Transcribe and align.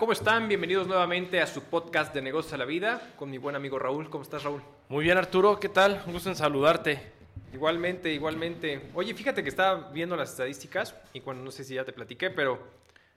¿cómo 0.00 0.12
están? 0.12 0.48
Bienvenidos 0.48 0.86
nuevamente 0.86 1.42
a 1.42 1.46
su 1.46 1.62
podcast 1.64 2.14
de 2.14 2.22
Negocios 2.22 2.54
a 2.54 2.56
la 2.56 2.64
Vida 2.64 3.12
con 3.16 3.30
mi 3.30 3.36
buen 3.36 3.54
amigo 3.54 3.78
Raúl. 3.78 4.08
¿Cómo 4.08 4.22
estás, 4.22 4.44
Raúl? 4.44 4.62
Muy 4.88 5.04
bien, 5.04 5.18
Arturo, 5.18 5.60
¿qué 5.60 5.68
tal? 5.68 6.02
Un 6.06 6.14
gusto 6.14 6.30
en 6.30 6.36
saludarte. 6.36 7.12
Igualmente, 7.52 8.10
igualmente. 8.10 8.88
Oye, 8.94 9.12
fíjate 9.12 9.42
que 9.42 9.50
estaba 9.50 9.90
viendo 9.90 10.16
las 10.16 10.30
estadísticas 10.30 10.94
y 11.12 11.20
cuando 11.20 11.44
no 11.44 11.50
sé 11.50 11.64
si 11.64 11.74
ya 11.74 11.84
te 11.84 11.92
platiqué, 11.92 12.30
pero 12.30 12.66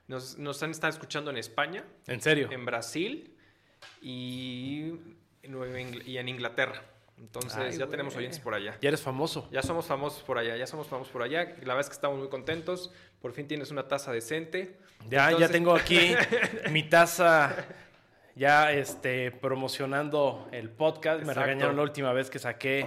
nos, 0.08 0.36
nos 0.36 0.62
han 0.62 0.72
estado 0.72 0.92
escuchando 0.92 1.30
en 1.30 1.38
España. 1.38 1.84
¿En 2.06 2.20
serio? 2.20 2.48
En 2.50 2.66
Brasil 2.66 3.34
y, 4.02 4.92
y 6.04 6.18
en 6.18 6.28
Inglaterra. 6.28 6.82
Entonces 7.16 7.56
Ay, 7.56 7.70
ya 7.72 7.78
güey. 7.78 7.90
tenemos 7.90 8.14
oyentes 8.14 8.40
por 8.40 8.52
allá. 8.52 8.76
Ya 8.82 8.88
eres 8.88 9.00
famoso. 9.00 9.48
Ya 9.50 9.62
somos 9.62 9.86
famosos 9.86 10.22
por 10.22 10.36
allá, 10.36 10.54
ya 10.56 10.66
somos 10.66 10.86
famosos 10.86 11.10
por 11.10 11.22
allá. 11.22 11.44
La 11.62 11.74
verdad 11.74 11.80
es 11.80 11.88
que 11.88 11.94
estamos 11.94 12.18
muy 12.18 12.28
contentos. 12.28 12.92
Por 13.24 13.32
fin 13.32 13.48
tienes 13.48 13.70
una 13.70 13.88
taza 13.88 14.12
decente. 14.12 14.76
Ya, 15.08 15.30
Entonces- 15.30 15.48
ya 15.48 15.48
tengo 15.50 15.74
aquí 15.74 16.14
mi 16.70 16.82
taza 16.82 17.56
ya 18.36 18.70
este, 18.70 19.30
promocionando 19.30 20.46
el 20.52 20.68
podcast. 20.68 21.24
Me 21.24 21.32
regañaron 21.32 21.74
la 21.74 21.84
última 21.84 22.12
vez 22.12 22.28
que 22.28 22.38
saqué 22.38 22.86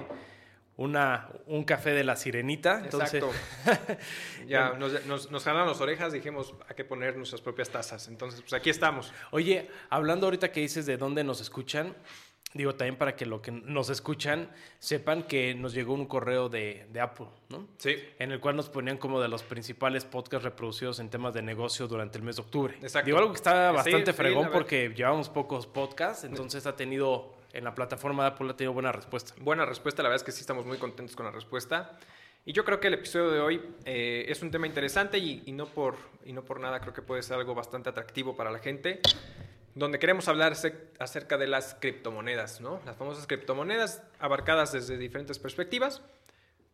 una, 0.75 1.27
un 1.47 1.63
café 1.63 1.89
de 1.89 2.03
la 2.03 2.15
sirenita. 2.15 2.81
Entonces, 2.83 3.23
Exacto. 3.23 3.97
ya 4.47 4.73
nos, 4.73 5.07
nos, 5.07 5.43
las 5.47 5.81
orejas, 5.81 6.13
dijimos, 6.13 6.53
hay 6.69 6.75
que 6.75 6.85
poner 6.85 7.17
nuestras 7.17 7.41
propias 7.41 7.71
tazas. 7.71 8.07
Entonces, 8.07 8.39
pues 8.41 8.53
aquí 8.53 8.69
estamos. 8.69 9.11
Oye, 9.31 9.67
hablando 9.89 10.27
ahorita 10.27 10.51
que 10.51 10.59
dices 10.59 10.85
de 10.85 10.97
dónde 10.97 11.23
nos 11.23 11.41
escuchan, 11.41 11.95
digo 12.57 12.75
también 12.75 12.97
para 12.97 13.15
que 13.15 13.25
lo 13.25 13.41
que 13.41 13.51
nos 13.51 13.89
escuchan 13.89 14.49
sepan 14.79 15.23
que 15.23 15.55
nos 15.55 15.73
llegó 15.73 15.93
un 15.93 16.05
correo 16.05 16.49
de, 16.49 16.87
de 16.91 16.99
Apple, 16.99 17.27
¿no? 17.49 17.67
Sí. 17.77 17.95
en 18.19 18.31
el 18.31 18.39
cual 18.39 18.55
nos 18.55 18.69
ponían 18.69 18.97
como 18.97 19.21
de 19.21 19.27
los 19.27 19.43
principales 19.43 20.03
podcasts 20.03 20.43
reproducidos 20.43 20.99
en 20.99 21.09
temas 21.09 21.33
de 21.33 21.41
negocio 21.41 21.87
durante 21.87 22.17
el 22.17 22.23
mes 22.23 22.35
de 22.35 22.41
octubre. 22.41 22.73
Exacto. 22.81 23.05
Digo 23.05 23.17
algo 23.17 23.31
que 23.31 23.37
está 23.37 23.71
bastante 23.71 24.11
sí, 24.11 24.17
fregón 24.17 24.49
porque 24.51 24.93
llevamos 24.95 25.29
pocos 25.29 25.67
podcasts, 25.67 26.23
entonces 26.23 26.65
ha 26.65 26.75
tenido 26.75 27.35
en 27.53 27.63
la 27.63 27.73
plataforma 27.73 28.23
de 28.23 28.29
Apple 28.29 28.49
ha 28.49 28.55
tenido 28.55 28.73
buena 28.73 28.91
respuesta. 28.91 29.33
Buena 29.39 29.65
respuesta, 29.65 30.03
la 30.03 30.09
verdad 30.09 30.21
es 30.21 30.25
que 30.25 30.31
sí 30.31 30.41
estamos 30.41 30.65
muy 30.65 30.77
contentos 30.77 31.15
con 31.15 31.25
la 31.25 31.31
respuesta. 31.31 31.97
Y 32.45 32.53
yo 32.53 32.63
creo 32.63 32.79
que 32.79 32.87
el 32.87 32.93
episodio 32.93 33.29
de 33.29 33.39
hoy 33.41 33.61
eh, 33.83 34.25
es 34.29 34.41
un 34.41 34.51
tema 34.51 34.67
interesante 34.67 35.17
y, 35.17 35.43
y 35.45 35.51
no 35.51 35.65
por, 35.65 35.95
y 36.25 36.31
no 36.31 36.43
por 36.43 36.59
nada 36.59 36.79
creo 36.79 36.93
que 36.93 37.01
puede 37.01 37.21
ser 37.21 37.37
algo 37.37 37.53
bastante 37.53 37.89
atractivo 37.89 38.37
para 38.37 38.51
la 38.51 38.59
gente, 38.59 39.01
donde 39.77 39.99
queremos 39.99 40.27
hablar 40.27 40.53
acerca 40.99 41.37
de 41.37 41.47
las 41.47 41.75
criptomonedas, 41.75 42.61
¿no? 42.61 42.81
Las 42.85 42.97
famosas 42.97 43.27
criptomonedas 43.27 44.03
abarcadas 44.19 44.71
desde 44.71 44.97
diferentes 44.97 45.37
perspectivas, 45.37 46.01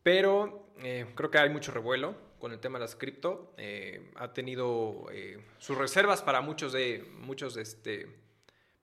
pero 0.04 0.68
eh, 0.82 1.06
creo 1.16 1.30
que 1.30 1.38
hay 1.38 1.50
mucho 1.50 1.72
revuelo 1.72 2.16
con 2.40 2.54
el 2.54 2.60
tema 2.60 2.80
de 2.80 2.86
las 2.86 2.96
cripto. 2.96 3.54
Eh, 3.58 4.12
ha 4.16 4.34
tenido 4.34 5.08
eh, 5.12 5.40
sus 5.58 5.78
reservas 5.78 6.22
para 6.22 6.42
muchos 6.42 6.72
de 6.72 7.06
muchos 7.20 7.58
este, 7.58 8.08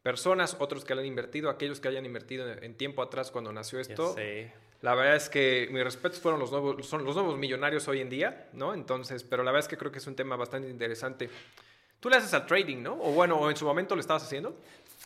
personas, 0.02 0.56
otros 0.60 0.84
que 0.84 0.94
le 0.94 1.00
han 1.00 1.06
invertido, 1.06 1.48
aquellos 1.48 1.80
que 1.80 1.88
hayan 1.88 2.04
invertido 2.04 2.46
en 2.50 2.74
tiempo 2.74 3.02
atrás 3.02 3.30
cuando 3.30 3.52
nació 3.52 3.80
esto. 3.80 4.16
La 4.82 4.94
verdad 4.94 5.16
es 5.16 5.28
que 5.28 5.68
mis 5.70 5.84
respetos 5.84 6.20
fueron 6.20 6.40
los 6.40 6.50
nuevos, 6.50 6.86
son 6.86 7.04
los 7.04 7.14
nuevos 7.14 7.36
millonarios 7.36 7.86
hoy 7.86 8.00
en 8.00 8.08
día, 8.08 8.48
¿no? 8.54 8.72
Entonces, 8.72 9.24
pero 9.24 9.42
la 9.42 9.50
verdad 9.50 9.66
es 9.66 9.68
que 9.68 9.76
creo 9.76 9.92
que 9.92 9.98
es 9.98 10.06
un 10.06 10.16
tema 10.16 10.36
bastante 10.36 10.70
interesante. 10.70 11.28
Tú 12.00 12.08
le 12.08 12.16
haces 12.16 12.32
al 12.34 12.46
trading, 12.46 12.82
¿no? 12.82 12.94
O 12.94 13.12
bueno, 13.12 13.36
o 13.36 13.50
en 13.50 13.56
su 13.56 13.64
momento 13.64 13.94
lo 13.94 14.00
estabas 14.00 14.24
haciendo. 14.24 14.56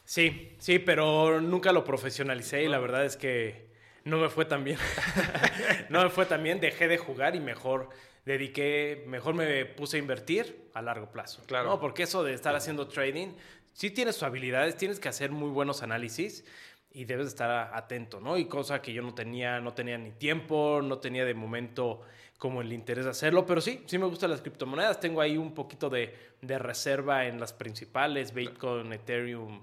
Sí, 0.05 0.55
sí, 0.59 0.79
pero 0.79 1.41
nunca 1.41 1.73
lo 1.73 1.85
profesionalicé 1.85 2.63
y 2.63 2.69
la 2.69 2.79
verdad 2.79 3.05
es 3.05 3.17
que 3.17 3.67
no 4.05 4.19
me 4.19 4.29
fue 4.29 4.45
tan 4.45 4.65
bien. 4.65 4.79
no 5.89 6.03
me 6.03 6.11
fue 6.11 6.27
tan 6.27 6.43
bien, 6.43 6.61
dejé 6.61 6.89
de 6.89 6.99
jugar 6.99 7.35
y 7.35 7.41
mejor 7.41 7.89
dediqué, 8.25 9.05
mejor 9.07 9.35
me 9.35 9.65
puse 9.65 9.97
a 9.97 10.01
invertir 10.01 10.69
a 10.75 10.83
largo 10.83 11.11
plazo. 11.11 11.43
Claro. 11.47 11.71
No, 11.71 11.81
porque 11.81 12.05
eso 12.05 12.23
de 12.23 12.35
estar 12.35 12.55
haciendo 12.55 12.87
trading, 12.89 13.29
sí 13.73 13.91
tienes 13.91 14.17
tus 14.17 14.23
habilidades, 14.23 14.77
tienes 14.77 15.01
que 15.01 15.09
hacer 15.09 15.31
muy 15.31 15.51
buenos 15.51 15.83
análisis 15.83 16.45
y 16.93 17.07
debes 17.07 17.27
estar 17.27 17.75
atento, 17.75 18.21
¿no? 18.21 18.39
Y 18.39 18.47
cosa 18.47 18.81
que 18.81 18.93
yo 18.93 19.03
no 19.03 19.15
tenía, 19.15 19.61
no 19.61 19.75
tenía 19.75 19.99
ni 19.99 20.13
tiempo, 20.13 20.81
no 20.83 20.99
tenía 20.99 21.25
de 21.25 21.35
momento 21.35 22.03
como 22.39 22.61
el 22.61 22.73
interés 22.73 23.05
de 23.05 23.11
hacerlo, 23.13 23.47
pero 23.47 23.61
sí, 23.61 23.83
sí 23.87 23.97
me 23.99 24.07
gustan 24.07 24.31
las 24.31 24.41
criptomonedas, 24.43 25.01
tengo 25.01 25.21
ahí 25.21 25.37
un 25.39 25.55
poquito 25.55 25.89
de, 25.89 26.15
de 26.43 26.59
reserva 26.59 27.27
en 27.27 27.41
las 27.41 27.53
principales, 27.53 28.35
Bitcoin, 28.35 28.93
Ethereum, 28.93 29.63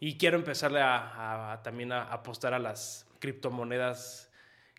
y 0.00 0.16
quiero 0.16 0.36
empezarle 0.38 0.80
a, 0.80 0.96
a- 0.96 1.52
a 1.52 1.62
también 1.62 1.92
a 1.92 2.04
apostar 2.04 2.54
a 2.54 2.58
las 2.58 3.06
criptomonedas 3.18 4.28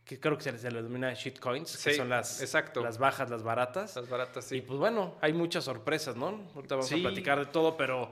que 0.05 0.19
creo 0.19 0.35
que 0.37 0.43
se 0.43 0.51
les, 0.51 0.61
denomina 0.63 1.13
shitcoins, 1.13 1.77
que 1.77 1.93
son 1.93 2.09
las, 2.09 2.41
exacto. 2.41 2.81
las 2.81 2.97
bajas, 2.97 3.29
las 3.29 3.41
baratas. 3.43 3.95
Las 3.95 4.09
baratas, 4.09 4.51
Y 4.51 4.55
sí. 4.57 4.61
pues 4.61 4.77
bueno, 4.77 5.15
hay 5.21 5.31
muchas 5.31 5.63
sorpresas, 5.63 6.17
¿no? 6.17 6.41
Ahorita 6.55 6.75
vamos 6.75 6.87
Sí. 6.89 6.99
a 6.99 7.03
platicar 7.07 7.39
de 7.39 7.45
todo, 7.45 7.77
pero 7.77 8.11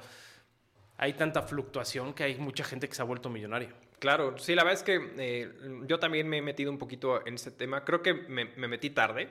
hay 0.97 1.13
tanta 1.13 1.41
fluctuación 1.41 2.13
que 2.13 2.23
hay 2.23 2.35
mucha 2.35 2.63
gente 2.63 2.87
que 2.87 2.95
se 2.95 3.01
ha 3.01 3.05
vuelto 3.05 3.29
millonario. 3.29 3.69
Claro, 4.01 4.35
sí, 4.39 4.55
la 4.55 4.63
verdad 4.63 4.79
es 4.79 4.83
que 4.83 5.13
eh, 5.19 5.53
yo 5.85 5.99
también 5.99 6.27
me 6.27 6.39
he 6.39 6.41
metido 6.41 6.71
un 6.71 6.79
poquito 6.79 7.23
en 7.23 7.35
este 7.35 7.51
tema. 7.51 7.85
Creo 7.85 8.01
que 8.01 8.15
me, 8.15 8.45
me 8.45 8.67
metí 8.67 8.89
tarde 8.89 9.29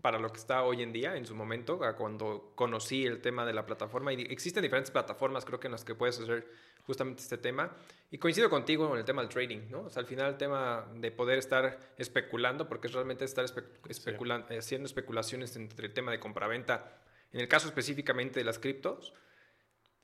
para 0.00 0.18
lo 0.18 0.32
que 0.32 0.38
está 0.38 0.62
hoy 0.62 0.82
en 0.82 0.90
día, 0.90 1.16
en 1.16 1.26
su 1.26 1.34
momento, 1.34 1.78
cuando 1.98 2.52
conocí 2.54 3.04
el 3.04 3.20
tema 3.20 3.44
de 3.44 3.52
la 3.52 3.66
plataforma. 3.66 4.14
Y 4.14 4.22
existen 4.22 4.62
diferentes 4.62 4.90
plataformas, 4.90 5.44
creo 5.44 5.60
que 5.60 5.66
en 5.66 5.72
las 5.72 5.84
que 5.84 5.94
puedes 5.94 6.18
hacer 6.18 6.46
justamente 6.86 7.20
este 7.20 7.36
tema. 7.36 7.76
Y 8.10 8.16
coincido 8.16 8.48
contigo 8.48 8.90
en 8.90 9.00
el 9.00 9.04
tema 9.04 9.20
del 9.20 9.28
trading, 9.28 9.68
¿no? 9.68 9.80
O 9.82 9.90
sea, 9.90 10.00
al 10.00 10.06
final 10.06 10.30
el 10.30 10.38
tema 10.38 10.88
de 10.94 11.10
poder 11.12 11.38
estar 11.38 11.78
especulando, 11.98 12.70
porque 12.70 12.86
es 12.86 12.94
realmente 12.94 13.26
estar 13.26 13.44
espe- 13.44 14.56
haciendo 14.58 14.86
especulaciones 14.86 15.54
entre 15.56 15.88
el 15.88 15.92
tema 15.92 16.10
de 16.10 16.20
compraventa, 16.20 17.02
en 17.32 17.40
el 17.40 17.48
caso 17.48 17.68
específicamente 17.68 18.40
de 18.40 18.44
las 18.44 18.58
criptos, 18.58 19.12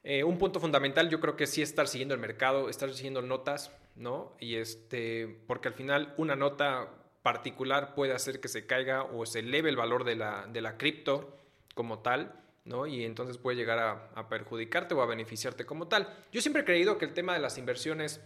eh, 0.05 0.25
un 0.25 0.39
punto 0.39 0.59
fundamental 0.59 1.09
yo 1.09 1.21
creo 1.21 1.37
que 1.37 1.47
sí 1.47 1.63
es 1.63 1.71
estar 1.71 1.87
siguiendo 1.87 2.15
el 2.15 2.21
mercado, 2.21 2.69
estar 2.69 2.93
siguiendo 2.93 3.23
notas, 3.23 3.71
¿no? 3.95 4.35
Y 4.41 4.57
este, 4.57 5.41
porque 5.47 5.69
al 5.69 5.75
final 5.75 6.15
una 6.17 6.35
nota 6.35 6.89
particular 7.23 7.95
puede 7.95 8.13
hacer 8.13 8.41
que 8.41 8.49
se 8.49 8.67
caiga 8.67 9.05
o 9.05 9.27
se 9.27 9.41
eleve 9.41 9.71
el 9.71 9.77
valor 9.77 10.03
de 10.05 10.17
la, 10.17 10.47
de 10.49 10.61
la 10.61 10.77
cripto 10.77 11.37
como 11.75 12.01
tal, 12.01 12.35
¿no? 12.65 12.87
Y 12.87 13.05
entonces 13.05 13.39
puede 13.39 13.57
llegar 13.57 13.79
a, 13.79 14.11
a 14.17 14.29
perjudicarte 14.29 14.95
o 14.95 15.03
a 15.03 15.07
beneficiarte 15.07 15.65
como 15.65 15.87
tal. 15.87 16.09
Yo 16.33 16.41
siempre 16.41 16.63
he 16.63 16.65
creído 16.65 16.99
que 16.99 17.05
el 17.05 17.15
tema 17.15 17.35
de 17.35 17.41
las 17.41 17.57
inversiones 17.57 18.21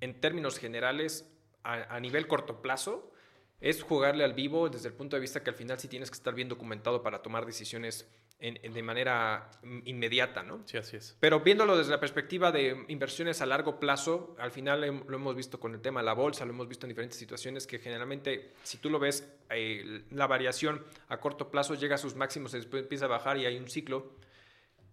en 0.00 0.20
términos 0.20 0.58
generales 0.58 1.28
a, 1.64 1.94
a 1.94 1.98
nivel 1.98 2.28
corto 2.28 2.62
plazo 2.62 3.10
es 3.60 3.82
jugarle 3.82 4.22
al 4.22 4.34
vivo 4.34 4.68
desde 4.68 4.88
el 4.88 4.94
punto 4.94 5.16
de 5.16 5.20
vista 5.20 5.42
que 5.42 5.50
al 5.50 5.56
final 5.56 5.80
sí 5.80 5.88
tienes 5.88 6.10
que 6.10 6.16
estar 6.16 6.34
bien 6.34 6.48
documentado 6.48 7.02
para 7.02 7.22
tomar 7.22 7.46
decisiones 7.46 8.06
en- 8.38 8.58
en- 8.62 8.72
de 8.74 8.82
manera 8.82 9.50
inmediata, 9.84 10.42
¿no? 10.42 10.62
Sí, 10.66 10.76
así 10.76 10.96
es. 10.96 11.16
Pero 11.20 11.40
viéndolo 11.40 11.76
desde 11.76 11.90
la 11.90 12.00
perspectiva 12.00 12.52
de 12.52 12.84
inversiones 12.88 13.40
a 13.40 13.46
largo 13.46 13.80
plazo, 13.80 14.36
al 14.38 14.50
final 14.50 14.80
lo 15.06 15.16
hemos 15.16 15.34
visto 15.34 15.58
con 15.58 15.74
el 15.74 15.80
tema 15.80 16.00
de 16.00 16.06
la 16.06 16.12
bolsa, 16.12 16.44
lo 16.44 16.52
hemos 16.52 16.68
visto 16.68 16.86
en 16.86 16.90
diferentes 16.90 17.18
situaciones 17.18 17.66
que 17.66 17.78
generalmente, 17.78 18.52
si 18.62 18.78
tú 18.78 18.90
lo 18.90 18.98
ves, 18.98 19.26
eh, 19.50 20.04
la 20.10 20.26
variación 20.26 20.84
a 21.08 21.18
corto 21.18 21.50
plazo 21.50 21.74
llega 21.74 21.94
a 21.94 21.98
sus 21.98 22.14
máximos, 22.14 22.52
y 22.54 22.58
después 22.58 22.82
empieza 22.82 23.06
a 23.06 23.08
bajar 23.08 23.38
y 23.38 23.46
hay 23.46 23.56
un 23.56 23.68
ciclo. 23.68 24.12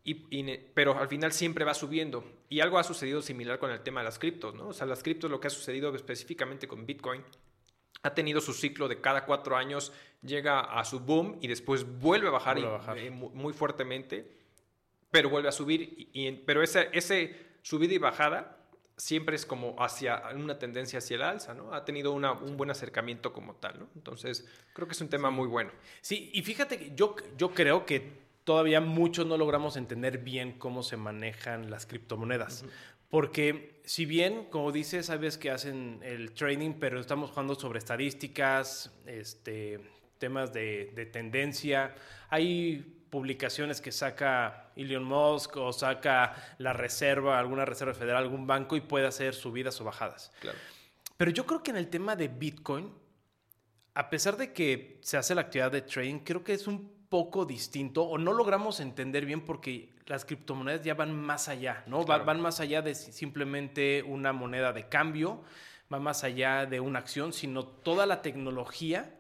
Y, 0.06 0.26
y 0.38 0.58
pero 0.74 0.98
al 1.00 1.08
final 1.08 1.32
siempre 1.32 1.64
va 1.64 1.74
subiendo. 1.74 2.26
Y 2.50 2.60
algo 2.60 2.78
ha 2.78 2.84
sucedido 2.84 3.22
similar 3.22 3.58
con 3.60 3.72
el 3.72 3.82
tema 3.82 4.02
de 4.02 4.06
las 4.06 4.20
criptos, 4.20 4.54
¿no? 4.54 4.68
O 4.70 4.74
sea, 4.74 4.86
las 4.86 5.02
criptos, 5.02 5.32
lo 5.32 5.40
que 5.40 5.48
ha 5.48 5.50
sucedido 5.50 5.96
específicamente 5.96 6.68
con 6.68 6.86
Bitcoin, 6.86 7.24
ha 8.04 8.14
tenido 8.14 8.42
su 8.42 8.54
ciclo 8.54 8.88
de 8.90 9.00
cada 9.00 9.26
cuatro 9.26 9.56
años, 9.56 9.94
llega 10.22 10.60
a 10.60 10.84
su 10.84 11.00
boom 11.00 11.38
y 11.42 11.48
después 11.48 11.86
vuelve 12.00 12.28
a 12.28 12.32
bajar, 12.32 12.56
Vuelve 12.56 12.70
y- 12.70 12.74
a 12.74 12.78
bajar. 12.78 12.98
eh, 12.98 13.10
mu- 13.10 13.30
muy 13.30 13.54
fuertemente, 13.54 14.30
pero 15.10 15.30
vuelve 15.30 15.48
a 15.50 15.54
subir. 15.54 15.82
Y, 16.12 16.28
y- 16.28 16.32
pero 16.34 16.62
ese, 16.62 16.90
ese 16.92 17.36
subida 17.62 17.94
y 17.94 17.98
bajada 17.98 18.58
siempre 18.98 19.36
es 19.38 19.46
como 19.46 19.76
hacia 19.82 20.22
una 20.36 20.60
tendencia 20.60 21.00
hacia 21.00 21.16
el 21.16 21.22
alza, 21.24 21.54
¿no? 21.54 21.74
Ha 21.74 21.86
tenido 21.86 22.12
una- 22.12 22.34
un 22.34 22.58
buen 22.58 22.70
acercamiento 22.70 23.32
como 23.32 23.56
tal, 23.56 23.80
¿no? 23.80 23.88
Entonces, 23.96 24.46
creo 24.74 24.86
que 24.88 24.92
es 24.94 25.02
un 25.02 25.10
tema 25.10 25.30
muy 25.30 25.48
bueno. 25.48 25.72
Sí, 26.02 26.30
y 26.34 26.42
fíjate 26.42 26.78
que 26.78 26.92
yo, 26.96 27.16
yo 27.38 27.54
creo 27.54 27.86
que 27.86 28.22
todavía 28.44 28.82
muchos 28.82 29.26
no 29.26 29.38
logramos 29.38 29.78
entender 29.78 30.18
bien 30.18 30.60
cómo 30.60 30.84
se 30.84 30.98
manejan 30.98 31.72
las 31.72 31.86
criptomonedas. 31.86 32.66
Porque 33.14 33.80
si 33.86 34.08
bien, 34.08 34.46
como 34.46 34.72
dices, 34.72 35.06
sabes 35.06 35.38
que 35.38 35.52
hacen 35.52 36.00
el 36.02 36.34
trading, 36.34 36.80
pero 36.80 37.00
estamos 37.00 37.30
jugando 37.30 37.54
sobre 37.54 37.78
estadísticas, 37.78 38.92
este, 39.06 39.80
temas 40.18 40.52
de, 40.52 40.92
de 40.96 41.06
tendencia. 41.06 41.94
Hay 42.32 43.06
publicaciones 43.12 43.82
que 43.82 43.92
saca 43.92 44.72
Elon 44.76 45.04
Musk 45.04 45.58
o 45.58 45.72
saca 45.72 46.56
la 46.58 46.74
reserva, 46.74 47.38
alguna 47.38 47.66
reserva 47.66 47.94
federal, 47.94 48.24
algún 48.24 48.48
banco 48.48 48.76
y 48.76 48.82
puede 48.82 49.06
hacer 49.06 49.36
subidas 49.36 49.80
o 49.80 49.84
bajadas. 49.84 50.32
Claro. 50.40 50.58
Pero 51.16 51.30
yo 51.30 51.46
creo 51.46 51.62
que 51.62 51.70
en 51.70 51.78
el 51.78 51.90
tema 51.90 52.16
de 52.16 52.30
Bitcoin, 52.30 52.92
a 53.94 54.10
pesar 54.10 54.38
de 54.38 54.54
que 54.54 54.98
se 55.04 55.18
hace 55.18 55.36
la 55.36 55.42
actividad 55.42 55.72
de 55.72 55.84
trading, 55.84 56.22
creo 56.22 56.44
que 56.44 56.54
es 56.54 56.66
un 56.66 57.03
poco 57.14 57.46
distinto 57.46 58.02
o 58.02 58.18
no 58.18 58.34
logramos 58.34 58.80
entender 58.80 59.24
bien 59.28 59.42
porque 59.42 59.94
las 60.08 60.26
criptomonedas 60.26 60.84
ya 60.84 60.96
van 60.96 61.16
más 61.16 61.48
allá, 61.48 61.84
¿no? 61.86 62.04
Claro. 62.06 62.26
Van 62.26 62.42
más 62.42 62.60
allá 62.60 62.82
de 62.82 62.96
si- 62.96 63.12
simplemente 63.12 64.02
una 64.02 64.34
moneda 64.34 64.74
de 64.74 64.90
cambio, 64.90 65.44
va 65.94 66.00
más 66.00 66.24
allá 66.24 66.66
de 66.66 66.80
una 66.80 66.98
acción, 66.98 67.32
sino 67.32 67.68
toda 67.68 68.08
la 68.08 68.24
tecnología 68.24 69.14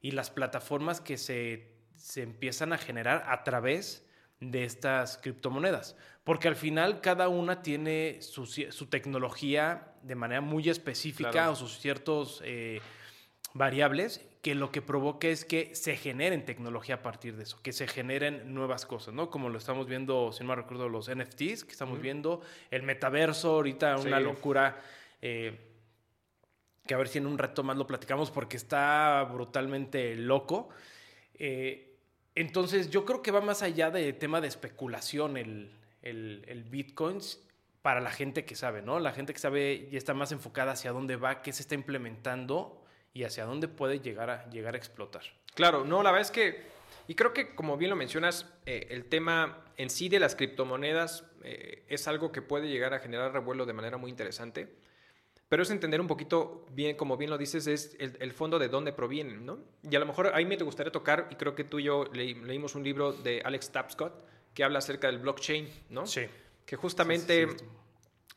y 0.00 0.12
las 0.12 0.30
plataformas 0.30 1.00
que 1.00 1.18
se, 1.18 1.72
se 1.96 2.22
empiezan 2.22 2.72
a 2.72 2.78
generar 2.78 3.24
a 3.26 3.42
través 3.42 4.06
de 4.38 4.62
estas 4.62 5.18
criptomonedas. 5.18 5.96
Porque 6.22 6.46
al 6.46 6.54
final 6.54 7.00
cada 7.00 7.28
una 7.28 7.62
tiene 7.62 8.18
su, 8.22 8.46
su 8.46 8.86
tecnología 8.86 9.88
de 10.02 10.14
manera 10.14 10.40
muy 10.40 10.68
específica 10.68 11.50
o 11.50 11.56
sus 11.56 11.80
ciertos 11.80 12.42
eh, 12.44 12.80
variables 13.54 14.20
que 14.42 14.54
lo 14.54 14.70
que 14.70 14.80
provoca 14.80 15.28
es 15.28 15.44
que 15.44 15.74
se 15.74 15.96
generen 15.96 16.44
tecnología 16.44 16.96
a 16.96 17.02
partir 17.02 17.36
de 17.36 17.42
eso, 17.42 17.60
que 17.62 17.72
se 17.72 17.86
generen 17.86 18.54
nuevas 18.54 18.86
cosas, 18.86 19.12
¿no? 19.12 19.30
Como 19.30 19.50
lo 19.50 19.58
estamos 19.58 19.86
viendo, 19.86 20.32
si 20.32 20.42
no 20.42 20.48
me 20.48 20.56
recuerdo, 20.56 20.88
los 20.88 21.10
NFTs 21.10 21.64
que 21.64 21.72
estamos 21.72 22.00
viendo, 22.00 22.40
el 22.70 22.82
metaverso, 22.82 23.52
ahorita 23.52 23.98
una 23.98 24.18
locura. 24.20 24.80
Eh, 25.20 25.66
que 26.86 26.94
a 26.94 26.96
ver 26.96 27.08
si 27.08 27.18
en 27.18 27.26
un 27.26 27.36
reto 27.36 27.62
más 27.62 27.76
lo 27.76 27.86
platicamos 27.86 28.30
porque 28.30 28.56
está 28.56 29.22
brutalmente 29.30 30.16
loco. 30.16 30.70
Eh, 31.34 31.98
entonces 32.34 32.90
yo 32.90 33.04
creo 33.04 33.22
que 33.22 33.30
va 33.30 33.42
más 33.42 33.62
allá 33.62 33.90
de 33.90 34.12
tema 34.14 34.40
de 34.40 34.48
especulación 34.48 35.36
el, 35.36 35.76
el, 36.00 36.44
el 36.48 36.64
Bitcoins 36.64 37.46
para 37.82 38.00
la 38.00 38.10
gente 38.10 38.44
que 38.46 38.54
sabe, 38.54 38.80
¿no? 38.80 38.98
La 38.98 39.12
gente 39.12 39.34
que 39.34 39.38
sabe 39.38 39.88
y 39.90 39.96
está 39.96 40.14
más 40.14 40.32
enfocada 40.32 40.72
hacia 40.72 40.92
dónde 40.92 41.16
va, 41.16 41.42
qué 41.42 41.52
se 41.52 41.62
está 41.62 41.74
implementando 41.74 42.80
y 43.12 43.24
hacia 43.24 43.44
dónde 43.44 43.68
puede 43.68 44.00
llegar 44.00 44.30
a, 44.30 44.48
llegar 44.50 44.74
a 44.74 44.78
explotar. 44.78 45.22
Claro, 45.54 45.84
no, 45.84 46.02
la 46.02 46.12
verdad 46.12 46.26
es 46.26 46.30
que, 46.30 46.62
y 47.08 47.14
creo 47.14 47.32
que 47.32 47.54
como 47.54 47.76
bien 47.76 47.90
lo 47.90 47.96
mencionas, 47.96 48.46
eh, 48.66 48.88
el 48.90 49.06
tema 49.06 49.64
en 49.76 49.90
sí 49.90 50.08
de 50.08 50.20
las 50.20 50.36
criptomonedas 50.36 51.24
eh, 51.42 51.84
es 51.88 52.06
algo 52.08 52.32
que 52.32 52.42
puede 52.42 52.68
llegar 52.68 52.94
a 52.94 53.00
generar 53.00 53.32
revuelo 53.32 53.66
de 53.66 53.72
manera 53.72 53.96
muy 53.96 54.10
interesante, 54.10 54.74
pero 55.48 55.64
es 55.64 55.70
entender 55.70 56.00
un 56.00 56.06
poquito 56.06 56.64
bien, 56.70 56.96
como 56.96 57.16
bien 57.16 57.30
lo 57.30 57.36
dices, 57.36 57.66
es 57.66 57.96
el, 57.98 58.32
fondo 58.32 58.60
de 58.60 58.68
dónde 58.68 58.92
provienen, 58.92 59.44
¿no? 59.44 59.58
Y 59.82 59.96
a 59.96 59.98
lo 59.98 60.06
mejor 60.06 60.30
ahí 60.32 60.44
me 60.44 60.56
te 60.56 60.62
gustaría 60.62 60.92
tocar, 60.92 61.26
y 61.30 61.34
creo 61.34 61.56
que 61.56 61.64
tú 61.64 61.80
y 61.80 61.84
yo 61.84 62.04
leímos 62.12 62.76
un 62.76 62.84
libro 62.84 63.12
de 63.12 63.42
Alex 63.44 63.72
Tapscott 63.72 64.12
que 64.54 64.62
habla 64.62 64.78
acerca 64.78 65.08
del 65.08 65.18
blockchain, 65.18 65.68
¿no? 65.88 66.06
Sí. 66.06 66.26
Que 66.64 66.76
justamente 66.76 67.48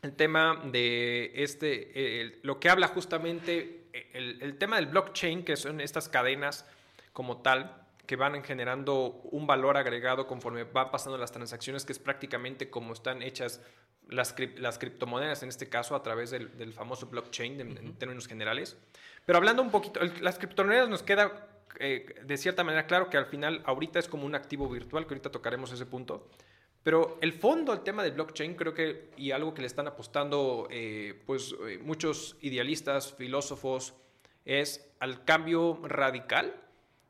el 0.02 0.16
tema 0.16 0.64
de 0.72 1.31
este, 1.36 2.40
lo 2.42 2.60
que 2.60 2.70
habla 2.70 2.88
justamente 2.88 3.83
el, 3.94 4.57
tema 4.57 4.78
del 4.78 4.88
blockchain, 4.88 5.44
que 5.45 5.56
son 5.56 5.81
estas 5.81 6.10
cadenas 6.10 6.66
como 7.13 7.42
tal, 7.42 7.86
que 8.06 8.16
van 8.16 8.44
generando 8.44 9.22
un 9.31 9.48
valor 9.48 9.78
agregado 9.78 10.28
conforme 10.28 10.63
van 10.66 10.92
pasando 10.92 11.18
las 11.18 11.31
transacciones, 11.31 11.86
que 11.86 11.94
es 11.94 12.00
prácticamente 12.00 12.69
como 12.69 12.94
están 12.94 13.22
hechas 13.22 13.62
las, 14.10 14.36
las 14.57 14.78
criptomonedas, 14.78 15.44
en 15.44 15.50
este 15.50 15.69
caso 15.69 15.95
a 15.95 16.04
través 16.04 16.31
del, 16.31 16.74
famoso 16.74 17.07
blockchain 17.07 17.62
en 17.62 17.94
términos 17.95 18.28
generales. 18.28 18.78
Pero 19.25 19.38
hablando 19.38 19.62
un 19.62 19.72
poquito, 19.72 20.01
las 20.22 20.38
criptomonedas 20.38 20.89
nos 20.89 21.04
queda 21.04 21.48
eh, 21.80 22.16
de 22.24 22.38
cierta 22.38 22.63
manera 22.63 22.86
claro 22.86 23.10
que 23.10 23.18
al 23.18 23.25
final 23.25 23.62
ahorita 23.66 24.00
es 24.00 24.07
como 24.07 24.25
un 24.25 24.36
activo 24.36 24.69
virtual, 24.69 25.06
que 25.06 25.13
ahorita 25.13 25.31
tocaremos 25.31 25.72
ese 25.72 25.86
punto. 25.86 26.28
Pero 26.84 27.18
el 27.22 27.34
fondo, 27.34 27.72
el 27.72 27.80
tema 27.80 28.04
del 28.04 28.12
blockchain, 28.12 28.56
creo 28.56 28.74
que, 28.74 29.10
y 29.18 29.32
algo 29.32 29.54
que 29.54 29.62
le 29.62 29.68
están 29.68 29.88
apostando 29.88 30.68
eh, 30.70 31.18
pues, 31.26 31.56
eh, 31.68 31.80
muchos 31.82 32.36
idealistas, 32.42 33.14
filósofos, 33.14 33.94
es 34.46 34.86
al 35.00 35.24
cambio 35.24 35.80
radical 35.84 36.54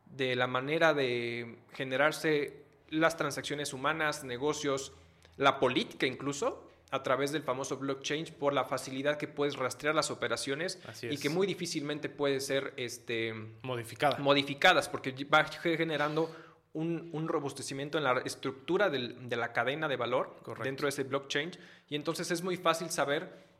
de 0.05 0.35
la 0.35 0.45
manera 0.45 0.93
de 0.93 1.57
generarse 1.73 2.63
las 2.89 3.17
transacciones 3.17 3.73
humanas, 3.73 4.23
negocios, 4.23 4.93
la 5.37 5.59
política 5.59 6.05
incluso, 6.05 6.69
a 6.91 7.01
través 7.01 7.31
del 7.31 7.41
famoso 7.41 7.77
blockchain 7.77 8.27
por 8.37 8.53
la 8.53 8.65
facilidad 8.65 9.17
que 9.17 9.27
puedes 9.27 9.55
rastrear 9.55 9.95
las 9.95 10.11
operaciones 10.11 10.79
y 11.01 11.17
que 11.17 11.27
muy 11.27 11.47
difícilmente 11.47 12.07
puede 12.07 12.39
ser 12.39 12.71
este, 12.77 13.33
modificadas 14.19 14.89
porque 14.89 15.11
va 15.25 15.43
generando 15.45 16.29
un, 16.73 17.27
robustecimiento 17.27 17.97
en 17.97 18.03
la 18.03 18.21
estructura 18.25 18.89
de 18.89 19.35
la 19.35 19.53
cadena 19.53 19.87
de 19.87 19.95
valor 19.95 20.35
dentro 20.63 20.85
de 20.85 20.89
ese 20.89 21.03
blockchain 21.03 21.51
y 21.89 21.95
entonces 21.95 22.31
es 22.31 22.41
muy 22.43 22.57
fácil 22.57 22.89
saber 22.89 23.53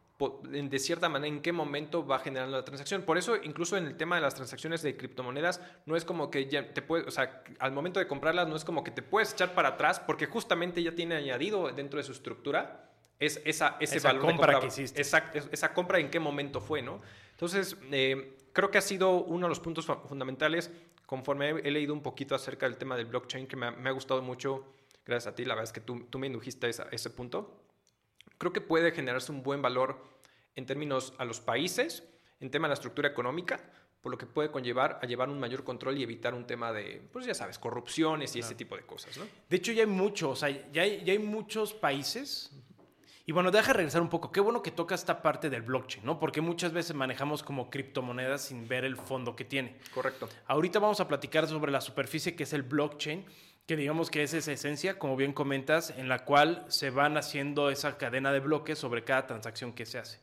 de 0.44 0.80
cierta 0.80 1.10
manera 1.10 1.34
en 1.34 1.42
qué 1.42 1.52
momento 1.52 2.06
va 2.06 2.20
generando 2.20 2.56
la 2.56 2.64
transacción. 2.64 3.02
Por 3.02 3.18
eso, 3.18 3.36
incluso 3.36 3.76
en 3.76 3.86
el 3.88 3.98
tema 3.98 4.16
de 4.16 4.22
las 4.22 4.36
transacciones 4.36 4.82
de 4.82 4.96
criptomonedas, 4.96 5.60
no 5.86 5.98
es 5.98 6.06
como 6.06 6.32
que 6.32 6.48
ya 6.48 6.74
te 6.74 6.82
puedes, 6.82 7.08
o 7.08 7.12
sea, 7.12 7.44
al 7.60 7.72
momento 7.72 8.00
de 8.00 8.08
comprarlas 8.08 8.48
no 8.48 8.56
es 8.56 8.64
como 8.64 8.84
que 8.84 8.92
te 8.92 9.02
puedes 9.02 9.34
echar 9.34 9.54
para 9.54 9.70
atrás 9.70 10.00
porque 10.00 10.28
justamente 10.28 10.82
ya 10.82 10.94
tiene 10.94 11.16
añadido 11.16 11.70
dentro 11.72 11.98
de 11.98 12.04
su 12.04 12.14
estructura 12.14 12.90
es 13.20 13.42
esa, 13.46 13.78
ese 13.80 13.98
esa 13.98 14.18
compra, 14.18 14.60
que 14.60 14.68
hiciste. 14.68 15.02
Esa 15.02 15.74
compra 15.74 16.00
en 16.00 16.10
qué 16.10 16.20
momento 16.20 16.62
fue, 16.62 16.82
¿no? 16.82 17.02
Entonces, 17.32 17.78
eh, 17.92 18.38
creo 18.54 18.72
que 18.72 18.78
ha 18.78 18.82
sido 18.82 19.24
uno 19.24 19.48
de 19.48 19.50
los 19.50 19.60
puntos 19.60 19.86
fundamentales 19.86 20.72
conforme 21.14 21.50
he, 21.50 21.70
leído 21.70 21.94
un 21.94 22.02
poquito 22.02 22.34
acerca 22.34 22.66
del 22.66 22.76
tema 22.76 22.98
del 22.98 23.06
blockchain, 23.06 23.46
que 23.46 23.56
me 23.56 23.68
ha, 23.68 23.92
gustado 23.92 24.24
mucho, 24.24 24.66
gracias 25.06 25.32
a 25.32 25.36
ti, 25.36 25.46
la 25.46 25.54
verdad 25.54 25.66
es 25.66 25.72
que 25.72 25.80
tú, 25.80 26.08
tú 26.10 26.18
me 26.18 26.26
indujiste 26.26 26.66
a, 26.66 26.70
ese 26.92 27.12
punto, 27.12 27.62
creo 28.40 28.52
que 28.52 28.62
puede 28.62 28.92
generarse 28.94 29.32
un 29.32 29.44
buen 29.44 29.62
valor 29.62 30.04
en 30.56 30.66
términos 30.66 31.14
a 31.20 31.26
los 31.26 31.40
países, 31.40 32.02
en 32.40 32.50
tema 32.50 32.68
de 32.68 32.70
la 32.70 32.74
estructura 32.74 33.10
económica, 33.10 33.60
por 34.02 34.12
lo 34.12 34.18
que 34.18 34.26
puede 34.26 34.50
conllevar 34.50 34.98
a 35.04 35.06
llevar 35.06 35.30
un 35.30 35.40
mayor 35.40 35.64
control 35.64 36.00
y 36.00 36.02
evitar 36.02 36.34
un 36.34 36.48
tema 36.48 36.74
de, 36.74 37.08
pues 37.14 37.28
ya 37.28 37.36
sabes, 37.36 37.60
corrupciones 37.60 38.36
y 38.36 38.40
ese 38.40 38.56
tipo 38.56 38.76
de 38.76 38.82
cosas, 38.82 39.16
¿no? 39.16 39.26
De 39.48 39.58
hecho, 39.58 39.72
ya 39.72 39.84
hay 39.84 39.88
muchos, 39.88 40.32
o 40.32 40.36
sea, 40.36 40.72
ya 40.72 40.82
hay, 40.82 41.04
ya 41.06 41.14
hay 41.14 41.20
muchos 41.20 41.76
países 41.76 42.50
y 43.26 43.32
bueno, 43.32 43.52
deja 43.52 43.72
regresar 43.72 44.02
un 44.02 44.10
poco. 44.10 44.32
Qué 44.32 44.42
bueno 44.42 44.62
que 44.62 44.72
toca 44.72 44.96
esta 44.96 45.22
parte 45.22 45.50
del 45.50 45.62
blockchain, 45.62 46.06
¿no? 46.06 46.20
Porque 46.20 46.42
muchas 46.42 46.74
veces 46.74 46.94
manejamos 46.94 47.42
como 47.42 47.70
criptomonedas 47.70 48.42
sin 48.42 48.68
ver 48.68 48.84
el 48.84 48.98
fondo 48.98 49.36
que 49.36 49.46
tiene. 49.46 49.78
Correcto. 49.94 50.28
Ahorita 50.46 50.80
vamos 50.80 51.00
a 51.00 51.08
platicar 51.08 51.48
sobre 51.48 51.72
la 51.72 51.80
superficie 51.80 52.36
que 52.36 52.44
es 52.44 52.52
el 52.52 52.64
blockchain, 52.64 53.26
que 53.66 53.78
digamos 53.78 54.12
que 54.12 54.24
es 54.24 54.34
esa 54.34 54.52
esencia, 54.52 55.00
como 55.00 55.16
bien 55.16 55.32
comentas, 55.32 55.92
en 55.92 56.10
la 56.10 56.26
cual 56.26 56.66
se 56.68 56.90
van 56.90 57.16
haciendo 57.16 57.70
esa 57.70 57.98
cadena 57.98 58.34
de 58.34 58.42
bloques 58.42 58.78
sobre 58.78 59.06
cada 59.06 59.26
transacción 59.26 59.72
que 59.72 59.86
se 59.86 60.00
hace. 60.00 60.20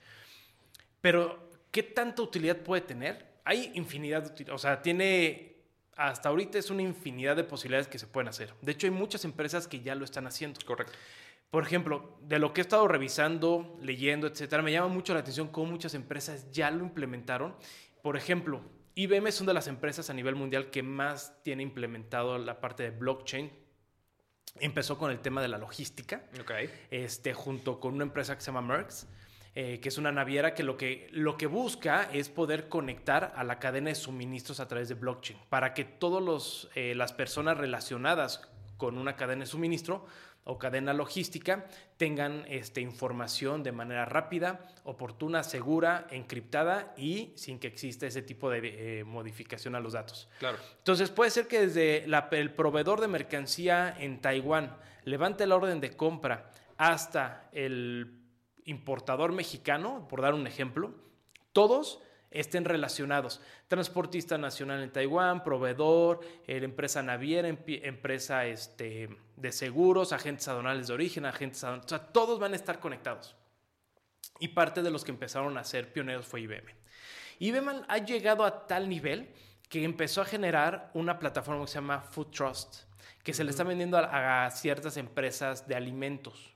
Pero, 1.01 1.49
¿qué 1.71 1.83
tanta 1.83 2.21
utilidad 2.21 2.59
puede 2.59 2.83
tener? 2.83 3.31
Hay 3.47 3.73
infinidad 3.75 4.25
de 4.25 4.29
utilidad, 4.33 4.55
o 4.55 4.59
sea, 4.59 4.83
tiene 4.83 5.51
hasta 5.97 6.31
ahorita 6.31 6.59
es 6.59 6.71
una 6.71 6.81
infinidad 6.81 7.37
de 7.37 7.45
posibilidades 7.45 7.87
que 7.87 7.99
se 7.99 8.07
pueden 8.07 8.29
hacer. 8.29 8.55
De 8.63 8.73
hecho, 8.73 8.87
hay 8.87 8.91
muchas 8.91 9.25
empresas 9.27 9.69
que 9.69 9.81
ya 9.81 9.95
lo 9.95 10.07
están 10.07 10.27
haciendo. 10.27 10.59
Correcto. 10.65 10.95
Por 11.51 11.65
ejemplo, 11.65 12.17
de 12.23 12.39
lo 12.39 12.53
que 12.53 12.61
he 12.61 12.63
estado 12.63 12.87
revisando, 12.87 13.77
leyendo, 13.83 14.29
etcétera, 14.29 14.63
me 14.63 14.71
llama 14.71 14.89
mucho 14.89 15.15
la 15.15 15.21
atención 15.21 15.49
cómo 15.49 15.73
muchas 15.73 15.95
empresas 15.95 16.51
ya 16.53 16.71
lo 16.71 16.85
implementaron. 16.85 17.57
Por 18.03 18.17
ejemplo, 18.17 18.63
IBM 18.95 19.27
es 19.27 19.41
una 19.41 19.49
de 19.49 19.55
las 19.55 19.67
empresas 19.67 20.11
a 20.11 20.15
nivel 20.15 20.37
mundial 20.37 20.71
que 20.71 20.85
más 20.85 21.43
tiene 21.43 21.65
implementado 21.65 22.39
la 22.39 22.61
parte 22.61 22.85
de 22.85 22.91
blockchain. 22.91 23.51
Empezó 24.61 24.97
con 24.97 25.11
el 25.11 25.21
tema 25.21 25.43
de 25.43 25.49
la 25.49 25.59
logística, 25.59 26.25
este, 26.91 27.35
junto 27.35 27.81
con 27.81 27.95
una 27.95 28.05
empresa 28.05 28.37
que 28.37 28.43
se 28.43 28.53
llama 28.53 28.63
Merckx, 28.63 29.09
eh, 29.57 29.81
que 29.81 29.89
es 29.89 29.99
una 29.99 30.13
naviera 30.13 30.55
que 30.55 30.63
lo, 30.63 30.77
que 30.77 31.09
lo 31.13 31.37
que 31.37 31.47
busca 31.47 32.09
es 32.13 32.29
poder 32.29 32.69
conectar 32.69 33.33
a 33.35 33.43
la 33.43 33.59
cadena 33.59 33.89
de 33.89 33.97
suministros 33.97 34.61
a 34.61 34.69
través 34.69 34.89
de 34.89 34.95
blockchain, 34.95 35.39
para 35.49 35.75
que 35.75 35.85
todas 35.85 36.69
eh, 36.77 36.95
las 36.95 37.13
personas 37.13 37.59
relacionadas 37.59 38.49
con 38.77 38.97
una 38.97 39.17
cadena 39.17 39.41
de 39.41 39.47
suministro 39.47 40.07
o 40.45 40.59
cadena 40.59 40.93
logística 40.93 41.67
tengan 41.97 42.45
este, 42.49 42.81
información 42.81 43.63
de 43.63 43.73
manera 43.73 44.05
rápida, 44.05 44.67
oportuna, 44.85 45.43
segura, 45.43 46.07
encriptada 46.11 46.95
y 46.97 47.33
sin 47.37 47.59
que 47.59 47.69
exista 47.69 48.07
ese 48.07 48.23
tipo 48.23 48.51
de 48.51 49.01
eh, 49.01 49.05
modificación 49.05 49.75
a 49.75 49.81
los 49.81 49.93
datos. 49.93 50.29
Claro. 50.39 50.59
Entonces 50.79 51.11
puede 51.11 51.31
ser 51.31 51.47
que 51.47 51.67
desde 51.67 52.05
el 52.05 52.55
proveedor 52.55 53.01
de 53.01 53.09
mercancía 53.09 53.95
en 53.99 54.21
Taiwán 54.21 54.77
levante 55.05 55.47
la 55.47 55.57
orden 55.57 55.81
de 55.81 55.97
compra 55.97 56.51
hasta 56.77 57.49
el 57.53 58.21
importador 58.65 59.33
mexicano, 59.33 60.07
por 60.09 60.23
dar 60.23 60.35
un 60.35 60.47
ejemplo, 60.47 60.95
todos 61.53 62.01
estén 62.31 62.65
relacionados. 62.65 63.41
Transportista 63.69 64.39
nacional 64.39 64.83
en 64.83 64.93
Taiwán, 64.93 65.43
proveedor, 65.43 66.21
eh, 66.47 66.61
empresa 66.63 67.03
naviera, 67.03 67.49
empresa 67.49 68.47
este, 68.47 69.09
de 69.37 69.53
seguros, 69.53 70.13
agentes 70.13 70.47
aduanales 70.49 70.89
de 70.89 70.95
origen, 70.95 71.27
agentes 71.27 71.65
aduanales, 71.65 71.93
o 71.93 71.97
sea, 71.97 72.07
todos 72.07 72.39
van 72.39 72.53
a 72.53 72.57
estar 72.57 72.79
conectados. 72.79 73.37
Y 74.39 74.49
parte 74.49 74.83
de 74.83 74.91
los 74.91 75.05
que 75.05 75.11
empezaron 75.11 75.59
a 75.59 75.65
ser 75.65 75.93
pioneros 75.93 76.27
fue 76.27 76.41
IBM. 76.43 76.75
IBM 77.41 77.85
ha 77.89 77.99
llegado 77.99 78.45
a 78.45 78.67
tal 78.67 78.89
nivel 78.89 79.33
que 79.69 79.85
empezó 79.85 80.23
a 80.23 80.25
generar 80.25 80.91
una 80.95 81.19
plataforma 81.19 81.65
que 81.65 81.71
se 81.71 81.75
llama 81.77 82.01
Food 82.01 82.31
Trust, 82.31 82.83
que 83.23 83.33
se 83.33 83.45
le 83.45 83.51
está 83.51 83.65
vendiendo 83.65 83.99
a, 83.99 84.51
ciertas 84.51 84.97
empresas 84.97 85.67
de 85.67 85.75
alimentos. 85.75 86.55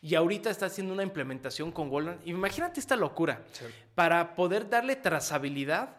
Y 0.00 0.14
ahorita 0.14 0.50
está 0.50 0.66
haciendo 0.66 0.92
una 0.92 1.02
implementación 1.02 1.72
con 1.72 1.90
Walmart. 1.90 2.26
Imagínate 2.26 2.80
esta 2.80 2.96
locura. 2.96 3.42
Para 3.94 4.36
poder 4.36 4.68
darle 4.68 4.96
trazabilidad 4.96 5.96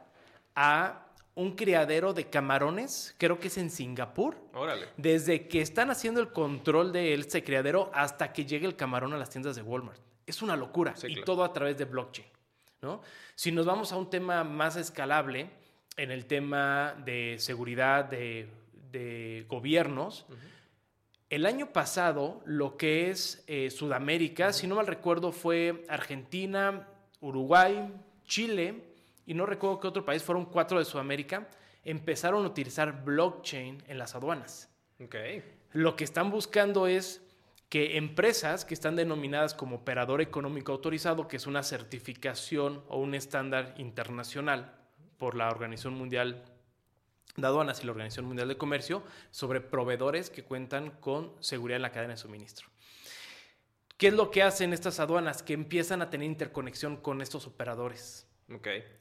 a 0.55 1.05
un 1.35 1.55
criadero 1.55 2.13
de 2.13 2.29
camarones, 2.29 3.15
creo 3.17 3.39
que 3.39 3.47
es 3.47 3.57
en 3.57 3.69
Singapur. 3.69 4.37
Órale. 4.53 4.87
Desde 4.97 5.47
que 5.47 5.61
están 5.61 5.89
haciendo 5.89 6.21
el 6.21 6.31
control 6.31 6.91
de 6.91 7.13
ese 7.13 7.43
criadero 7.43 7.91
hasta 7.93 8.31
que 8.33 8.45
llegue 8.45 8.67
el 8.67 8.75
camarón 8.75 9.13
a 9.13 9.17
las 9.17 9.29
tiendas 9.29 9.55
de 9.55 9.61
Walmart. 9.61 9.99
Es 10.25 10.41
una 10.41 10.55
locura. 10.55 10.93
y 11.07 11.21
todo 11.21 11.43
a 11.43 11.51
través 11.51 11.77
de 11.77 11.85
blockchain. 11.85 12.27
¿no? 12.81 13.01
Si 13.35 13.51
nos 13.51 13.65
vamos 13.65 13.91
a 13.91 13.97
un 13.97 14.09
tema 14.09 14.43
más 14.43 14.75
escalable, 14.75 15.49
en 15.99 16.11
el 16.11 16.25
tema 16.25 16.95
de 17.03 17.35
seguridad 17.39 18.05
de, 18.05 18.47
gobiernos, 19.47 20.25
El 21.29 21.45
año 21.45 21.71
pasado, 21.71 22.41
lo 22.45 22.75
que 22.75 23.11
es 23.11 23.43
eh, 23.45 23.69
Sudamérica, 23.69 24.51
si 24.51 24.65
no 24.65 24.75
mal 24.75 24.87
recuerdo, 24.87 25.31
fue 25.31 25.85
Argentina, 25.87 26.87
Uruguay, 27.21 27.93
Chile, 28.25 28.83
y 29.27 29.35
no 29.35 29.45
recuerdo 29.45 29.79
qué 29.79 29.87
otro 29.87 30.05
país, 30.05 30.23
fueron 30.23 30.45
cuatro 30.45 30.79
de 30.79 30.85
Sudamérica, 30.85 31.47
empezaron 31.83 32.43
a 32.43 32.47
utilizar 32.47 33.03
blockchain 33.03 33.83
en 33.87 33.97
las 33.99 34.15
aduanas. 34.15 34.69
Okay. 34.99 35.43
Lo 35.71 35.95
que 35.95 36.03
están 36.03 36.31
buscando 36.31 36.87
es 36.87 37.21
que 37.69 37.97
empresas 37.97 38.65
que 38.65 38.73
están 38.73 38.95
denominadas 38.95 39.53
como 39.53 39.77
operador 39.77 40.21
económico 40.21 40.71
autorizado, 40.71 41.27
que 41.27 41.37
es 41.37 41.45
una 41.45 41.61
certificación 41.61 42.83
o 42.87 42.97
un 42.97 43.13
estándar 43.13 43.75
internacional 43.77 44.73
por 45.19 45.35
la 45.35 45.49
Organización 45.49 45.93
Mundial 45.93 46.43
de 47.41 47.47
Aduanas 47.47 47.81
y 47.81 47.85
la 47.85 47.91
Organización 47.91 48.25
Mundial 48.25 48.47
de 48.47 48.57
Comercio, 48.57 49.03
sobre 49.31 49.61
proveedores 49.61 50.29
que 50.29 50.43
cuentan 50.43 50.91
con 50.99 51.33
seguridad 51.39 51.77
en 51.77 51.83
la 51.83 51.91
cadena 51.91 52.13
de 52.13 52.17
suministro. 52.17 52.67
¿Qué 53.97 54.07
es 54.07 54.13
lo 54.13 54.31
que 54.31 54.43
hacen 54.43 54.71
estas 54.71 54.99
aduanas? 54.99 55.43
Que 55.43 55.53
empiezan 55.53 56.01
a 56.01 56.09
tener 56.09 56.25
interconexión 56.25 56.97
con 56.97 57.21
estos 57.21 57.47
operadores 57.47 58.29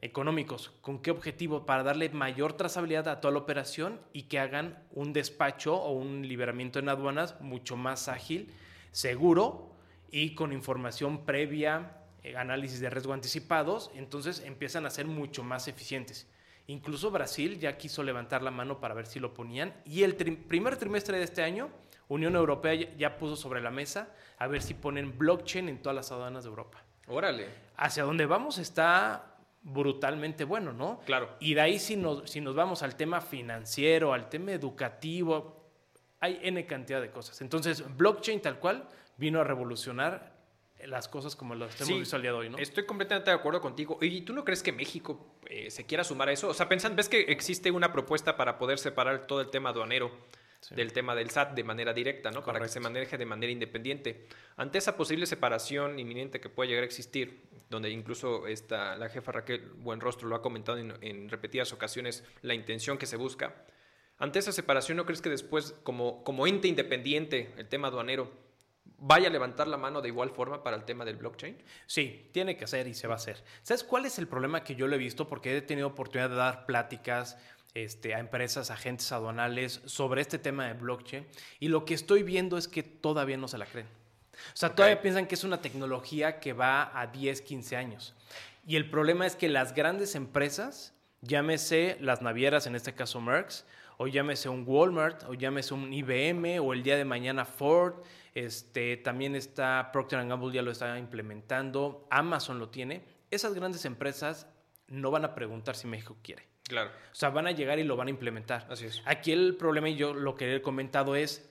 económicos. 0.02 0.70
¿Con 0.80 1.00
qué 1.00 1.10
objetivo? 1.10 1.64
Para 1.64 1.82
darle 1.82 2.10
mayor 2.10 2.54
trazabilidad 2.54 3.08
a 3.08 3.20
toda 3.20 3.32
la 3.32 3.38
operación 3.38 4.00
y 4.12 4.24
que 4.24 4.38
hagan 4.38 4.82
un 4.90 5.12
despacho 5.12 5.76
o 5.76 5.92
un 5.92 6.26
liberamiento 6.26 6.78
en 6.78 6.88
aduanas 6.88 7.40
mucho 7.40 7.76
más 7.76 8.08
ágil, 8.08 8.52
seguro 8.90 9.70
y 10.10 10.34
con 10.34 10.52
información 10.52 11.24
previa, 11.24 11.98
eh, 12.24 12.36
análisis 12.36 12.80
de 12.80 12.90
riesgo 12.90 13.12
anticipados, 13.12 13.90
entonces 13.94 14.42
empiezan 14.44 14.84
a 14.84 14.90
ser 14.90 15.06
mucho 15.06 15.42
más 15.44 15.68
eficientes. 15.68 16.26
Incluso 16.68 17.10
Brasil 17.10 17.58
ya 17.58 17.78
quiso 17.78 18.02
levantar 18.02 18.42
la 18.42 18.50
mano 18.50 18.78
para 18.78 18.94
ver 18.94 19.06
si 19.06 19.18
lo 19.18 19.32
ponían 19.32 19.74
y 19.86 20.02
el 20.02 20.14
primer 20.14 20.76
trimestre 20.76 21.16
de 21.16 21.24
este 21.24 21.42
año 21.42 21.70
Unión 22.08 22.36
Europea 22.36 22.74
ya 22.74 23.16
puso 23.16 23.36
sobre 23.36 23.62
la 23.62 23.70
mesa 23.70 24.14
a 24.38 24.46
ver 24.46 24.62
si 24.62 24.74
ponen 24.74 25.16
blockchain 25.16 25.68
en 25.70 25.80
todas 25.80 25.96
las 25.96 26.12
aduanas 26.12 26.44
de 26.44 26.50
Europa. 26.50 26.84
Órale. 27.06 27.48
Hacia 27.76 28.04
dónde 28.04 28.26
vamos 28.26 28.58
está 28.58 29.36
brutalmente 29.62 30.44
bueno, 30.44 30.74
¿no? 30.74 31.00
Claro. 31.06 31.30
Y 31.40 31.54
de 31.54 31.62
ahí 31.62 31.78
si 31.78 31.96
nos, 31.96 32.30
si 32.30 32.42
nos 32.42 32.54
vamos 32.54 32.82
al 32.82 32.96
tema 32.96 33.22
financiero, 33.22 34.12
al 34.12 34.28
tema 34.28 34.52
educativo, 34.52 35.70
hay 36.20 36.38
N 36.42 36.66
cantidad 36.66 37.00
de 37.00 37.10
cosas. 37.10 37.40
Entonces, 37.40 37.82
blockchain 37.96 38.42
tal 38.42 38.58
cual 38.58 38.86
vino 39.16 39.40
a 39.40 39.44
revolucionar 39.44 40.37
las 40.86 41.08
cosas 41.08 41.34
como 41.36 41.54
las 41.54 41.80
hemos 41.80 41.98
visto 41.98 42.16
al 42.16 42.22
día 42.22 42.32
de 42.32 42.36
hoy, 42.38 42.48
¿no? 42.48 42.58
Estoy 42.58 42.86
completamente 42.86 43.30
de 43.30 43.36
acuerdo 43.36 43.60
contigo. 43.60 43.98
¿Y 44.00 44.20
tú 44.22 44.32
no 44.32 44.44
crees 44.44 44.62
que 44.62 44.72
México 44.72 45.36
eh, 45.46 45.70
se 45.70 45.86
quiera 45.86 46.04
sumar 46.04 46.28
a 46.28 46.32
eso? 46.32 46.48
O 46.48 46.54
sea, 46.54 46.68
pensan, 46.68 46.96
ves 46.96 47.08
que 47.08 47.20
existe 47.22 47.70
una 47.70 47.92
propuesta 47.92 48.36
para 48.36 48.58
poder 48.58 48.78
separar 48.78 49.26
todo 49.26 49.40
el 49.40 49.50
tema 49.50 49.70
aduanero 49.70 50.12
del 50.70 50.92
tema 50.92 51.14
del 51.14 51.30
SAT 51.30 51.54
de 51.54 51.64
manera 51.64 51.92
directa, 51.92 52.30
¿no? 52.30 52.44
Para 52.44 52.60
que 52.60 52.68
se 52.68 52.80
maneje 52.80 53.16
de 53.16 53.26
manera 53.26 53.52
independiente. 53.52 54.26
Ante 54.56 54.78
esa 54.78 54.96
posible 54.96 55.26
separación 55.26 55.98
inminente 55.98 56.40
que 56.40 56.48
puede 56.48 56.68
llegar 56.68 56.82
a 56.82 56.86
existir, 56.86 57.42
donde 57.70 57.90
incluso 57.90 58.46
esta, 58.46 58.96
la 58.96 59.08
jefa 59.08 59.32
Raquel 59.32 59.60
Buenrostro 59.76 60.28
lo 60.28 60.34
ha 60.34 60.42
comentado 60.42 60.78
en, 60.78 61.28
repetidas 61.28 61.72
ocasiones, 61.72 62.24
la 62.42 62.54
intención 62.54 62.98
que 62.98 63.06
se 63.06 63.16
busca, 63.16 63.64
ante 64.18 64.40
esa 64.40 64.50
separación, 64.50 64.96
¿no 64.96 65.06
crees 65.06 65.22
que 65.22 65.30
después, 65.30 65.76
como, 65.84 66.24
como 66.24 66.46
ente 66.46 66.66
independiente, 66.66 67.54
el 67.56 67.68
tema 67.68 67.88
aduanero, 67.88 68.30
vaya 68.98 69.28
a 69.28 69.30
levantar 69.30 69.68
la 69.68 69.76
mano 69.76 70.00
de 70.00 70.08
igual 70.08 70.30
forma 70.30 70.62
para 70.62 70.76
el 70.76 70.84
tema 70.84 71.04
del 71.04 71.16
blockchain? 71.16 71.56
Sí, 71.86 72.28
tiene 72.32 72.56
que 72.56 72.66
ser 72.66 72.86
y 72.86 72.94
se 72.94 73.06
va 73.06 73.14
a 73.14 73.16
hacer. 73.16 73.42
¿Sabes 73.62 73.84
cuál 73.84 74.06
es 74.06 74.18
el 74.18 74.28
problema 74.28 74.64
que 74.64 74.74
yo 74.74 74.86
le 74.88 74.96
he 74.96 74.98
visto? 74.98 75.28
Porque 75.28 75.56
he 75.56 75.62
tenido 75.62 75.88
oportunidad 75.88 76.30
de 76.30 76.36
dar 76.36 76.66
pláticas 76.66 77.38
este, 77.74 78.14
a 78.14 78.18
empresas, 78.18 78.70
agentes 78.70 79.12
aduanales 79.12 79.80
sobre 79.84 80.20
este 80.20 80.38
tema 80.38 80.66
de 80.66 80.74
blockchain 80.74 81.26
y 81.60 81.68
lo 81.68 81.84
que 81.84 81.94
estoy 81.94 82.22
viendo 82.22 82.58
es 82.58 82.66
que 82.66 82.82
todavía 82.82 83.36
no 83.36 83.48
se 83.48 83.58
la 83.58 83.66
creen. 83.66 83.86
O 84.54 84.56
sea, 84.56 84.74
todavía 84.74 85.02
piensan 85.02 85.26
que 85.26 85.34
es 85.34 85.44
una 85.44 85.60
tecnología 85.60 86.40
que 86.40 86.52
va 86.52 86.98
a 86.98 87.06
10, 87.08 87.42
15 87.42 87.76
años. 87.76 88.14
Y 88.66 88.76
el 88.76 88.88
problema 88.88 89.26
es 89.26 89.36
que 89.36 89.48
las 89.48 89.74
grandes 89.74 90.14
empresas, 90.14 90.94
llámese 91.22 91.96
las 92.00 92.22
navieras, 92.22 92.66
en 92.66 92.76
este 92.76 92.94
caso 92.94 93.20
Merckx, 93.20 93.64
o 93.96 94.06
llámese 94.06 94.48
un 94.48 94.64
Walmart, 94.66 95.24
o 95.24 95.34
llámese 95.34 95.74
un 95.74 95.92
IBM, 95.92 96.60
o 96.60 96.72
el 96.72 96.82
día 96.82 96.96
de 96.96 97.04
mañana 97.04 97.44
Ford, 97.44 97.94
este, 98.34 98.96
también 98.96 99.34
está 99.34 99.90
Procter 99.92 100.26
Gamble 100.26 100.52
ya 100.52 100.62
lo 100.62 100.70
está 100.70 100.98
implementando, 100.98 102.06
Amazon 102.10 102.58
lo 102.58 102.68
tiene. 102.68 103.02
Esas 103.30 103.54
grandes 103.54 103.84
empresas 103.84 104.46
no 104.86 105.10
van 105.10 105.24
a 105.24 105.34
preguntar 105.34 105.76
si 105.76 105.86
México 105.86 106.16
quiere. 106.22 106.46
Claro. 106.64 106.90
O 106.90 107.14
sea, 107.14 107.30
van 107.30 107.46
a 107.46 107.52
llegar 107.52 107.78
y 107.78 107.84
lo 107.84 107.96
van 107.96 108.08
a 108.08 108.10
implementar. 108.10 108.66
Así 108.70 108.86
es. 108.86 109.02
Aquí 109.06 109.32
el 109.32 109.56
problema, 109.56 109.88
y 109.88 109.96
yo 109.96 110.14
lo 110.14 110.34
que 110.34 110.54
he 110.54 110.62
comentado 110.62 111.16
es, 111.16 111.50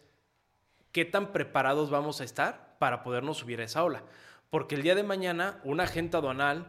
¿qué 0.91 1.05
tan 1.05 1.31
preparados 1.31 1.89
vamos 1.89 2.21
a 2.21 2.23
estar 2.23 2.77
para 2.79 3.03
podernos 3.03 3.37
subir 3.37 3.59
a 3.61 3.63
esa 3.63 3.83
ola? 3.83 4.03
Porque 4.49 4.75
el 4.75 4.83
día 4.83 4.95
de 4.95 5.03
mañana, 5.03 5.59
un 5.63 5.79
agente 5.79 6.17
aduanal 6.17 6.67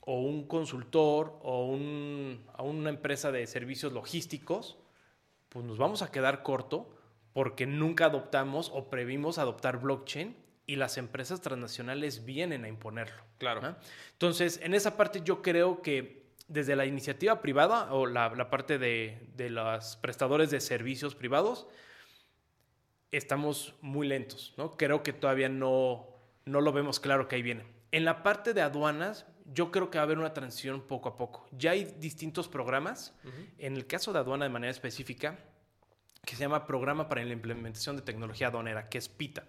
o 0.00 0.20
un 0.20 0.46
consultor 0.46 1.38
o 1.42 1.66
una 1.66 2.90
empresa 2.90 3.32
de 3.32 3.46
servicios 3.46 3.92
logísticos, 3.92 4.78
pues 5.48 5.64
nos 5.64 5.78
vamos 5.78 6.02
a 6.02 6.12
quedar 6.12 6.42
corto 6.42 6.95
porque 7.36 7.66
nunca 7.66 8.06
adoptamos 8.06 8.70
o 8.72 8.88
previmos 8.88 9.36
adoptar 9.36 9.78
blockchain 9.78 10.34
y 10.64 10.76
las 10.76 10.96
empresas 10.96 11.42
transnacionales 11.42 12.24
vienen 12.24 12.64
a 12.64 12.68
imponerlo. 12.68 13.22
Claro. 13.36 13.76
Entonces, 14.12 14.58
en 14.62 14.72
esa 14.72 14.96
parte 14.96 15.20
yo 15.22 15.42
creo 15.42 15.82
que 15.82 16.30
desde 16.48 16.76
la 16.76 16.86
iniciativa 16.86 17.42
privada 17.42 17.92
o 17.92 18.06
la, 18.06 18.48
parte 18.48 18.78
de, 18.78 19.20
los 19.50 19.96
prestadores 19.96 20.50
de 20.50 20.62
servicios 20.62 21.14
privados, 21.14 21.66
estamos 23.12 23.74
muy 23.82 24.08
lentos, 24.08 24.54
¿no? 24.56 24.70
Creo 24.78 25.02
que 25.02 25.12
todavía 25.12 25.50
no, 25.50 26.08
no 26.46 26.62
lo 26.62 26.72
vemos 26.72 27.00
claro 27.00 27.28
que 27.28 27.36
ahí 27.36 27.42
viene. 27.42 27.66
En 27.92 28.06
la 28.06 28.22
parte 28.22 28.54
de 28.54 28.62
aduanas, 28.62 29.26
yo 29.44 29.70
creo 29.70 29.90
que 29.90 29.98
va 29.98 30.04
a 30.04 30.06
haber 30.06 30.18
una 30.18 30.32
transición 30.32 30.80
poco 30.80 31.10
a 31.10 31.18
poco. 31.18 31.46
Ya 31.52 31.72
hay 31.72 31.84
distintos 32.00 32.48
programas. 32.48 33.14
En 33.58 33.76
el 33.76 33.86
caso 33.86 34.14
de 34.14 34.20
aduana 34.20 34.46
de 34.46 34.50
manera 34.50 34.70
específica, 34.70 35.38
que 36.26 36.34
se 36.34 36.42
llama 36.42 36.66
Programa 36.66 37.08
para 37.08 37.24
la 37.24 37.32
Implementación 37.32 37.96
de 37.96 38.02
Tecnología 38.02 38.48
Aduanera, 38.48 38.88
que 38.88 38.98
es 38.98 39.08
PITA. 39.08 39.44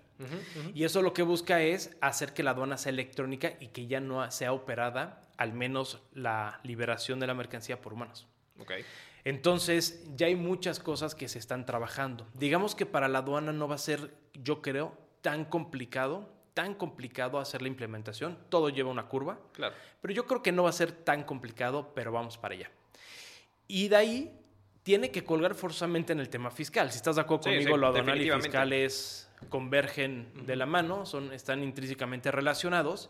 Y 0.74 0.84
eso 0.84 1.02
lo 1.02 1.12
que 1.12 1.24
busca 1.24 1.62
es 1.62 1.98
hacer 2.02 2.34
que 2.34 2.44
la 2.44 2.52
aduana 2.52 2.78
sea 2.78 2.92
electrónica 2.92 3.54
y 3.60 3.68
que 3.68 3.88
ya 3.88 4.00
no 4.00 4.30
sea 4.32 4.54
operada 4.54 5.22
al 5.38 5.54
menos 5.54 6.02
la 6.14 6.60
liberación 6.64 7.20
de 7.20 7.28
la 7.28 7.34
mercancía 7.34 7.82
por 7.82 7.94
humanos. 7.94 8.28
Okay. 8.60 8.86
Entonces, 9.24 10.04
ya 10.16 10.28
hay 10.28 10.36
muchas 10.36 10.80
cosas 10.80 11.16
que 11.16 11.28
se 11.28 11.40
están 11.40 11.66
trabajando. 11.66 12.28
Digamos 12.36 12.76
que 12.76 12.86
para 12.86 13.08
la 13.08 13.20
aduana 13.20 13.52
no 13.52 13.68
va 13.68 13.76
a 13.76 13.80
ser, 13.80 14.14
yo 14.34 14.62
creo, 14.62 14.96
tan 15.22 15.46
complicado, 15.46 16.30
tan 16.54 16.76
complicado 16.76 17.40
hacer 17.40 17.64
la 17.64 17.68
implementación. 17.68 18.38
Todo 18.50 18.70
lleva 18.70 18.92
una 18.92 19.08
curva. 19.08 19.40
Claro. 19.54 19.76
Pero 20.02 20.14
yo 20.14 20.28
creo 20.28 20.44
que 20.44 20.52
no 20.52 20.64
va 20.64 20.70
a 20.70 20.74
ser 20.74 20.92
tan 20.92 21.24
complicado, 21.24 21.92
pero 21.96 22.12
vamos 22.12 22.38
para 22.38 22.54
allá. 22.54 22.72
Y 23.68 23.90
de 23.90 23.96
ahí 23.96 24.40
tiene 24.88 25.12
que 25.12 25.26
colgar 25.26 25.54
forzosamente 25.54 26.14
en 26.14 26.22
el 26.22 26.30
tema 26.30 26.50
fiscal. 26.50 26.90
Si 26.92 26.96
estás 26.96 27.18
de 27.18 27.22
acuerdo 27.22 27.44
conmigo, 27.44 27.76
lo 27.76 27.88
aduanal 27.88 28.22
y 28.22 28.32
fiscales 28.32 29.30
convergen 29.50 30.32
de 30.46 30.56
la 30.56 30.66
mano, 30.66 31.06
son, 31.06 31.34
están 31.34 31.62
intrínsecamente 31.62 32.32
relacionados. 32.32 33.10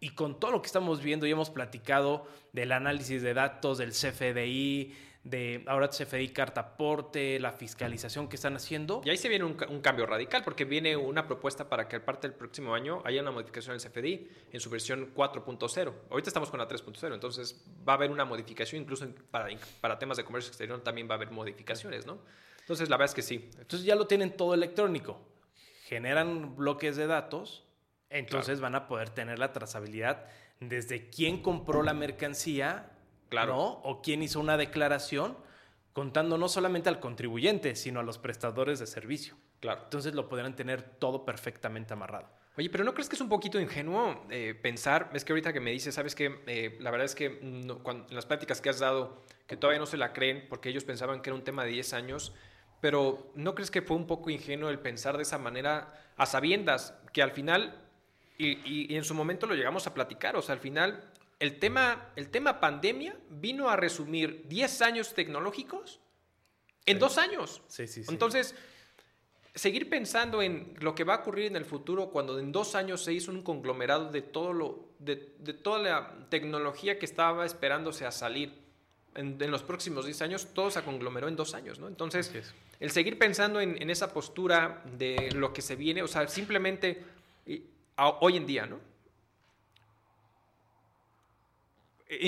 Y 0.00 0.14
con 0.14 0.40
todo 0.40 0.50
lo 0.50 0.62
que 0.62 0.68
estamos 0.68 1.02
viendo 1.02 1.26
y 1.26 1.30
hemos 1.30 1.50
platicado 1.50 2.26
del 2.54 2.72
análisis 2.72 3.20
de 3.20 3.34
datos, 3.34 3.76
del 3.76 3.90
CFDI, 3.90 4.94
de 5.22 5.64
ahora 5.66 5.88
CFDI 5.88 6.30
cartaporte, 6.30 7.38
la 7.38 7.52
fiscalización 7.52 8.28
que 8.28 8.36
están 8.36 8.56
haciendo. 8.56 9.02
Y 9.04 9.10
ahí 9.10 9.16
se 9.16 9.28
viene 9.28 9.44
un, 9.44 9.54
cambio 9.80 10.06
radical 10.06 10.42
porque 10.42 10.64
viene 10.64 10.96
una 10.96 11.26
propuesta 11.26 11.68
para 11.68 11.88
que 11.88 12.00
parte 12.00 12.28
del 12.28 12.36
próximo 12.36 12.74
año 12.74 13.02
haya 13.04 13.20
una 13.20 13.30
modificación 13.30 13.76
del 13.76 13.86
CFDI 13.86 14.28
en 14.52 14.60
su 14.60 14.70
versión 14.70 15.14
4.0. 15.14 15.92
Ahorita 16.10 16.30
estamos 16.30 16.50
con 16.50 16.58
la 16.58 16.68
3.0, 16.68 17.14
entonces 17.14 17.64
va 17.86 17.94
a 17.94 17.96
haber 17.96 18.10
una 18.10 18.24
modificación, 18.24 18.82
incluso 18.82 19.06
para, 19.30 19.48
para 19.80 19.98
temas 19.98 20.16
de 20.16 20.24
comercio 20.24 20.48
exterior 20.48 20.80
también 20.82 21.08
va 21.08 21.14
a 21.14 21.16
haber 21.16 21.30
modificaciones, 21.30 22.06
¿no? 22.06 22.18
Entonces 22.60 22.88
la 22.88 22.96
verdad 22.96 23.10
es 23.10 23.14
que 23.14 23.22
sí. 23.22 23.50
Entonces 23.58 23.84
ya 23.84 23.94
lo 23.94 24.06
tienen 24.06 24.36
todo 24.36 24.54
electrónico. 24.54 25.20
Generan 25.84 26.56
bloques 26.56 26.96
de 26.96 27.06
datos 27.06 27.64
entonces 28.10 28.60
van 28.60 28.74
a 28.74 28.88
poder 28.88 29.10
tener 29.10 29.38
la 29.38 29.52
trazabilidad 29.52 30.26
desde 30.58 31.08
quién 31.08 31.42
compró 31.42 31.82
la 31.82 31.94
mercancía, 31.94 32.90
claro. 33.30 33.80
O 33.82 34.02
quién 34.02 34.22
hizo 34.22 34.38
una 34.38 34.58
declaración, 34.58 35.38
contando 35.94 36.36
no 36.36 36.48
solamente 36.48 36.90
al 36.90 37.00
contribuyente, 37.00 37.74
sino 37.76 38.00
a 38.00 38.02
los 38.02 38.18
prestadores 38.18 38.78
de 38.78 38.86
servicio. 38.86 39.36
Claro. 39.60 39.82
Entonces 39.84 40.14
lo 40.14 40.28
podrán 40.28 40.54
tener 40.54 40.82
todo 40.82 41.24
perfectamente 41.24 41.94
amarrado. 41.94 42.28
Oye, 42.58 42.68
pero 42.68 42.84
¿no 42.84 42.92
crees 42.92 43.08
que 43.08 43.14
es 43.14 43.20
un 43.22 43.28
poquito 43.28 43.58
ingenuo 43.58 44.26
eh, 44.28 44.54
pensar? 44.60 45.10
Es 45.14 45.24
que 45.24 45.32
ahorita 45.32 45.52
que 45.52 45.60
me 45.60 45.70
dices, 45.70 45.94
¿sabes 45.94 46.14
qué? 46.14 46.42
Eh, 46.46 46.76
la 46.80 46.90
verdad 46.90 47.06
es 47.06 47.14
que 47.14 47.38
en 47.40 47.66
las 48.10 48.26
prácticas 48.26 48.60
que 48.60 48.68
has 48.68 48.80
dado, 48.80 49.22
que 49.46 49.56
todavía 49.56 49.78
no 49.78 49.86
se 49.86 49.96
la 49.96 50.12
creen, 50.12 50.46
porque 50.48 50.68
ellos 50.68 50.84
pensaban 50.84 51.22
que 51.22 51.30
era 51.30 51.36
un 51.36 51.44
tema 51.44 51.64
de 51.64 51.70
10 51.70 51.94
años, 51.94 52.34
pero 52.80 53.32
¿no 53.34 53.54
crees 53.54 53.70
que 53.70 53.82
fue 53.82 53.96
un 53.96 54.06
poco 54.06 54.30
ingenuo 54.30 54.68
el 54.68 54.78
pensar 54.78 55.16
de 55.16 55.22
esa 55.22 55.38
manera 55.38 55.94
a 56.16 56.26
sabiendas 56.26 56.94
que 57.12 57.22
al 57.22 57.30
final 57.30 57.86
y, 58.40 58.94
en 58.96 59.04
su 59.04 59.14
momento 59.14 59.46
lo 59.46 59.54
llegamos 59.54 59.86
a 59.86 59.94
platicar. 59.94 60.36
O 60.36 60.42
sea, 60.42 60.54
al 60.54 60.60
final, 60.60 61.04
el 61.40 61.58
tema, 61.58 62.12
el 62.16 62.28
tema 62.28 62.60
pandemia 62.60 63.16
vino 63.30 63.70
a 63.70 63.76
resumir 63.76 64.44
10 64.46 64.82
años 64.82 65.14
tecnológicos 65.14 65.98
en 66.86 66.98
dos 66.98 67.18
años. 67.18 67.62
Sí, 67.66 67.88
sí, 67.88 68.04
sí. 68.04 68.10
Entonces, 68.10 68.54
seguir 69.54 69.88
pensando 69.88 70.42
en 70.42 70.74
lo 70.80 70.94
que 70.94 71.02
va 71.02 71.14
a 71.14 71.18
ocurrir 71.18 71.46
en 71.46 71.56
el 71.56 71.64
futuro 71.64 72.10
cuando 72.10 72.38
en 72.38 72.52
dos 72.52 72.74
años 72.74 73.02
se 73.02 73.14
hizo 73.14 73.30
un 73.30 73.42
conglomerado 73.42 74.10
de, 74.10 74.20
todo 74.20 74.52
lo, 74.52 74.90
de, 74.98 75.16
toda 75.16 75.78
la 75.78 76.26
tecnología 76.28 76.98
que 76.98 77.06
estaba 77.06 77.46
esperándose 77.46 78.04
a 78.04 78.12
salir 78.12 78.52
en, 79.14 79.38
los 79.50 79.62
próximos 79.62 80.04
10 80.04 80.22
años, 80.22 80.48
todo 80.52 80.70
se 80.70 80.82
conglomeró 80.82 81.26
en 81.26 81.36
dos 81.36 81.54
años, 81.54 81.78
¿no? 81.78 81.88
Entonces, 81.88 82.32
el 82.78 82.90
seguir 82.90 83.18
pensando 83.18 83.60
en, 83.60 83.80
en, 83.80 83.90
esa 83.90 84.12
postura 84.12 84.84
de 84.96 85.30
lo 85.32 85.52
que 85.52 85.62
se 85.62 85.74
viene, 85.74 86.02
o 86.02 86.06
sea, 86.06 86.28
simplemente 86.28 87.02
hoy 87.96 88.36
en 88.36 88.46
día, 88.46 88.66
¿no? 88.66 88.89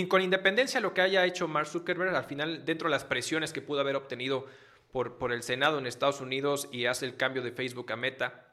Con 0.08 0.22
independencia 0.22 0.78
de 0.78 0.82
lo 0.82 0.94
que 0.94 1.00
haya 1.00 1.24
hecho 1.24 1.48
Mark 1.48 1.66
Zuckerberg, 1.66 2.14
al 2.14 2.24
final, 2.24 2.64
dentro 2.64 2.88
de 2.88 2.92
las 2.92 3.04
presiones 3.04 3.52
que 3.52 3.60
pudo 3.62 3.80
haber 3.80 3.96
obtenido 3.96 4.46
por, 4.92 5.18
por 5.18 5.32
el 5.32 5.42
Senado 5.42 5.78
en 5.78 5.86
Estados 5.86 6.20
Unidos 6.20 6.68
y 6.70 6.86
hace 6.86 7.06
el 7.06 7.16
cambio 7.16 7.42
de 7.42 7.52
Facebook 7.52 7.90
a 7.92 7.96
Meta, 7.96 8.48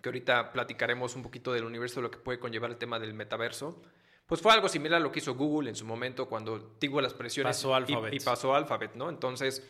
que 0.00 0.08
ahorita 0.08 0.52
platicaremos 0.52 1.16
un 1.16 1.22
poquito 1.22 1.52
del 1.52 1.64
universo, 1.64 1.96
de 1.96 2.02
lo 2.02 2.10
que 2.10 2.18
puede 2.18 2.38
conllevar 2.38 2.70
el 2.70 2.76
tema 2.76 2.98
del 2.98 3.12
metaverso, 3.14 3.82
pues 4.26 4.40
fue 4.40 4.52
algo 4.52 4.68
similar 4.68 5.00
a 5.00 5.02
lo 5.02 5.12
que 5.12 5.18
hizo 5.18 5.34
Google 5.34 5.68
en 5.68 5.76
su 5.76 5.84
momento 5.84 6.26
cuando 6.28 6.58
tuvo 6.78 7.00
las 7.00 7.12
presiones 7.12 7.56
pasó 7.56 7.78
y, 7.86 8.16
y, 8.16 8.20
pasó 8.20 8.54
Alphabet, 8.54 8.94
¿no? 8.94 9.10
Entonces, 9.10 9.62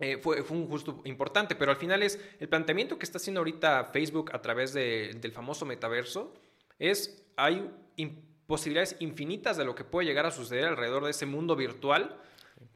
eh, 0.00 0.18
fue, 0.18 0.42
fue, 0.42 0.56
un 0.56 0.68
justo 0.68 1.00
importante, 1.04 1.54
pero 1.54 1.70
al 1.70 1.76
final 1.76 2.02
es 2.02 2.20
el 2.40 2.48
planteamiento 2.48 2.98
que 2.98 3.04
está 3.04 3.18
haciendo 3.18 3.40
ahorita 3.40 3.84
Facebook 3.86 4.30
a 4.34 4.42
través 4.42 4.74
del 4.74 5.32
famoso 5.32 5.64
metaverso, 5.64 6.34
es 6.78 7.24
hay 7.36 7.70
posibilidades 8.46 8.96
infinitas 9.00 9.56
de 9.56 9.64
lo 9.64 9.74
que 9.74 9.84
puede 9.84 10.06
llegar 10.06 10.26
a 10.26 10.30
suceder 10.30 10.66
alrededor 10.66 11.04
de 11.04 11.10
ese 11.10 11.26
mundo 11.26 11.56
virtual, 11.56 12.16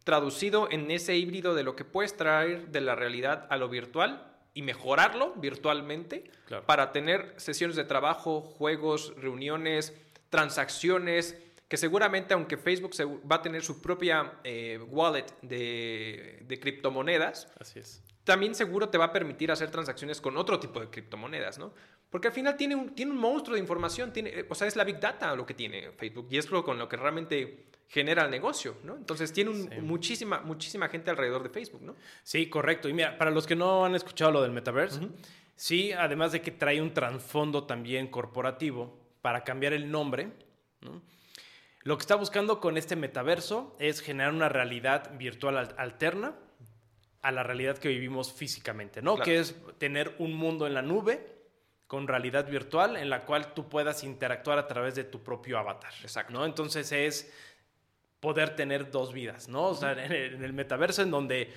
traducido 0.04 0.68
en 0.70 0.90
ese 0.90 1.16
híbrido 1.16 1.54
de 1.54 1.62
lo 1.62 1.76
que 1.76 1.84
puedes 1.84 2.16
traer 2.16 2.68
de 2.68 2.80
la 2.80 2.94
realidad 2.94 3.46
a 3.50 3.56
lo 3.56 3.68
virtual 3.68 4.26
y 4.54 4.62
mejorarlo 4.62 5.34
virtualmente 5.37 6.30
para 6.66 6.92
tener 6.92 7.34
sesiones 7.37 7.76
de 7.76 7.84
trabajo, 7.84 8.40
juegos, 8.40 9.14
reuniones, 9.16 9.94
transacciones, 10.30 11.38
que 11.68 11.76
seguramente 11.76 12.34
aunque 12.34 12.56
Facebook 12.56 12.92
va 13.30 13.37
a 13.37 13.42
tener 13.42 13.62
su 13.62 13.82
propia 13.82 14.32
eh, 14.44 14.78
wallet 14.88 15.26
de, 15.42 16.42
de 16.42 16.60
criptomonedas, 16.60 17.52
Así 17.60 17.78
es 17.78 18.02
también 18.28 18.54
seguro 18.54 18.90
te 18.90 18.98
va 18.98 19.06
a 19.06 19.12
permitir 19.12 19.50
hacer 19.50 19.70
transacciones 19.70 20.20
con 20.20 20.37
otro 20.37 20.60
tipo 20.60 20.80
de 20.80 20.90
criptomonedas, 20.90 21.58
¿no? 21.58 21.72
Porque 22.10 22.28
al 22.28 22.34
final 22.34 22.56
tiene 22.56 22.74
un, 22.74 22.94
tiene 22.94 23.12
un 23.12 23.18
monstruo 23.18 23.54
de 23.54 23.60
información, 23.60 24.12
tiene, 24.12 24.46
o 24.48 24.54
sea, 24.54 24.66
es 24.66 24.76
la 24.76 24.84
Big 24.84 24.98
Data 24.98 25.34
lo 25.34 25.44
que 25.44 25.54
tiene 25.54 25.92
Facebook 25.92 26.28
y 26.30 26.38
es 26.38 26.50
lo 26.50 26.64
con 26.64 26.78
lo 26.78 26.88
que 26.88 26.96
realmente 26.96 27.66
genera 27.88 28.24
el 28.24 28.30
negocio, 28.30 28.76
¿no? 28.84 28.96
Entonces 28.96 29.32
tiene 29.32 29.50
muchísima, 29.80 30.40
muchísima 30.40 30.88
gente 30.88 31.10
alrededor 31.10 31.42
de 31.42 31.48
Facebook, 31.48 31.82
¿no? 31.82 31.96
Sí, 32.22 32.48
correcto. 32.48 32.88
Y 32.88 32.92
mira, 32.92 33.16
para 33.16 33.30
los 33.30 33.46
que 33.46 33.56
no 33.56 33.84
han 33.84 33.94
escuchado 33.94 34.30
lo 34.30 34.42
del 34.42 34.52
metaverse, 34.52 35.00
sí, 35.56 35.92
además 35.92 36.32
de 36.32 36.42
que 36.42 36.50
trae 36.50 36.80
un 36.80 36.92
trasfondo 36.92 37.64
también 37.64 38.08
corporativo 38.08 38.98
para 39.22 39.44
cambiar 39.44 39.72
el 39.72 39.90
nombre, 39.90 40.32
¿no? 40.80 41.02
Lo 41.82 41.96
que 41.96 42.02
está 42.02 42.16
buscando 42.16 42.60
con 42.60 42.76
este 42.76 42.96
metaverso 42.96 43.74
es 43.78 44.00
generar 44.00 44.34
una 44.34 44.50
realidad 44.50 45.16
virtual 45.16 45.74
alterna 45.78 46.34
a 47.22 47.32
la 47.32 47.42
realidad 47.42 47.78
que 47.78 47.88
vivimos 47.88 48.32
físicamente, 48.32 49.00
¿no? 49.00 49.16
Que 49.16 49.38
es 49.38 49.56
tener 49.78 50.14
un 50.18 50.34
mundo 50.34 50.66
en 50.66 50.74
la 50.74 50.82
nube 50.82 51.38
con 51.88 52.07
realidad 52.07 52.47
virtual 52.49 52.97
en 52.97 53.11
la 53.11 53.25
cual 53.25 53.54
tú 53.54 53.68
puedas 53.68 54.04
interactuar 54.04 54.59
a 54.59 54.68
través 54.68 54.95
de 54.95 55.04
tu 55.04 55.23
propio 55.23 55.59
avatar. 55.59 55.92
Exacto. 56.02 56.35
¿no? 56.35 56.45
Entonces 56.45 56.92
es 56.92 57.33
poder 58.21 58.54
tener 58.54 58.90
dos 58.90 59.12
vidas, 59.12 59.49
¿no? 59.49 59.68
O 59.68 59.75
sea, 59.75 59.92
en 59.92 60.12
el, 60.45 60.52
metaverso 60.52 61.02
en 61.02 61.11
donde 61.11 61.50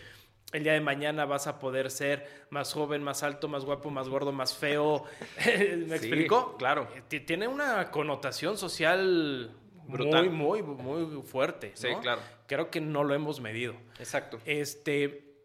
el 0.54 0.64
día 0.64 0.72
de 0.72 0.80
mañana 0.80 1.26
vas 1.26 1.48
a 1.48 1.60
poder 1.60 1.92
ser 1.92 2.46
más 2.50 2.72
joven, 2.72 3.04
más 3.04 3.24
alto, 3.24 3.50
más 3.50 3.66
guapo, 3.66 3.90
más 3.90 4.08
gordo, 4.08 4.32
más 4.32 4.56
feo. 4.56 5.04
¿Me 5.46 5.98
explico? 5.98 6.56
Claro. 6.58 6.88
Eh, 6.96 7.20
tiene 7.20 7.50
una 7.50 7.92
connotación 7.92 8.58
social 8.58 9.52
Brutal. 9.86 10.30
muy, 10.30 10.64
muy, 10.64 11.06
muy 11.06 11.22
fuerte. 11.24 11.74
Sí, 11.74 11.90
claro. 12.02 12.22
Creo 12.48 12.72
que 12.72 12.80
no 12.80 13.04
lo 13.04 13.14
hemos 13.14 13.42
medido. 13.42 13.76
Exacto. 14.00 14.40
Este, 14.46 15.36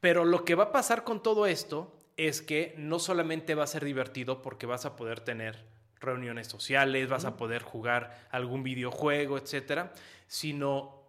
pero 0.00 0.24
lo 0.24 0.42
que 0.42 0.54
va 0.54 0.64
a 0.64 0.72
pasar 0.72 1.04
con 1.04 1.22
todo 1.22 1.44
esto 1.44 1.98
es 2.26 2.42
que 2.42 2.74
no 2.76 2.98
solamente 2.98 3.54
va 3.54 3.64
a 3.64 3.66
ser 3.66 3.84
divertido 3.84 4.42
porque 4.42 4.66
vas 4.66 4.84
a 4.84 4.96
poder 4.96 5.20
tener 5.20 5.64
reuniones 6.00 6.48
sociales, 6.48 7.08
vas 7.08 7.24
a 7.24 7.36
poder 7.36 7.62
jugar 7.62 8.26
algún 8.30 8.62
videojuego, 8.62 9.38
etcétera, 9.38 9.92
sino 10.26 11.02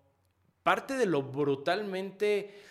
parte 0.62 0.96
de 0.96 1.06
lo 1.06 1.24
brutalmente 1.24 2.62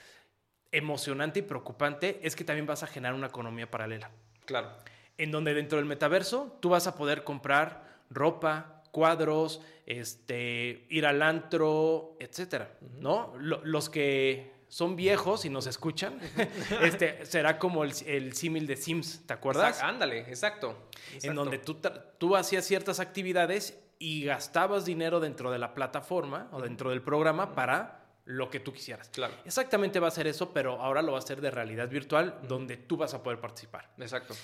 emocionante 0.71 1.41
y 1.41 1.43
preocupante 1.43 2.21
es 2.23 2.35
que 2.35 2.45
también 2.45 2.67
vas 2.67 2.83
a 2.83 2.87
generar 2.87 3.15
una 3.15 3.27
economía 3.27 3.71
paralela. 3.71 4.11
Claro. 4.47 4.71
En 5.19 5.31
donde 5.31 5.55
dentro 5.55 5.79
del 5.79 5.87
metaverso 5.87 6.57
tú 6.61 6.71
vas 6.71 6.87
a 6.87 6.97
poder 6.97 7.25
comprar 7.25 8.01
ropa, 8.09 8.83
cuadros, 8.91 9.61
este, 9.87 10.87
ir 10.89 11.07
al 11.07 11.23
antro, 11.23 12.17
etcétera, 12.19 12.73
¿no? 12.99 13.35
los 13.39 13.91
que 13.91 14.53
son 14.73 14.97
viejos 14.97 15.45
y 15.45 15.51
nos 15.51 15.67
escuchan, 15.67 16.19
este, 16.81 17.27
será 17.27 17.59
como 17.59 17.85
el, 17.85 18.33
símil 18.33 18.67
de 18.67 18.77
Sims, 18.79 19.21
¿te 19.27 19.35
acuerdas? 19.35 19.83
ándale, 19.83 20.21
exacto, 20.21 20.89
En 21.23 21.35
donde 21.35 21.59
tú, 21.59 21.77
tú 22.17 22.37
hacías 22.37 22.65
ciertas 22.65 22.99
actividades 22.99 23.79
y 23.99 24.25
gastabas 24.25 24.87
dinero 24.87 25.21
dentro 25.21 25.51
de 25.51 25.59
la 25.59 25.75
plataforma 25.75 26.49
o 26.53 26.63
dentro 26.63 26.89
del 26.89 27.03
programa 27.03 27.55
para 27.55 28.07
lo 28.25 28.49
que 28.49 28.61
tú 28.61 28.73
quisieras. 28.73 29.11
Claro. 29.11 29.35
Exactamente 29.45 30.01
va 30.01 30.09
a 30.09 30.11
ser 30.11 30.27
eso, 30.27 30.55
pero 30.55 30.81
ahora 30.81 31.03
lo 31.03 31.13
va 31.13 31.19
a 31.19 31.23
hacer 31.23 31.43
de 31.43 31.51
realidad 31.51 31.91
virtual, 31.91 32.39
donde 32.49 32.79
tú 32.79 32.97
vas 32.97 33.13
a 33.13 33.23
poder 33.23 33.41
participar. 33.41 33.91
Exacto. 33.99 34.35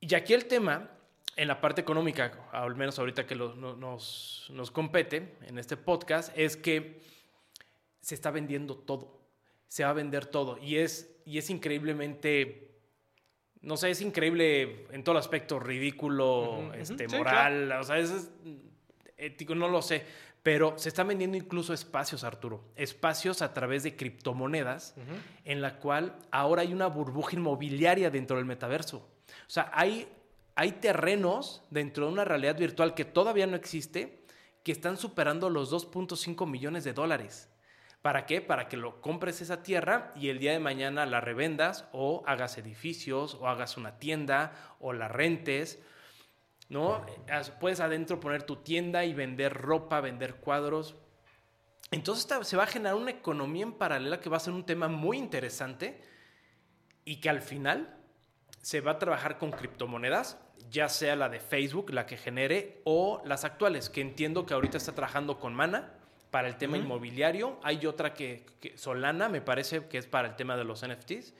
Y 0.00 0.14
aquí 0.14 0.34
el 0.34 0.44
tema, 0.44 0.90
en 1.34 1.48
la 1.48 1.62
parte 1.62 1.80
económica, 1.80 2.46
al 2.52 2.76
menos 2.76 2.98
ahorita 2.98 3.26
que 3.26 3.34
nos, 3.34 3.56
nos 4.50 4.70
compete 4.70 5.38
en 5.46 5.58
este 5.58 5.78
podcast, 5.78 6.30
es 6.36 6.58
que 6.58 7.00
se 8.02 8.14
está 8.14 8.30
vendiendo 8.30 8.76
todo 8.76 9.15
se 9.68 9.84
va 9.84 9.90
a 9.90 9.94
vender 9.94 10.26
todo. 10.26 10.58
Y 10.58 10.76
es, 10.76 11.16
y 11.24 11.38
es 11.38 11.50
increíblemente, 11.50 12.70
no 13.60 13.76
sé, 13.76 13.90
es 13.90 14.00
increíble 14.00 14.86
en 14.90 15.04
todo 15.04 15.18
aspecto, 15.18 15.58
ridículo, 15.58 16.72
este, 16.74 17.08
moral, 17.08 17.72
o 17.72 17.84
sea, 17.84 17.98
es, 17.98 18.30
ético, 19.16 19.54
no 19.54 19.68
lo 19.68 19.82
sé. 19.82 20.04
Pero 20.42 20.78
se 20.78 20.90
están 20.90 21.08
vendiendo 21.08 21.36
incluso 21.36 21.74
espacios, 21.74 22.22
Arturo. 22.22 22.62
Espacios 22.76 23.42
a 23.42 23.52
través 23.52 23.82
de 23.82 23.96
criptomonedas, 23.96 24.94
en 25.44 25.60
la 25.60 25.78
cual 25.80 26.16
ahora 26.30 26.62
hay 26.62 26.72
una 26.72 26.86
burbuja 26.86 27.34
inmobiliaria 27.34 28.10
dentro 28.10 28.36
del 28.36 28.46
metaverso. 28.46 28.98
O 28.98 29.50
sea, 29.50 29.72
hay, 29.74 30.06
hay 30.54 30.72
terrenos 30.72 31.64
dentro 31.70 32.06
de 32.06 32.12
una 32.12 32.24
realidad 32.24 32.56
virtual 32.56 32.94
que 32.94 33.04
todavía 33.04 33.48
no 33.48 33.56
existe, 33.56 34.22
que 34.62 34.70
están 34.70 34.98
superando 34.98 35.50
los 35.50 35.72
2.5 35.72 36.48
millones 36.48 36.84
de 36.84 36.92
dólares. 36.92 37.48
¿Para 38.06 38.24
qué? 38.24 38.40
Para 38.40 38.68
que 38.68 38.76
lo 38.76 39.00
compres 39.00 39.40
esa 39.40 39.64
tierra 39.64 40.12
y 40.14 40.28
el 40.28 40.38
día 40.38 40.52
de 40.52 40.60
mañana 40.60 41.06
la 41.06 41.20
revendas 41.20 41.88
o 41.90 42.22
hagas 42.24 42.56
edificios 42.56 43.34
o 43.34 43.48
hagas 43.48 43.76
una 43.76 43.98
tienda 43.98 44.52
o 44.78 44.92
la 44.92 45.08
rentes. 45.08 45.82
¿No? 46.68 47.04
Puedes 47.58 47.80
adentro 47.80 48.20
poner 48.20 48.44
tu 48.44 48.62
tienda 48.62 49.04
y 49.04 49.12
vender 49.12 49.54
ropa, 49.54 50.00
vender 50.00 50.36
cuadros. 50.36 50.94
Entonces 51.90 52.46
se 52.46 52.56
va 52.56 52.62
a 52.62 52.68
generar 52.68 52.94
una 52.94 53.10
economía 53.10 53.64
en 53.64 53.72
paralela 53.72 54.20
que 54.20 54.30
va 54.30 54.36
a 54.36 54.38
ser 54.38 54.52
un 54.52 54.64
tema 54.64 54.86
muy 54.86 55.18
interesante 55.18 56.00
y 57.04 57.16
que 57.16 57.28
al 57.28 57.42
final 57.42 57.98
se 58.62 58.82
va 58.82 58.92
a 58.92 58.98
trabajar 59.00 59.36
con 59.36 59.50
criptomonedas, 59.50 60.38
ya 60.70 60.88
sea 60.88 61.16
la 61.16 61.28
de 61.28 61.40
Facebook, 61.40 61.90
la 61.90 62.06
que 62.06 62.16
genere, 62.16 62.82
o 62.84 63.20
las 63.24 63.42
actuales, 63.42 63.90
que 63.90 64.00
entiendo 64.00 64.46
que 64.46 64.54
ahorita 64.54 64.76
está 64.78 64.94
trabajando 64.94 65.40
con 65.40 65.56
Mana 65.56 65.95
para 66.30 66.48
el 66.48 66.56
tema 66.56 66.76
inmobiliario. 66.76 67.58
Hay 67.62 67.86
otra 67.86 68.14
que, 68.14 68.44
Solana, 68.74 69.28
me 69.28 69.40
parece 69.40 69.86
que 69.86 69.98
es 69.98 70.06
para 70.06 70.28
el 70.28 70.36
tema 70.36 70.56
de 70.56 70.64
los 70.64 70.86
NFTs. 70.86 71.34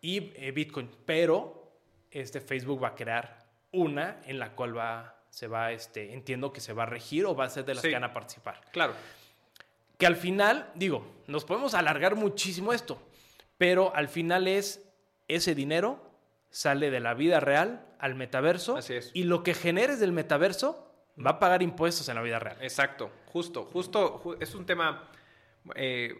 Y 0.00 0.32
eh, 0.36 0.52
Bitcoin. 0.52 0.90
Pero 1.04 1.72
este 2.10 2.40
Facebook 2.40 2.82
va 2.82 2.88
a 2.88 2.94
crear 2.94 3.46
una 3.72 4.20
en 4.24 4.38
la 4.38 4.52
cual 4.54 4.76
va, 4.76 5.22
se 5.30 5.46
va, 5.46 5.72
este, 5.72 6.12
entiendo 6.12 6.52
que 6.52 6.60
se 6.60 6.72
va 6.72 6.84
a 6.84 6.86
regir 6.86 7.26
o 7.26 7.34
va 7.34 7.44
a 7.44 7.50
ser 7.50 7.64
de 7.64 7.74
las 7.74 7.82
que 7.82 7.92
van 7.92 8.04
a 8.04 8.12
participar. 8.12 8.60
Claro. 8.72 8.94
Que 9.98 10.06
al 10.06 10.16
final, 10.16 10.70
digo, 10.74 11.04
nos 11.26 11.44
podemos 11.44 11.74
alargar 11.74 12.14
muchísimo 12.14 12.72
esto, 12.72 13.02
pero 13.58 13.94
al 13.94 14.08
final 14.08 14.46
es 14.46 14.84
ese 15.26 15.54
dinero 15.54 16.08
sale 16.50 16.90
de 16.90 17.00
la 17.00 17.14
vida 17.14 17.40
real 17.40 17.86
al 17.98 18.14
metaverso. 18.14 18.76
Así 18.76 18.94
es. 18.94 19.10
Y 19.12 19.24
lo 19.24 19.42
que 19.42 19.54
generes 19.54 20.00
del 20.00 20.12
metaverso 20.12 20.87
va 21.24 21.32
a 21.32 21.38
pagar 21.38 21.62
impuestos 21.62 22.08
en 22.08 22.16
la 22.16 22.22
vida 22.22 22.38
real. 22.38 22.56
Exacto, 22.60 23.10
justo, 23.26 23.64
justo, 23.64 24.36
es 24.40 24.54
un 24.54 24.66
tema 24.66 25.08
eh, 25.74 26.16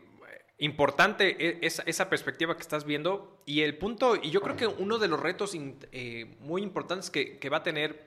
importante 0.58 1.36
e, 1.38 1.58
esa, 1.62 2.08
perspectiva 2.08 2.56
que 2.56 2.62
estás 2.62 2.84
viendo 2.84 3.42
y 3.46 3.62
el 3.62 3.78
punto, 3.78 4.16
y 4.16 4.30
yo 4.30 4.40
creo 4.40 4.56
que 4.56 4.66
uno 4.66 4.98
de 4.98 5.08
los 5.08 5.20
retos 5.20 5.52
eh, 5.54 6.36
muy 6.40 6.62
importantes 6.62 7.10
que, 7.10 7.48
va 7.48 7.58
a 7.58 7.62
tener, 7.62 8.04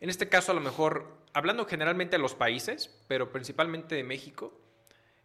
en 0.00 0.10
este 0.10 0.28
caso 0.28 0.52
a 0.52 0.54
lo 0.54 0.60
mejor, 0.60 1.06
hablando 1.32 1.66
generalmente 1.66 2.16
de 2.16 2.22
los 2.22 2.34
países, 2.34 2.94
pero 3.08 3.32
principalmente 3.32 3.94
de 3.94 4.04
México, 4.04 4.52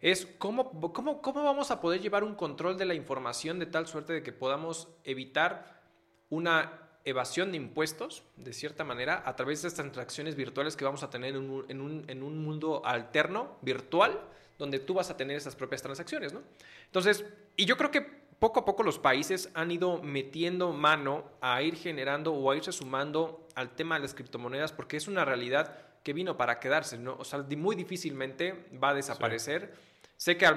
es 0.00 0.26
cómo, 0.38 0.70
cómo, 0.92 1.22
cómo 1.22 1.42
vamos 1.42 1.70
a 1.70 1.80
poder 1.80 2.00
llevar 2.00 2.22
un 2.22 2.34
control 2.34 2.76
de 2.76 2.84
la 2.84 2.94
información 2.94 3.58
de 3.58 3.66
tal 3.66 3.86
suerte 3.86 4.12
de 4.12 4.22
que 4.22 4.32
podamos 4.32 4.88
evitar 5.04 5.82
una 6.30 6.87
evasión 7.08 7.50
de 7.50 7.56
impuestos, 7.56 8.22
de 8.36 8.52
cierta 8.52 8.84
manera, 8.84 9.22
a 9.24 9.36
través 9.36 9.62
de 9.62 9.68
estas 9.68 9.84
transacciones 9.84 10.34
virtuales 10.34 10.76
que 10.76 10.84
vamos 10.84 11.02
a 11.02 11.10
tener 11.10 11.34
en 11.34 11.50
un, 11.50 11.64
en 11.68 11.80
un, 11.80 12.04
en 12.08 12.22
un 12.22 12.38
mundo 12.38 12.82
alterno, 12.84 13.56
virtual, 13.62 14.20
donde 14.58 14.78
tú 14.78 14.94
vas 14.94 15.10
a 15.10 15.16
tener 15.16 15.36
esas 15.36 15.54
propias 15.54 15.82
transacciones, 15.82 16.32
¿no? 16.32 16.42
Entonces, 16.86 17.24
y 17.56 17.64
yo 17.64 17.76
creo 17.76 17.90
que 17.90 18.00
poco 18.38 18.60
a 18.60 18.64
poco 18.64 18.82
los 18.82 18.98
países 18.98 19.50
han 19.54 19.70
ido 19.70 20.02
metiendo 20.02 20.72
mano 20.72 21.24
a 21.40 21.62
ir 21.62 21.76
generando 21.76 22.32
o 22.32 22.50
a 22.50 22.56
irse 22.56 22.72
sumando 22.72 23.46
al 23.54 23.74
tema 23.74 23.96
de 23.96 24.02
las 24.02 24.14
criptomonedas 24.14 24.72
porque 24.72 24.96
es 24.96 25.08
una 25.08 25.24
realidad 25.24 25.76
que 26.04 26.12
vino 26.12 26.36
para 26.36 26.60
quedarse, 26.60 26.98
¿no? 26.98 27.16
O 27.18 27.24
sea, 27.24 27.44
muy 27.56 27.76
difícilmente 27.76 28.66
va 28.82 28.90
a 28.90 28.94
desaparecer. 28.94 29.74
Sé 30.18 30.36
que 30.36 30.50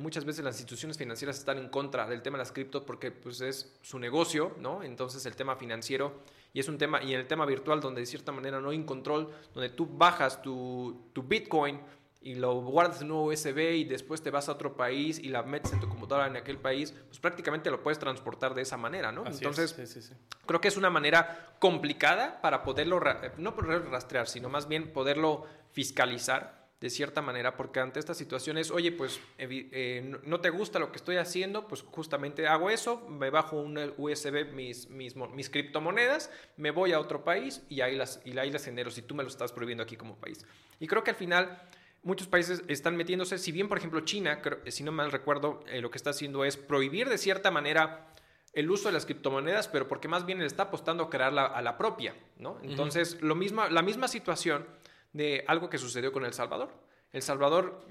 muchas 0.00 0.24
veces 0.24 0.44
las 0.44 0.56
instituciones 0.56 0.98
financieras 0.98 1.38
están 1.38 1.56
en 1.56 1.68
contra 1.68 2.04
del 2.08 2.20
tema 2.20 2.36
de 2.36 2.42
las 2.42 2.50
cripto 2.50 2.84
porque 2.84 3.12
pues, 3.12 3.40
es 3.40 3.78
su 3.80 4.00
negocio, 4.00 4.56
¿no? 4.58 4.82
Entonces 4.82 5.24
el 5.24 5.36
tema 5.36 5.54
financiero 5.54 6.20
y 6.52 6.58
es 6.58 6.68
un 6.68 6.78
tema, 6.78 7.00
y 7.00 7.14
en 7.14 7.20
el 7.20 7.28
tema 7.28 7.46
virtual 7.46 7.80
donde 7.80 8.00
de 8.00 8.06
cierta 8.06 8.32
manera 8.32 8.60
no 8.60 8.70
hay 8.70 8.76
un 8.76 8.84
control, 8.84 9.32
donde 9.54 9.68
tú 9.68 9.86
bajas 9.86 10.42
tu, 10.42 11.10
tu 11.12 11.22
Bitcoin 11.22 11.80
y 12.22 12.34
lo 12.34 12.60
guardas 12.60 13.02
en 13.02 13.12
un 13.12 13.28
USB 13.28 13.58
y 13.76 13.84
después 13.84 14.20
te 14.20 14.32
vas 14.32 14.48
a 14.48 14.52
otro 14.52 14.76
país 14.76 15.20
y 15.20 15.28
la 15.28 15.44
metes 15.44 15.72
en 15.72 15.78
tu 15.78 15.88
computadora 15.88 16.26
en 16.26 16.36
aquel 16.36 16.58
país, 16.58 16.92
pues 17.06 17.20
prácticamente 17.20 17.70
lo 17.70 17.84
puedes 17.84 18.00
transportar 18.00 18.52
de 18.52 18.62
esa 18.62 18.76
manera, 18.76 19.12
¿no? 19.12 19.24
Entonces, 19.26 20.12
creo 20.44 20.60
que 20.60 20.66
es 20.66 20.76
una 20.76 20.90
manera 20.90 21.54
complicada 21.60 22.40
para 22.40 22.64
poderlo, 22.64 23.00
no 23.38 23.54
poder 23.54 23.84
rastrear, 23.90 24.26
sino 24.26 24.48
más 24.48 24.66
bien 24.66 24.92
poderlo 24.92 25.46
fiscalizar 25.70 26.61
de 26.82 26.90
cierta 26.90 27.22
manera, 27.22 27.56
porque 27.56 27.78
ante 27.78 28.00
estas 28.00 28.16
situaciones, 28.16 28.72
oye, 28.72 28.90
pues 28.90 29.20
eh, 29.38 30.18
no 30.24 30.40
te 30.40 30.50
gusta 30.50 30.80
lo 30.80 30.90
que 30.90 30.96
estoy 30.96 31.14
haciendo, 31.14 31.68
pues 31.68 31.82
justamente 31.82 32.48
hago 32.48 32.70
eso, 32.70 33.08
me 33.08 33.30
bajo 33.30 33.56
un 33.56 33.78
USB 33.96 34.52
mis, 34.52 34.90
mis, 34.90 35.14
mis 35.14 35.48
criptomonedas, 35.48 36.32
me 36.56 36.72
voy 36.72 36.90
a 36.92 36.98
otro 36.98 37.22
país 37.22 37.62
y 37.68 37.82
ahí, 37.82 37.94
las, 37.94 38.20
y 38.24 38.36
ahí 38.36 38.50
las 38.50 38.64
genero 38.64 38.90
si 38.90 39.00
tú 39.00 39.14
me 39.14 39.22
lo 39.22 39.28
estás 39.28 39.52
prohibiendo 39.52 39.84
aquí 39.84 39.96
como 39.96 40.16
país. 40.16 40.44
Y 40.80 40.88
creo 40.88 41.04
que 41.04 41.10
al 41.10 41.16
final 41.16 41.62
muchos 42.02 42.26
países 42.26 42.64
están 42.66 42.96
metiéndose, 42.96 43.38
si 43.38 43.52
bien 43.52 43.68
por 43.68 43.78
ejemplo 43.78 44.00
China, 44.00 44.42
si 44.66 44.82
no 44.82 44.90
mal 44.90 45.12
recuerdo, 45.12 45.60
eh, 45.68 45.80
lo 45.80 45.88
que 45.92 45.98
está 45.98 46.10
haciendo 46.10 46.44
es 46.44 46.56
prohibir 46.56 47.08
de 47.08 47.16
cierta 47.16 47.52
manera 47.52 48.12
el 48.54 48.68
uso 48.68 48.88
de 48.88 48.92
las 48.92 49.06
criptomonedas, 49.06 49.68
pero 49.68 49.86
porque 49.86 50.08
más 50.08 50.26
bien 50.26 50.40
le 50.40 50.46
está 50.46 50.64
apostando 50.64 51.04
a 51.04 51.10
crearla 51.10 51.46
a 51.46 51.62
la 51.62 51.78
propia, 51.78 52.16
¿no? 52.38 52.58
Entonces, 52.64 53.22
lo 53.22 53.36
mismo, 53.36 53.66
la 53.68 53.82
misma 53.82 54.08
situación 54.08 54.66
de 55.12 55.44
algo 55.46 55.68
que 55.68 55.78
sucedió 55.78 56.12
con 56.12 56.24
El 56.24 56.32
Salvador. 56.32 56.70
El 57.12 57.22
Salvador 57.22 57.86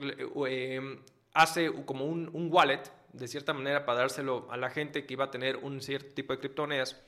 em, 0.48 1.00
hace 1.34 1.72
como 1.86 2.06
un, 2.06 2.50
wallet, 2.52 2.82
de 3.14 3.28
cierta 3.28 3.54
manera, 3.54 3.86
para 3.86 4.00
dárselo 4.00 4.48
a 4.52 4.58
la 4.58 4.70
gente 4.70 5.06
que 5.06 5.14
iba 5.14 5.26
a 5.26 5.32
tener 5.32 5.58
un 5.58 5.82
cierto 5.82 6.14
tipo 6.14 6.34
de 6.34 6.40
criptomonedas. 6.40 7.00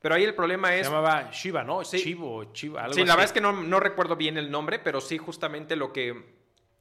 Pero 0.00 0.14
ahí 0.14 0.24
el 0.24 0.34
problema 0.34 0.74
es... 0.74 0.86
Se 0.86 0.92
llamaba 0.92 1.30
Shiba, 1.30 1.62
¿no? 1.62 1.84
Sí, 1.84 2.02
Chivo, 2.02 2.52
Chiva, 2.52 2.84
algo 2.84 2.94
Sí, 2.94 3.00
la 3.00 3.14
verdad 3.14 3.26
es 3.26 3.32
que 3.32 3.42
no, 3.42 3.52
no, 3.52 3.80
recuerdo 3.80 4.16
bien 4.16 4.38
el 4.38 4.50
nombre, 4.50 4.78
pero 4.78 5.02
sí 5.02 5.18
justamente 5.18 5.76
lo 5.76 5.92
que, 5.92 6.24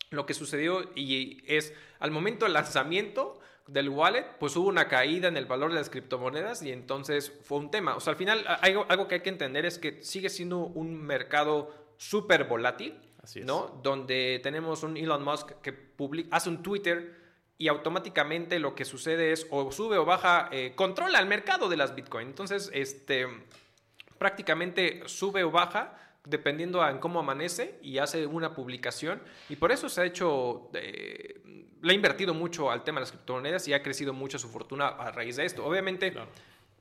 lo 0.09 0.25
que 0.25 0.33
sucedió 0.33 0.89
y 0.95 1.43
es 1.45 1.73
al 1.99 2.11
momento 2.11 2.45
del 2.45 2.53
lanzamiento 2.53 3.41
del 3.67 3.89
wallet, 3.89 4.25
pues 4.39 4.55
hubo 4.55 4.67
una 4.67 4.87
caída 4.87 5.27
en 5.27 5.35
el 5.37 5.45
valor 5.45 5.71
de 5.71 5.75
las 5.75 5.89
criptomonedas 5.89 6.63
y 6.63 6.71
entonces 6.71 7.31
fue 7.43 7.57
un 7.59 7.69
tema. 7.69 7.95
O 7.95 7.99
sea, 7.99 8.11
al 8.11 8.17
final 8.17 8.43
algo, 8.61 8.85
algo 8.89 9.07
que 9.07 9.15
hay 9.15 9.21
que 9.21 9.29
entender 9.29 9.65
es 9.65 9.77
que 9.77 10.01
sigue 10.01 10.29
siendo 10.29 10.59
un 10.59 10.95
mercado 10.95 11.78
súper 11.99 12.45
volátil, 12.45 12.97
¿no? 13.43 13.77
Donde 13.83 14.39
tenemos 14.41 14.83
un 14.83 14.95
Elon 14.95 15.21
Musk 15.21 15.51
que 15.61 15.73
publica, 15.73 16.35
hace 16.35 16.49
un 16.49 16.63
Twitter 16.63 17.13
y 17.57 17.67
automáticamente 17.67 18.57
lo 18.57 18.73
que 18.73 18.85
sucede 18.85 19.33
es 19.33 19.45
o 19.51 19.69
sube 19.69 19.97
o 19.97 20.05
baja, 20.05 20.47
eh, 20.53 20.71
controla 20.75 21.19
el 21.19 21.27
mercado 21.27 21.67
de 21.67 21.75
las 21.75 21.93
Bitcoin. 21.93 22.29
Entonces, 22.29 22.71
este, 22.73 23.27
prácticamente 24.17 25.01
sube 25.07 25.43
o 25.43 25.51
baja 25.51 25.97
dependiendo 26.23 26.87
en 26.87 26.99
cómo 26.99 27.19
amanece 27.19 27.77
y 27.81 27.97
hace 27.97 28.25
una 28.25 28.53
publicación 28.53 29.21
y 29.49 29.57
por 29.57 29.73
eso 29.73 29.89
se 29.89 30.01
ha 30.01 30.05
hecho, 30.05 30.69
eh, 30.73 31.41
le 31.81 31.91
ha 31.91 31.95
invertido 31.95 32.33
mucho 32.33 32.71
al 32.71 32.85
tema 32.85 32.99
de 32.99 33.01
las 33.01 33.11
criptomonedas 33.11 33.67
y 33.67 33.73
ha 33.73 33.83
crecido 33.83 34.13
mucho 34.13 34.39
su 34.39 34.47
fortuna 34.47 34.87
a 34.87 35.11
raíz 35.11 35.35
de 35.35 35.45
esto. 35.45 35.65
Obviamente, 35.65 36.13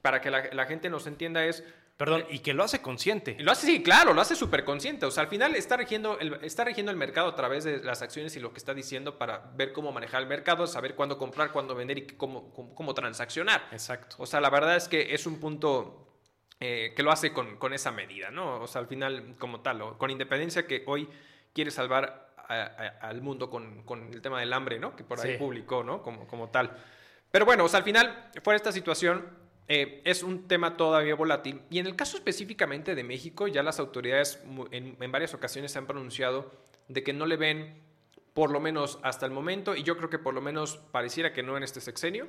para 0.00 0.20
que 0.20 0.30
la, 0.30 0.48
la 0.52 0.66
gente 0.66 0.88
nos 0.90 1.08
entienda 1.08 1.44
es, 1.44 1.64
Perdón, 1.98 2.24
y 2.30 2.38
que 2.38 2.54
lo 2.54 2.62
hace 2.62 2.80
consciente. 2.80 3.36
Lo 3.40 3.50
hace, 3.50 3.66
sí, 3.66 3.82
claro, 3.82 4.14
lo 4.14 4.20
hace 4.20 4.36
súper 4.36 4.64
consciente. 4.64 5.04
O 5.04 5.10
sea, 5.10 5.24
al 5.24 5.28
final 5.28 5.56
está 5.56 5.76
rigiendo, 5.76 6.16
el, 6.20 6.38
está 6.42 6.62
rigiendo 6.62 6.92
el 6.92 6.96
mercado 6.96 7.26
a 7.26 7.34
través 7.34 7.64
de 7.64 7.82
las 7.82 8.02
acciones 8.02 8.36
y 8.36 8.40
lo 8.40 8.52
que 8.52 8.58
está 8.58 8.72
diciendo 8.72 9.18
para 9.18 9.50
ver 9.56 9.72
cómo 9.72 9.90
manejar 9.90 10.22
el 10.22 10.28
mercado, 10.28 10.68
saber 10.68 10.94
cuándo 10.94 11.18
comprar, 11.18 11.50
cuándo 11.50 11.74
vender 11.74 11.98
y 11.98 12.06
cómo, 12.06 12.54
cómo, 12.54 12.94
transaccionar. 12.94 13.66
Exacto. 13.72 14.14
O 14.20 14.26
sea, 14.26 14.40
la 14.40 14.48
verdad 14.48 14.76
es 14.76 14.86
que 14.86 15.12
es 15.12 15.26
un 15.26 15.40
punto 15.40 16.22
eh, 16.60 16.92
que 16.94 17.02
lo 17.02 17.10
hace 17.10 17.32
con, 17.32 17.56
con, 17.56 17.74
esa 17.74 17.90
medida, 17.90 18.30
¿no? 18.30 18.60
O 18.60 18.68
sea, 18.68 18.80
al 18.80 18.86
final, 18.86 19.34
como 19.36 19.62
tal, 19.62 19.98
con 19.98 20.12
independencia 20.12 20.68
que 20.68 20.84
hoy 20.86 21.08
quiere 21.52 21.72
salvar 21.72 22.32
al 22.48 23.20
mundo 23.22 23.50
con, 23.50 23.82
con, 23.82 24.12
el 24.14 24.22
tema 24.22 24.38
del 24.38 24.52
hambre, 24.52 24.78
¿no? 24.78 24.94
Que 24.94 25.02
por 25.02 25.18
ahí 25.18 25.36
publicó, 25.36 25.82
¿no? 25.82 26.00
Como, 26.00 26.28
como 26.28 26.48
tal. 26.48 26.70
Pero 27.32 27.44
bueno, 27.44 27.64
o 27.64 27.68
sea, 27.68 27.78
al 27.78 27.84
final, 27.84 28.30
fuera 28.40 28.56
esta 28.56 28.70
situación 28.70 29.47
eh, 29.70 30.00
es 30.04 30.22
un 30.22 30.48
tema 30.48 30.78
todavía 30.78 31.14
volátil. 31.14 31.60
Y 31.68 31.78
en 31.78 31.86
el 31.86 31.94
caso 31.94 32.16
específicamente 32.16 32.94
de 32.94 33.04
México, 33.04 33.48
ya 33.48 33.62
las 33.62 33.78
autoridades 33.78 34.42
en, 34.70 34.96
varias 35.12 35.34
ocasiones 35.34 35.76
han 35.76 35.86
pronunciado 35.86 36.50
de 36.88 37.02
que 37.02 37.12
no 37.12 37.26
le 37.26 37.36
ven, 37.36 37.82
por 38.32 38.50
lo 38.50 38.60
menos 38.60 38.98
hasta 39.02 39.26
el 39.26 39.32
momento, 39.32 39.76
y 39.76 39.82
yo 39.82 39.98
creo 39.98 40.08
que 40.08 40.18
por 40.18 40.32
lo 40.32 40.40
menos 40.40 40.78
pareciera 40.90 41.34
que 41.34 41.42
no 41.42 41.58
en 41.58 41.64
este 41.64 41.82
sexenio, 41.82 42.28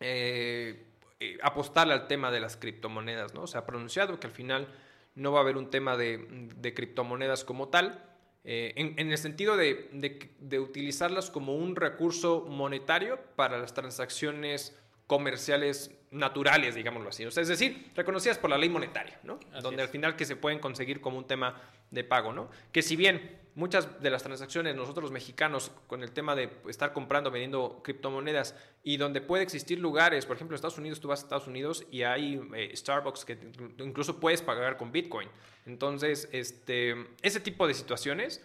eh, 0.00 0.86
eh, 1.20 1.38
apostarle 1.42 1.92
al 1.92 2.06
tema 2.06 2.30
de 2.30 2.40
las 2.40 2.56
criptomonedas. 2.56 3.34
¿no? 3.34 3.46
Se 3.46 3.58
ha 3.58 3.66
pronunciado 3.66 4.18
que 4.18 4.26
al 4.26 4.32
final 4.32 4.66
no 5.14 5.32
va 5.32 5.40
a 5.40 5.42
haber 5.42 5.58
un 5.58 5.68
tema 5.68 5.98
de, 5.98 6.72
criptomonedas 6.74 7.44
como 7.44 7.68
tal. 7.68 8.02
en, 8.44 9.10
el 9.10 9.18
sentido 9.18 9.58
de, 9.58 9.90
de, 10.38 10.58
utilizarlas 10.58 11.30
como 11.30 11.54
un 11.54 11.76
recurso 11.76 12.46
monetario 12.48 13.20
para 13.36 13.58
las 13.58 13.74
transacciones 13.74 14.74
comerciales 15.06 15.99
naturales, 16.10 16.74
digámoslo 16.74 17.08
así. 17.08 17.22
es 17.22 17.34
decir, 17.48 17.92
reconocidas 17.94 18.38
por 18.38 18.50
la 18.50 18.58
ley 18.58 18.68
monetaria, 18.68 19.20
¿no? 19.22 19.38
Donde 19.62 19.82
al 19.82 19.88
final 19.88 20.16
que 20.16 20.24
se 20.24 20.34
pueden 20.34 20.58
conseguir 20.58 21.00
como 21.00 21.18
un 21.18 21.26
tema 21.26 21.60
de 21.90 22.02
pago, 22.02 22.32
¿no? 22.32 22.50
Que 22.72 22.82
si 22.82 22.96
bien 22.96 23.38
muchas 23.54 24.00
de 24.00 24.10
las 24.10 24.22
transacciones 24.22 24.74
nosotros 24.74 25.04
los 25.04 25.12
mexicanos 25.12 25.70
con 25.86 26.02
el 26.02 26.10
tema 26.10 26.34
de 26.34 26.50
estar 26.68 26.92
comprando, 26.92 27.30
vendiendo 27.30 27.80
criptomonedas 27.84 28.56
y 28.82 28.96
donde 28.96 29.20
puede 29.20 29.44
existir 29.44 29.78
lugares, 29.78 30.26
por 30.26 30.36
ejemplo, 30.36 30.54
en 30.54 30.56
Estados 30.56 30.78
Unidos, 30.78 31.00
tú 31.00 31.08
vas 31.08 31.20
a 31.20 31.24
Estados 31.24 31.46
Unidos 31.46 31.86
y 31.90 32.02
hay 32.02 32.40
eh, 32.54 32.76
Starbucks 32.76 33.24
que 33.24 33.38
incluso 33.78 34.18
puedes 34.18 34.42
pagar 34.42 34.76
con 34.76 34.90
Bitcoin. 34.90 35.28
Entonces, 35.66 36.28
este, 36.32 37.06
ese 37.22 37.38
tipo 37.38 37.68
de 37.68 37.74
situaciones 37.74 38.42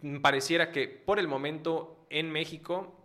mm, 0.00 0.20
pareciera 0.20 0.72
que 0.72 0.88
por 0.88 1.18
el 1.18 1.28
momento 1.28 2.06
en 2.08 2.30
México 2.30 2.98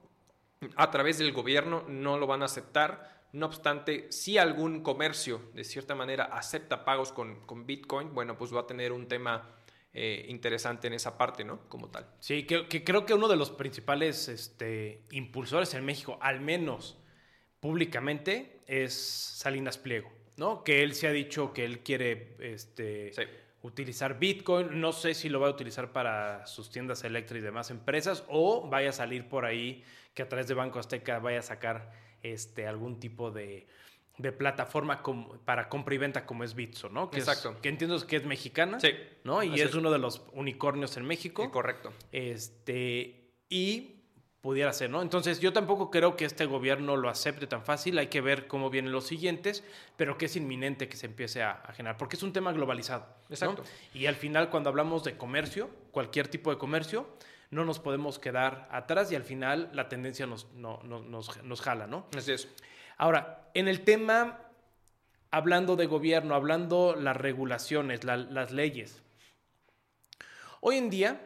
a 0.75 0.91
través 0.91 1.17
del 1.17 1.33
gobierno 1.33 1.83
no 1.87 2.17
lo 2.17 2.27
van 2.27 2.41
a 2.41 2.45
aceptar. 2.45 3.16
No 3.37 3.45
obstante, 3.45 4.11
si 4.11 4.39
algún 4.39 4.81
comercio 4.81 5.39
de 5.53 5.63
cierta 5.63 5.93
manera 5.93 6.23
acepta 6.23 6.83
pagos 6.83 7.11
con, 7.11 7.67
Bitcoin, 7.67 8.11
bueno, 8.15 8.35
pues 8.35 8.51
va 8.51 8.61
a 8.61 8.65
tener 8.65 8.91
un 8.91 9.07
tema 9.07 9.47
eh, 9.93 10.25
interesante 10.27 10.87
en 10.87 10.93
esa 10.93 11.19
parte, 11.19 11.45
¿no? 11.45 11.69
Como 11.69 11.89
tal. 11.89 12.07
Sí, 12.19 12.47
que, 12.47 12.83
creo 12.83 13.05
que 13.05 13.13
uno 13.13 13.27
de 13.27 13.35
los 13.35 13.51
principales 13.51 14.27
este, 14.27 15.03
impulsores 15.11 15.75
en 15.75 15.85
México, 15.85 16.17
al 16.19 16.41
menos 16.41 16.97
públicamente, 17.59 18.63
es 18.65 18.95
Salinas 18.95 19.77
Pliego, 19.77 20.11
¿no? 20.37 20.63
Que 20.63 20.81
él 20.81 20.95
se 20.95 21.07
ha 21.07 21.11
dicho 21.11 21.53
que 21.53 21.63
él 21.63 21.83
quiere 21.83 22.37
este, 22.39 23.11
utilizar 23.61 24.17
Bitcoin. 24.17 24.81
No 24.81 24.93
sé 24.93 25.13
si 25.13 25.29
lo 25.29 25.39
va 25.39 25.47
a 25.49 25.51
utilizar 25.51 25.91
para 25.93 26.47
sus 26.47 26.71
tiendas 26.71 27.03
eléctricas 27.03 27.43
y 27.43 27.45
demás 27.45 27.69
empresas 27.69 28.23
o 28.29 28.67
vaya 28.67 28.89
a 28.89 28.93
salir 28.93 29.29
por 29.29 29.45
ahí 29.45 29.83
que 30.15 30.23
a 30.23 30.27
través 30.27 30.47
de 30.47 30.55
Banco 30.55 30.79
Azteca 30.79 31.19
vaya 31.19 31.37
a 31.37 31.43
sacar 31.43 32.06
este, 32.23 32.67
algún 32.67 32.99
tipo 32.99 33.31
de, 33.31 33.67
plataforma 34.37 35.03
para 35.45 35.69
compra 35.69 35.93
y 35.95 35.97
venta 35.97 36.25
como 36.25 36.43
es 36.43 36.55
Bitso, 36.55 36.89
¿no? 36.89 37.11
Que 37.11 37.19
Exacto. 37.19 37.55
que 37.61 37.69
entiendo 37.69 38.05
que 38.07 38.15
es 38.15 38.25
mexicana. 38.25 38.79
Sí. 38.79 38.89
¿No? 39.23 39.43
Y 39.43 39.61
es, 39.61 39.75
uno 39.75 39.91
de 39.91 39.99
los 39.99 40.23
unicornios 40.33 40.97
en 40.97 41.05
México. 41.05 41.49
correcto. 41.51 41.93
Este, 42.11 43.31
y 43.49 43.97
pudiera 44.41 44.71
ser, 44.71 44.89
¿no? 44.89 45.01
Entonces 45.01 45.39
yo 45.39 45.51
tampoco 45.51 45.91
creo 45.91 46.15
que 46.15 46.25
este 46.25 46.45
gobierno 46.45 46.95
lo 46.95 47.09
acepte 47.09 47.47
tan 47.47 47.63
fácil, 47.63 47.97
hay 47.97 48.07
que 48.07 48.21
ver 48.21 48.47
cómo 48.47 48.69
vienen 48.69 48.91
los 48.91 49.05
siguientes, 49.05 49.63
pero 49.97 50.17
que 50.17 50.27
es 50.27 50.35
inminente 50.35 50.87
que 50.87 50.95
se 50.95 51.07
empiece 51.07 51.43
a, 51.43 51.61
generar, 51.75 51.97
porque 51.97 52.15
es 52.15 52.23
un 52.23 52.33
tema 52.33 52.53
globalizado. 52.53 53.05
Exacto. 53.29 53.63
Y 53.93 54.05
al 54.05 54.15
final 54.15 54.49
cuando 54.49 54.69
hablamos 54.69 55.03
de 55.03 55.17
comercio, 55.17 55.69
cualquier 55.91 56.27
tipo 56.27 56.49
de 56.49 56.57
comercio, 56.57 57.07
no 57.49 57.65
nos 57.65 57.79
podemos 57.79 58.19
quedar 58.19 58.67
atrás 58.71 59.11
y 59.11 59.15
al 59.15 59.23
final 59.23 59.69
la 59.73 59.87
tendencia 59.87 60.25
nos, 60.25 60.51
nos, 60.53 61.61
jala, 61.61 61.87
¿no? 61.87 62.07
Así 62.15 62.33
es. 62.33 62.47
Ahora, 62.97 63.49
en 63.53 63.67
el 63.67 63.81
tema, 63.81 64.39
hablando 65.31 65.75
de 65.75 65.85
gobierno, 65.85 66.35
hablando 66.35 66.95
las 66.95 67.15
regulaciones, 67.15 68.03
las 68.03 68.51
leyes, 68.51 69.01
hoy 70.61 70.77
en 70.77 70.89
día, 70.89 71.21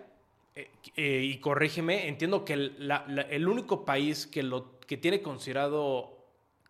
eh, 0.54 0.70
eh, 0.96 1.22
y 1.24 1.40
corrígeme, 1.40 2.08
entiendo 2.08 2.46
que 2.46 2.54
el, 2.54 3.48
único 3.48 3.86
país 3.86 4.28
que, 4.28 4.44
lo, 4.44 4.80
que 4.82 4.98
tiene 4.98 5.22
considerado 5.22 6.28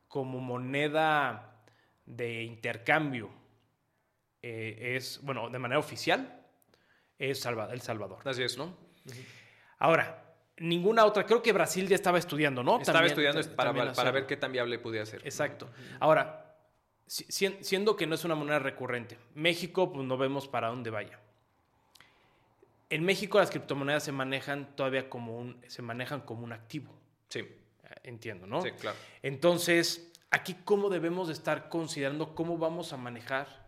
como 0.07 0.39
moneda 0.39 1.63
de 2.05 2.43
intercambio 2.43 3.31
eh, 4.41 4.95
es, 4.95 5.19
bueno, 5.23 5.49
de 5.49 5.59
manera 5.59 5.79
oficial, 5.79 6.45
es 7.17 7.45
El 7.45 7.81
Salvador. 7.81 8.19
Así 8.25 8.43
es. 8.43 8.57
¿no? 8.57 8.75
Ahora, 9.81 10.35
ninguna 10.57 11.05
otra, 11.05 11.25
creo 11.25 11.41
que 11.41 11.51
Brasil 11.51 11.87
ya 11.87 11.95
estaba 11.95 12.19
estudiando, 12.19 12.61
¿no? 12.61 12.79
Estaba 12.79 13.03
estudiando 13.03 13.41
para, 13.55 13.73
para 13.93 14.11
ver 14.11 14.27
qué 14.27 14.37
tan 14.37 14.51
viable 14.51 14.77
podía 14.77 15.03
ser. 15.07 15.21
Exacto. 15.25 15.71
Ahora, 15.99 16.55
siendo 17.07 17.95
que 17.95 18.05
no 18.05 18.13
es 18.13 18.23
una 18.23 18.35
moneda 18.35 18.59
recurrente, 18.59 19.17
México, 19.33 19.91
pues 19.91 20.05
no 20.05 20.17
vemos 20.17 20.47
para 20.47 20.67
dónde 20.67 20.91
vaya. 20.91 21.19
En 22.91 23.03
México 23.03 23.39
las 23.39 23.49
criptomonedas 23.49 24.03
se 24.03 24.11
manejan 24.11 24.75
todavía 24.75 25.09
como 25.09 25.39
un, 25.39 25.59
se 25.67 25.81
manejan 25.81 26.21
como 26.21 26.43
un 26.43 26.53
activo. 26.53 26.93
Sí. 27.29 27.39
Eh, 27.39 27.55
entiendo, 28.03 28.45
¿no? 28.45 28.61
Sí, 28.61 28.69
claro. 28.73 28.97
Entonces, 29.23 30.11
aquí 30.29 30.57
cómo 30.63 30.89
debemos 30.89 31.29
estar 31.29 31.69
considerando 31.69 32.35
cómo 32.35 32.59
vamos 32.59 32.93
a 32.93 32.97
manejar 32.97 33.60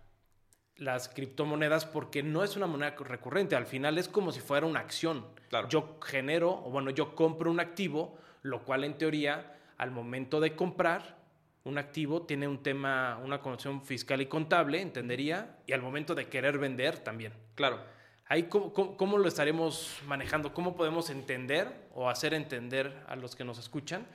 las 0.78 1.08
criptomonedas 1.10 1.86
porque 1.86 2.24
no 2.24 2.44
es 2.44 2.56
una 2.56 2.68
moneda 2.68 2.96
recurrente, 3.00 3.56
al 3.56 3.66
final 3.66 3.98
es 3.98 4.08
como 4.08 4.32
si 4.32 4.40
fuera 4.40 4.66
una 4.66 4.80
acción. 4.80 5.26
Yo 5.70 6.00
genero, 6.02 6.52
o 6.52 6.72
bueno, 6.72 6.90
yo 6.90 7.16
compro 7.16 7.52
un 7.52 7.60
activo, 7.60 8.18
lo 8.42 8.64
cual 8.64 8.84
en 8.84 8.98
teoría, 8.98 9.58
al 9.78 9.92
momento 9.92 10.40
de 10.40 10.56
comprar 10.56 11.18
un 11.64 11.78
activo, 11.78 12.24
tiene 12.24 12.48
un 12.48 12.62
tema, 12.62 13.20
una 13.24 13.40
conexión 13.40 13.84
fiscal 13.84 14.22
y 14.22 14.26
contable, 14.26 14.82
entendería, 14.82 15.60
y 15.66 15.74
al 15.74 15.82
momento 15.82 16.16
de 16.16 16.28
querer 16.28 16.58
vender 16.58 17.00
también. 17.00 17.34
Claro. 17.56 17.80
Ahí, 18.26 18.44
¿cómo, 18.44 18.74
cómo 18.74 19.18
lo 19.18 19.28
estaremos 19.28 20.00
manejando? 20.08 20.54
¿Cómo 20.54 20.76
podemos 20.76 21.10
entender 21.10 21.88
o 21.94 22.10
hacer 22.10 22.34
entender 22.34 23.04
a 23.08 23.16
los 23.16 23.36
que 23.36 23.44
nos 23.44 23.60
escuchan 23.60 24.06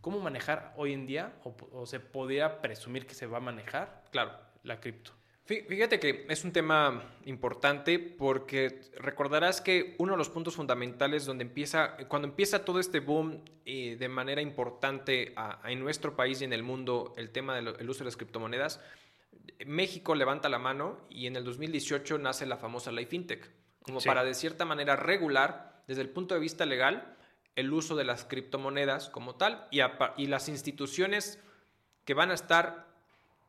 cómo 0.00 0.20
manejar 0.20 0.72
hoy 0.76 0.92
en 0.92 1.06
día, 1.06 1.34
o, 1.44 1.54
o 1.72 1.84
se 1.84 1.98
podría 1.98 2.62
presumir 2.62 3.06
que 3.06 3.14
se 3.14 3.26
va 3.26 3.38
a 3.38 3.40
manejar 3.40 4.04
claro. 4.10 4.32
la 4.62 4.80
cripto? 4.80 5.17
Fíjate 5.48 5.98
que 5.98 6.26
es 6.28 6.44
un 6.44 6.52
tema 6.52 7.16
importante 7.24 7.98
porque 7.98 8.82
recordarás 8.98 9.62
que 9.62 9.94
uno 9.96 10.12
de 10.12 10.18
los 10.18 10.28
puntos 10.28 10.56
fundamentales 10.56 11.24
donde 11.24 11.42
empieza, 11.44 11.96
cuando 12.06 12.28
empieza 12.28 12.66
todo 12.66 12.78
este 12.78 13.00
boom 13.00 13.42
eh, 13.64 13.96
de 13.98 14.08
manera 14.10 14.42
importante 14.42 15.34
en 15.64 15.80
nuestro 15.80 16.14
país 16.14 16.42
y 16.42 16.44
en 16.44 16.52
el 16.52 16.62
mundo, 16.62 17.14
el 17.16 17.30
tema 17.30 17.54
del 17.56 17.88
uso 17.88 18.00
de 18.00 18.04
las 18.04 18.18
criptomonedas, 18.18 18.82
México 19.64 20.14
levanta 20.14 20.50
la 20.50 20.58
mano 20.58 20.98
y 21.08 21.26
en 21.26 21.36
el 21.36 21.44
2018 21.44 22.18
nace 22.18 22.44
la 22.44 22.58
famosa 22.58 22.92
ley 22.92 23.06
FinTech, 23.06 23.50
como 23.80 24.02
para 24.02 24.24
de 24.24 24.34
cierta 24.34 24.66
manera 24.66 24.96
regular 24.96 25.82
desde 25.86 26.02
el 26.02 26.10
punto 26.10 26.34
de 26.34 26.40
vista 26.40 26.66
legal 26.66 27.16
el 27.56 27.72
uso 27.72 27.96
de 27.96 28.04
las 28.04 28.26
criptomonedas 28.26 29.08
como 29.08 29.36
tal 29.36 29.66
y, 29.70 29.80
y 30.18 30.26
las 30.26 30.50
instituciones 30.50 31.42
que 32.04 32.12
van 32.12 32.30
a 32.30 32.34
estar 32.34 32.87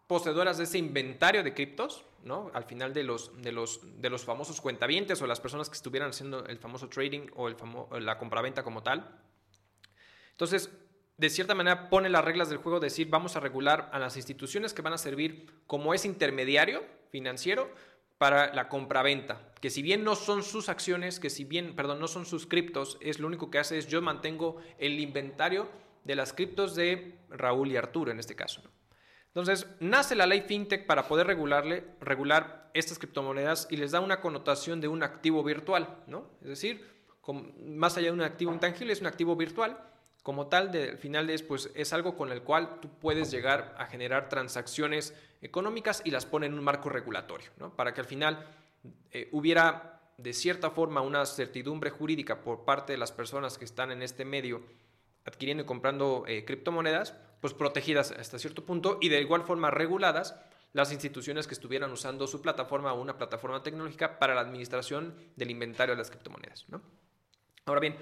poseedoras 0.09 0.57
de 0.57 0.63
ese 0.63 0.79
inventario 0.79 1.43
de 1.43 1.53
criptos, 1.53 2.03
¿no? 2.23 2.49
Al 2.55 2.63
final 2.63 2.95
de 2.95 3.03
los, 3.03 3.39
de 3.43 3.51
los, 3.51 3.79
de 4.01 4.09
los 4.09 4.25
famosos 4.25 4.59
cuentavientes 4.59 5.21
o 5.21 5.27
las 5.27 5.39
personas 5.39 5.69
que 5.69 5.75
estuvieran 5.75 6.09
haciendo 6.09 6.43
el 6.47 6.57
famoso 6.57 6.89
trading 6.89 7.27
o 7.35 7.47
el 7.47 7.55
la 8.03 8.17
compraventa 8.17 8.63
como 8.63 8.81
tal. 8.81 9.07
Entonces, 10.31 10.71
de 11.17 11.29
cierta 11.29 11.53
manera 11.53 11.91
pone 11.91 12.09
las 12.09 12.25
reglas 12.25 12.49
del 12.49 12.57
juego, 12.57 12.79
decir, 12.79 13.07
vamos 13.07 13.35
a 13.35 13.39
regular 13.39 13.87
a 13.93 13.99
las 13.99 14.17
instituciones 14.17 14.73
que 14.73 14.81
van 14.81 14.93
a 14.93 14.97
servir 14.97 15.45
como 15.67 15.93
ese 15.93 16.07
intermediario 16.07 16.83
financiero 17.11 17.69
para 18.17 18.51
la 18.55 18.67
compraventa, 18.67 19.53
que 19.61 19.69
si 19.69 19.83
bien 19.83 20.03
no 20.03 20.15
son 20.15 20.41
sus 20.41 20.69
acciones, 20.69 21.19
que 21.19 21.29
si 21.29 21.43
bien, 21.43 21.75
perdón, 21.75 21.99
no 21.99 22.07
son 22.07 22.25
sus 22.25 22.47
criptos, 22.47 22.97
es 22.99 23.19
lo 23.19 23.27
único 23.27 23.51
que 23.51 23.59
hace 23.59 23.77
es 23.77 23.87
yo 23.87 24.01
mantengo 24.01 24.57
el 24.79 24.99
inventario 24.99 25.69
de 26.03 26.15
las 26.15 26.33
criptos 26.33 26.73
de 26.73 27.19
Raúl 27.29 27.71
y 27.71 27.77
Arturo 27.77 28.11
en 28.11 28.19
este 28.19 28.35
caso. 28.35 28.63
Entonces, 29.39 29.67
nace 29.79 30.15
la 30.15 30.25
ley 30.25 30.41
FinTech 30.41 30.85
para 30.85 31.07
poder 31.07 31.27
regularle, 31.27 31.85
regular 32.01 32.69
estas 32.73 32.99
criptomonedas 32.99 33.67
y 33.69 33.77
les 33.77 33.91
da 33.91 33.99
una 33.99 34.21
connotación 34.21 34.81
de 34.81 34.87
un 34.87 35.01
activo 35.01 35.43
virtual, 35.43 36.03
¿no? 36.07 36.25
Es 36.41 36.49
decir, 36.49 36.85
más 37.63 37.97
allá 37.97 38.07
de 38.07 38.13
un 38.13 38.21
activo 38.21 38.51
intangible, 38.53 38.93
es 38.93 39.01
un 39.01 39.07
activo 39.07 39.35
virtual. 39.35 39.79
Como 40.23 40.47
tal, 40.47 40.69
al 40.75 40.97
final 40.97 41.29
es, 41.29 41.41
pues, 41.41 41.71
es 41.73 41.93
algo 41.93 42.15
con 42.15 42.31
el 42.31 42.41
cual 42.41 42.79
tú 42.81 42.89
puedes 42.99 43.31
llegar 43.31 43.75
a 43.77 43.85
generar 43.85 44.27
transacciones 44.27 45.15
económicas 45.41 46.01
y 46.03 46.11
las 46.11 46.25
pone 46.25 46.47
en 46.47 46.53
un 46.53 46.63
marco 46.63 46.89
regulatorio, 46.89 47.49
¿no? 47.57 47.73
Para 47.73 47.93
que 47.93 48.01
al 48.01 48.07
final 48.07 48.45
eh, 49.11 49.29
hubiera 49.31 50.01
de 50.17 50.33
cierta 50.33 50.69
forma 50.69 51.01
una 51.01 51.25
certidumbre 51.25 51.91
jurídica 51.91 52.41
por 52.41 52.65
parte 52.65 52.91
de 52.91 52.97
las 52.97 53.13
personas 53.13 53.57
que 53.57 53.63
están 53.63 53.91
en 53.91 54.01
este 54.01 54.25
medio 54.25 54.61
adquiriendo 55.25 55.63
y 55.63 55.65
comprando 55.65 56.25
eh, 56.27 56.43
criptomonedas, 56.43 57.15
pues 57.41 57.53
protegidas 57.53 58.11
hasta 58.11 58.39
cierto 58.39 58.65
punto 58.65 58.97
y 59.01 59.09
de 59.09 59.21
igual 59.21 59.43
forma 59.43 59.71
reguladas 59.71 60.35
las 60.73 60.91
instituciones 60.91 61.47
que 61.47 61.53
estuvieran 61.53 61.91
usando 61.91 62.27
su 62.27 62.41
plataforma 62.41 62.93
o 62.93 63.01
una 63.01 63.17
plataforma 63.17 63.63
tecnológica 63.63 64.19
para 64.19 64.35
la 64.35 64.41
administración 64.41 65.15
del 65.35 65.51
inventario 65.51 65.95
de 65.95 65.99
las 65.99 66.11
criptomonedas. 66.11 66.65
Ahora 67.65 67.79
bien, 67.79 67.97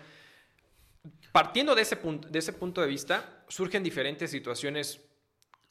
partiendo 1.31 1.75
de 1.75 1.81
ese, 1.83 1.95
punto, 1.95 2.27
de 2.27 2.39
ese 2.39 2.53
punto 2.53 2.81
de 2.81 2.87
vista, 2.87 3.43
surgen 3.47 3.83
diferentes 3.83 4.31
situaciones 4.31 5.01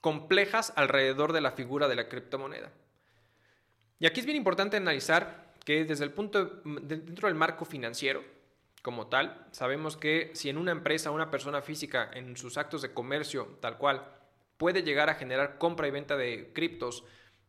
complejas 0.00 0.72
alrededor 0.76 1.32
de 1.32 1.40
la 1.40 1.50
figura 1.50 1.88
de 1.88 1.96
la 1.96 2.08
criptomoneda. 2.08 2.72
Y 3.98 4.06
aquí 4.06 4.20
es 4.20 4.26
bien 4.26 4.36
importante 4.36 4.76
analizar 4.76 5.54
que 5.64 5.84
desde 5.84 6.04
el 6.04 6.12
punto, 6.12 6.62
dentro 6.64 7.28
del 7.28 7.34
marco 7.34 7.64
financiero, 7.64 8.22
como 8.86 9.08
tal. 9.08 9.48
Sabemos 9.50 9.96
que 9.96 10.30
si 10.34 10.48
en 10.48 10.58
una 10.58 10.70
empresa 10.70 11.10
una 11.10 11.28
persona 11.28 11.60
física 11.60 12.08
en 12.14 12.36
sus 12.36 12.56
actos 12.56 12.82
de 12.82 12.94
comercio 12.94 13.58
tal 13.60 13.78
cual 13.78 14.12
puede 14.58 14.84
llegar 14.84 15.10
a 15.10 15.16
generar 15.16 15.58
compra 15.58 15.88
y 15.88 15.90
venta 15.90 16.16
de 16.16 16.52
criptos, 16.52 17.02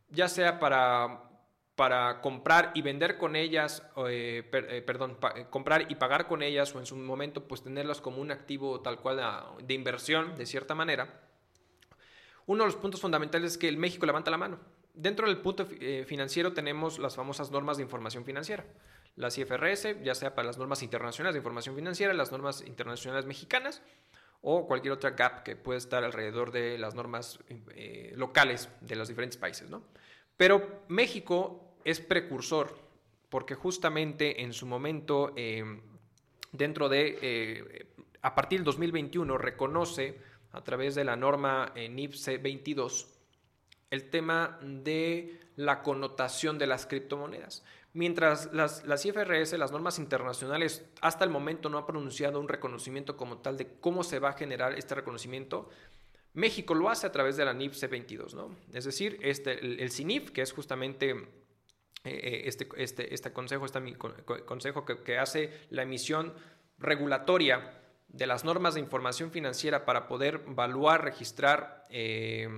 ya 0.08 0.26
sea 0.26 0.58
para, 0.58 1.30
para 1.76 2.20
comprar 2.22 2.72
y 2.74 2.82
vender 2.82 3.18
con 3.18 3.36
ellas, 3.36 3.84
eh, 4.08 4.50
eh, 4.52 4.82
perdón, 4.84 5.16
eh, 5.36 5.46
comprar 5.48 5.86
y 5.88 5.94
pagar 5.94 6.26
con 6.26 6.42
ellas 6.42 6.74
o 6.74 6.80
en 6.80 6.86
su 6.86 6.96
momento 6.96 7.46
pues 7.46 7.62
tenerlas 7.62 8.00
como 8.00 8.20
un 8.20 8.32
activo 8.32 8.80
tal 8.80 8.98
cual 8.98 9.20
de 9.62 9.74
inversión 9.74 10.34
de 10.34 10.44
cierta 10.44 10.74
manera, 10.74 11.20
uno 12.46 12.64
de 12.64 12.70
los 12.70 12.76
puntos 12.76 13.00
fundamentales 13.00 13.52
es 13.52 13.58
que 13.58 13.68
el 13.68 13.76
México 13.76 14.06
levanta 14.06 14.32
la 14.32 14.38
mano. 14.38 14.58
Dentro 14.92 15.28
del 15.28 15.38
punto 15.38 15.66
financiero 16.04 16.52
tenemos 16.52 16.98
las 16.98 17.14
famosas 17.14 17.52
normas 17.52 17.76
de 17.76 17.84
información 17.84 18.24
financiera 18.24 18.64
las 19.16 19.36
IFRS, 19.38 20.02
ya 20.02 20.14
sea 20.14 20.34
para 20.34 20.46
las 20.46 20.58
normas 20.58 20.82
internacionales 20.82 21.34
de 21.34 21.38
información 21.38 21.74
financiera, 21.74 22.12
las 22.14 22.32
normas 22.32 22.62
internacionales 22.66 23.26
mexicanas 23.26 23.82
o 24.40 24.66
cualquier 24.66 24.92
otra 24.92 25.10
gap 25.10 25.42
que 25.42 25.56
puede 25.56 25.78
estar 25.78 26.04
alrededor 26.04 26.52
de 26.52 26.78
las 26.78 26.94
normas 26.94 27.40
eh, 27.48 28.12
locales 28.16 28.68
de 28.80 28.96
los 28.96 29.08
diferentes 29.08 29.36
países. 29.36 29.68
¿no? 29.68 29.82
Pero 30.36 30.84
México 30.88 31.76
es 31.84 32.00
precursor 32.00 32.78
porque 33.28 33.54
justamente 33.54 34.42
en 34.42 34.52
su 34.52 34.66
momento, 34.66 35.32
eh, 35.36 35.64
dentro 36.52 36.88
de, 36.88 37.18
eh, 37.20 37.86
a 38.22 38.34
partir 38.34 38.60
del 38.60 38.64
2021, 38.64 39.36
reconoce 39.36 40.18
a 40.52 40.62
través 40.62 40.94
de 40.94 41.04
la 41.04 41.16
norma 41.16 41.72
NIFC 41.76 42.40
22 42.40 43.18
el 43.90 44.10
tema 44.10 44.58
de 44.62 45.40
la 45.56 45.82
connotación 45.82 46.58
de 46.58 46.66
las 46.66 46.86
criptomonedas. 46.86 47.64
Mientras 47.94 48.52
las, 48.52 48.84
las 48.86 49.04
IFRS, 49.06 49.54
las 49.58 49.72
normas 49.72 49.98
internacionales, 49.98 50.84
hasta 51.00 51.24
el 51.24 51.30
momento 51.30 51.68
no 51.68 51.78
ha 51.78 51.86
pronunciado 51.86 52.38
un 52.38 52.48
reconocimiento 52.48 53.16
como 53.16 53.38
tal 53.38 53.56
de 53.56 53.78
cómo 53.80 54.04
se 54.04 54.18
va 54.18 54.30
a 54.30 54.32
generar 54.34 54.74
este 54.78 54.94
reconocimiento, 54.94 55.70
México 56.34 56.74
lo 56.74 56.88
hace 56.88 57.06
a 57.06 57.12
través 57.12 57.36
de 57.36 57.44
la 57.44 57.52
NIF 57.52 57.74
C22, 57.74 58.34
¿no? 58.34 58.54
Es 58.72 58.84
decir, 58.84 59.18
este, 59.22 59.58
el, 59.82 59.90
CINIF, 59.90 60.30
que 60.30 60.42
es 60.42 60.52
justamente 60.52 61.10
eh, 61.10 61.16
eh, 62.04 62.42
este, 62.44 62.68
este, 62.76 63.12
este, 63.12 63.32
consejo, 63.32 63.66
este 63.66 63.96
consejo 64.44 64.84
que, 64.84 65.18
hace 65.18 65.52
la 65.70 65.82
emisión 65.82 66.34
regulatoria 66.78 67.80
de 68.08 68.26
las 68.26 68.44
normas 68.44 68.74
de 68.74 68.80
información 68.80 69.32
financiera 69.32 69.84
para 69.84 70.06
poder 70.06 70.44
evaluar, 70.46 71.02
registrar 71.02 71.84
eh, 71.90 72.48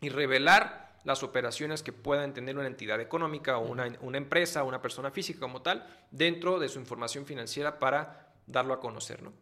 y 0.00 0.08
revelar 0.08 0.87
las 1.04 1.22
operaciones 1.22 1.82
que 1.82 1.92
puedan 1.92 2.34
tener 2.34 2.56
una 2.56 2.66
entidad 2.66 3.00
económica 3.00 3.58
o 3.58 3.66
una, 3.66 3.96
una 4.00 4.18
empresa 4.18 4.62
o 4.62 4.68
una 4.68 4.82
persona 4.82 5.10
física 5.10 5.40
como 5.40 5.62
tal 5.62 5.86
dentro 6.10 6.58
de 6.58 6.68
su 6.68 6.78
información 6.78 7.26
financiera 7.26 7.78
para 7.78 8.34
darlo 8.46 8.74
a 8.74 8.80
conocer. 8.80 9.22
¿no? 9.22 9.32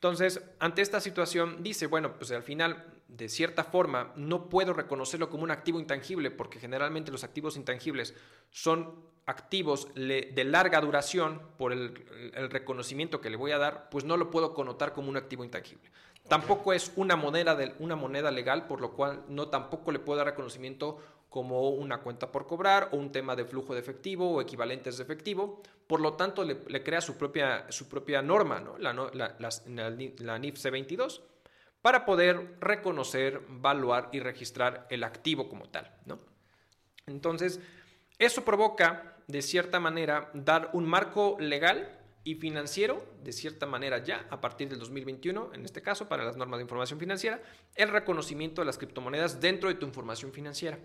Entonces, 0.00 0.42
ante 0.60 0.80
esta 0.80 0.98
situación, 0.98 1.62
dice, 1.62 1.86
bueno, 1.86 2.16
pues 2.16 2.30
al 2.30 2.42
final, 2.42 2.86
de 3.08 3.28
cierta 3.28 3.64
forma, 3.64 4.14
no 4.16 4.48
puedo 4.48 4.72
reconocerlo 4.72 5.28
como 5.28 5.44
un 5.44 5.50
activo 5.50 5.78
intangible, 5.78 6.30
porque 6.30 6.58
generalmente 6.58 7.12
los 7.12 7.22
activos 7.22 7.58
intangibles 7.58 8.14
son 8.50 9.10
activos 9.26 9.88
de 9.94 10.44
larga 10.44 10.80
duración 10.80 11.42
por 11.58 11.74
el, 11.74 12.32
el, 12.34 12.50
reconocimiento 12.50 13.20
que 13.20 13.28
le 13.28 13.36
voy 13.36 13.52
a 13.52 13.58
dar, 13.58 13.90
pues 13.90 14.04
no 14.04 14.16
lo 14.16 14.30
puedo 14.30 14.54
connotar 14.54 14.94
como 14.94 15.10
un 15.10 15.18
activo 15.18 15.44
intangible. 15.44 15.90
Tampoco 16.30 16.72
es 16.72 16.92
una 16.94 17.16
moneda, 17.16 18.30
legal, 18.30 18.68
por 18.68 18.80
lo 18.80 18.92
cual 18.92 19.24
no 19.26 19.48
tampoco 19.48 19.90
le 19.90 19.98
puedo 19.98 20.18
dar 20.18 20.28
reconocimiento 20.28 20.96
como 21.28 21.70
una 21.70 22.02
cuenta 22.02 22.30
por 22.30 22.46
cobrar 22.46 22.90
o 22.92 22.98
un 22.98 23.10
tema 23.10 23.34
de 23.34 23.44
flujo 23.44 23.74
de 23.74 23.80
efectivo 23.80 24.30
o 24.30 24.40
equivalentes 24.40 24.96
de 24.96 25.02
efectivo. 25.02 25.60
Por 25.88 26.00
lo 26.00 26.12
tanto, 26.12 26.44
le, 26.44 26.84
crea 26.84 27.00
su 27.00 27.16
propia, 27.16 27.66
su 27.72 27.88
propia 27.88 28.22
norma, 28.22 28.60
¿no? 28.60 28.78
la, 28.78 30.38
NIF 30.38 30.54
C22, 30.54 31.20
para 31.82 32.04
poder 32.04 32.58
reconocer, 32.60 33.42
valuar 33.48 34.08
y 34.12 34.20
registrar 34.20 34.86
el 34.88 35.02
activo 35.02 35.48
como 35.48 35.68
tal. 35.68 35.92
Entonces, 37.08 37.58
eso 38.20 38.44
provoca, 38.44 39.16
de 39.26 39.42
cierta 39.42 39.80
manera, 39.80 40.30
dar 40.32 40.70
un 40.74 40.86
marco 40.86 41.36
legal 41.40 41.99
y 42.22 42.34
financiero, 42.34 43.04
de 43.22 43.32
cierta 43.32 43.66
manera 43.66 43.98
ya, 43.98 44.26
a 44.30 44.40
partir 44.40 44.68
del 44.68 44.78
2021, 44.78 45.52
en 45.54 45.64
este 45.64 45.80
caso, 45.80 46.08
para 46.08 46.24
las 46.24 46.36
normas 46.36 46.58
de 46.58 46.64
información 46.64 46.98
financiera, 46.98 47.42
el 47.74 47.88
reconocimiento 47.88 48.60
de 48.60 48.66
las 48.66 48.78
criptomonedas 48.78 49.40
dentro 49.40 49.68
de 49.68 49.76
tu 49.76 49.86
información 49.86 50.32
financiera. 50.32 50.78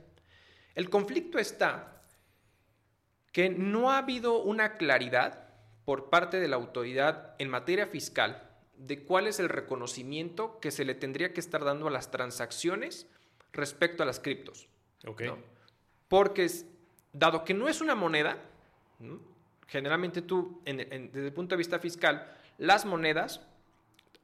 El 0.76 0.90
conflicto 0.90 1.38
está 1.38 2.04
que 3.32 3.50
no 3.50 3.92
ha 3.92 3.98
habido 3.98 4.42
una 4.42 4.78
claridad 4.78 5.50
por 5.84 6.10
parte 6.10 6.40
de 6.40 6.48
la 6.48 6.56
autoridad 6.56 7.36
en 7.38 7.50
materia 7.50 7.88
fiscal 7.88 8.50
de 8.78 9.04
cuál 9.04 9.28
es 9.28 9.40
el 9.40 9.50
reconocimiento 9.50 10.60
que 10.60 10.72
se 10.72 10.86
le 10.86 10.96
tendría 10.96 11.34
que 11.34 11.40
estar 11.40 11.64
dando 11.64 11.88
a 11.88 11.92
las 11.92 12.12
transacciones 12.12 13.08
respecto 13.52 14.04
a 14.04 14.06
las 14.06 14.20
criptos. 14.20 14.70
Porque 16.08 16.50
dado 17.14 17.44
que 17.44 17.54
no 17.54 17.68
es 17.68 17.82
una 17.82 17.96
moneda, 17.96 18.38
generalmente 19.68 20.22
tú, 20.22 20.62
desde 20.66 21.28
el 21.28 21.34
punto 21.34 21.56
de 21.56 21.58
vista 21.58 21.80
fiscal, 21.80 22.32
las 22.58 22.86
monedas, 22.86 23.42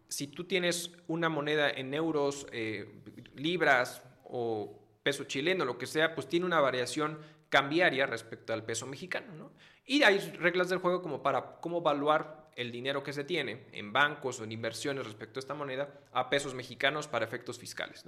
si 0.07 0.27
tú 0.27 0.45
tienes 0.45 0.91
una 1.07 1.29
moneda 1.29 1.69
en 1.69 1.93
euros, 1.93 2.47
eh, 2.51 3.01
libras 3.35 4.01
o 4.25 4.79
peso 5.03 5.23
chileno, 5.25 5.65
lo 5.65 5.77
que 5.77 5.87
sea, 5.87 6.13
pues 6.13 6.27
tiene 6.27 6.45
una 6.45 6.59
variación 6.59 7.19
cambiaria 7.49 8.05
respecto 8.05 8.53
al 8.53 8.63
peso 8.63 8.87
mexicano. 8.87 9.51
Y 9.85 10.03
hay 10.03 10.19
reglas 10.19 10.69
del 10.69 10.79
juego 10.79 11.01
como 11.01 11.21
para 11.21 11.59
cómo 11.59 11.79
evaluar 11.79 12.49
el 12.55 12.71
dinero 12.71 13.03
que 13.03 13.13
se 13.13 13.23
tiene 13.23 13.65
en 13.71 13.93
bancos 13.93 14.39
o 14.39 14.43
en 14.43 14.51
inversiones 14.51 15.05
respecto 15.05 15.39
a 15.39 15.41
esta 15.41 15.53
moneda 15.53 15.89
a 16.11 16.29
pesos 16.29 16.53
mexicanos 16.53 17.07
para 17.07 17.25
efectos 17.25 17.57
fiscales. 17.57 18.05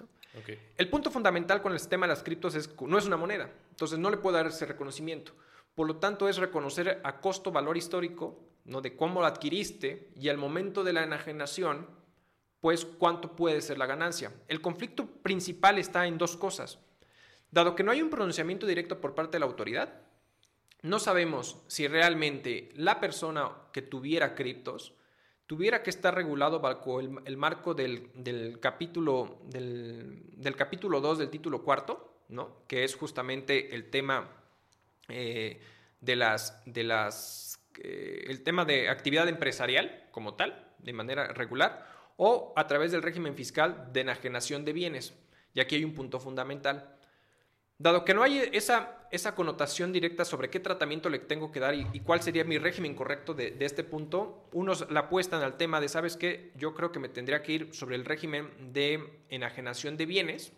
El 0.77 0.89
punto 0.89 1.11
fundamental 1.11 1.61
con 1.61 1.73
el 1.73 1.79
sistema 1.79 2.05
de 2.05 2.13
las 2.13 2.23
criptos 2.23 2.55
es 2.55 2.67
que 2.67 2.85
no 2.85 2.97
es 2.97 3.05
una 3.05 3.17
moneda, 3.17 3.49
entonces 3.71 3.99
no 3.99 4.09
le 4.09 4.17
puede 4.17 4.37
dar 4.37 4.47
ese 4.47 4.65
reconocimiento. 4.65 5.33
Por 5.75 5.87
lo 5.87 5.97
tanto, 5.97 6.29
es 6.29 6.37
reconocer 6.37 7.01
a 7.03 7.19
costo 7.19 7.51
valor 7.51 7.77
histórico 7.77 8.39
¿no? 8.65 8.81
de 8.81 8.95
cómo 8.95 9.21
lo 9.21 9.27
adquiriste 9.27 10.11
y 10.15 10.29
al 10.29 10.37
momento 10.37 10.83
de 10.83 10.93
la 10.93 11.03
enajenación, 11.03 11.87
pues 12.59 12.85
cuánto 12.85 13.35
puede 13.35 13.61
ser 13.61 13.77
la 13.77 13.85
ganancia. 13.85 14.31
El 14.47 14.61
conflicto 14.61 15.05
principal 15.05 15.79
está 15.79 16.05
en 16.07 16.17
dos 16.17 16.37
cosas. 16.37 16.79
Dado 17.51 17.75
que 17.75 17.83
no 17.83 17.91
hay 17.91 18.01
un 18.01 18.09
pronunciamiento 18.09 18.65
directo 18.65 18.99
por 19.01 19.15
parte 19.15 19.33
de 19.33 19.39
la 19.39 19.45
autoridad, 19.45 20.01
no 20.81 20.99
sabemos 20.99 21.61
si 21.67 21.87
realmente 21.87 22.69
la 22.75 22.99
persona 22.99 23.51
que 23.71 23.81
tuviera 23.81 24.35
criptos 24.35 24.93
tuviera 25.47 25.83
que 25.83 25.89
estar 25.89 26.15
regulado 26.15 26.59
bajo 26.59 26.99
el, 26.99 27.37
marco 27.37 27.73
del, 27.73 28.59
capítulo 28.59 29.39
del, 29.45 30.55
capítulo 30.57 30.99
2 30.99 31.19
del 31.19 31.29
título 31.29 31.63
cuarto, 31.63 32.23
¿no? 32.29 32.63
que 32.67 32.83
es 32.83 32.95
justamente 32.95 33.75
el 33.75 33.89
tema 33.89 34.29
eh, 35.09 35.61
de 36.01 36.15
las, 36.15 36.61
de 36.65 36.83
las 36.83 37.59
eh, 37.79 38.25
el 38.27 38.43
tema 38.43 38.65
de 38.65 38.89
actividad 38.89 39.27
empresarial 39.27 40.07
como 40.11 40.35
tal, 40.35 40.73
de 40.79 40.93
manera 40.93 41.27
regular, 41.27 41.87
o 42.17 42.53
a 42.55 42.67
través 42.67 42.91
del 42.91 43.01
régimen 43.01 43.35
fiscal 43.35 43.89
de 43.91 44.01
enajenación 44.01 44.65
de 44.65 44.73
bienes. 44.73 45.13
Y 45.53 45.59
aquí 45.59 45.75
hay 45.75 45.83
un 45.83 45.93
punto 45.93 46.19
fundamental. 46.19 46.97
Dado 47.77 48.05
que 48.05 48.13
no 48.13 48.23
hay 48.23 48.49
esa, 48.53 49.07
esa 49.11 49.35
connotación 49.35 49.91
directa 49.91 50.25
sobre 50.25 50.49
qué 50.49 50.59
tratamiento 50.59 51.09
le 51.09 51.19
tengo 51.19 51.51
que 51.51 51.59
dar 51.59 51.73
y, 51.73 51.99
cuál 52.01 52.21
sería 52.21 52.43
mi 52.43 52.57
régimen 52.57 52.95
correcto 52.95 53.33
de, 53.33 53.55
este 53.59 53.83
punto, 53.83 54.47
unos 54.53 54.89
la 54.91 55.01
apuestan 55.01 55.41
al 55.41 55.57
tema 55.57 55.81
de, 55.81 55.89
¿sabes 55.89 56.15
qué? 56.15 56.51
Yo 56.55 56.75
creo 56.75 56.91
que 56.91 56.99
me 56.99 57.09
tendría 57.09 57.41
que 57.41 57.51
ir 57.51 57.73
sobre 57.73 57.95
el 57.95 58.05
régimen 58.05 58.73
de 58.73 59.21
enajenación 59.29 59.97
de 59.97 60.05
bienes, 60.05 60.53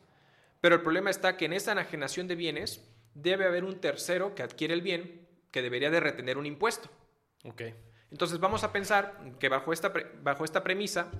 pero 0.61 0.75
el 0.75 0.81
problema 0.81 1.09
está 1.09 1.37
que 1.37 1.45
en 1.45 1.53
esa 1.53 1.71
enajenación 1.71 2.27
de 2.27 2.35
bienes 2.35 2.85
debe 3.15 3.45
haber 3.45 3.63
un 3.63 3.79
tercero 3.79 4.35
que 4.35 4.43
adquiere 4.43 4.75
el 4.75 4.81
bien 4.81 5.27
que 5.49 5.63
debería 5.63 5.89
de 5.89 5.99
retener 5.99 6.37
un 6.37 6.45
impuesto. 6.45 6.89
Ok. 7.43 7.63
Entonces 8.11 8.39
vamos 8.39 8.63
a 8.63 8.71
pensar 8.71 9.19
que 9.39 9.49
bajo 9.49 9.73
esta, 9.73 9.91
bajo 10.21 10.45
esta 10.45 10.63
premisa, 10.63 11.11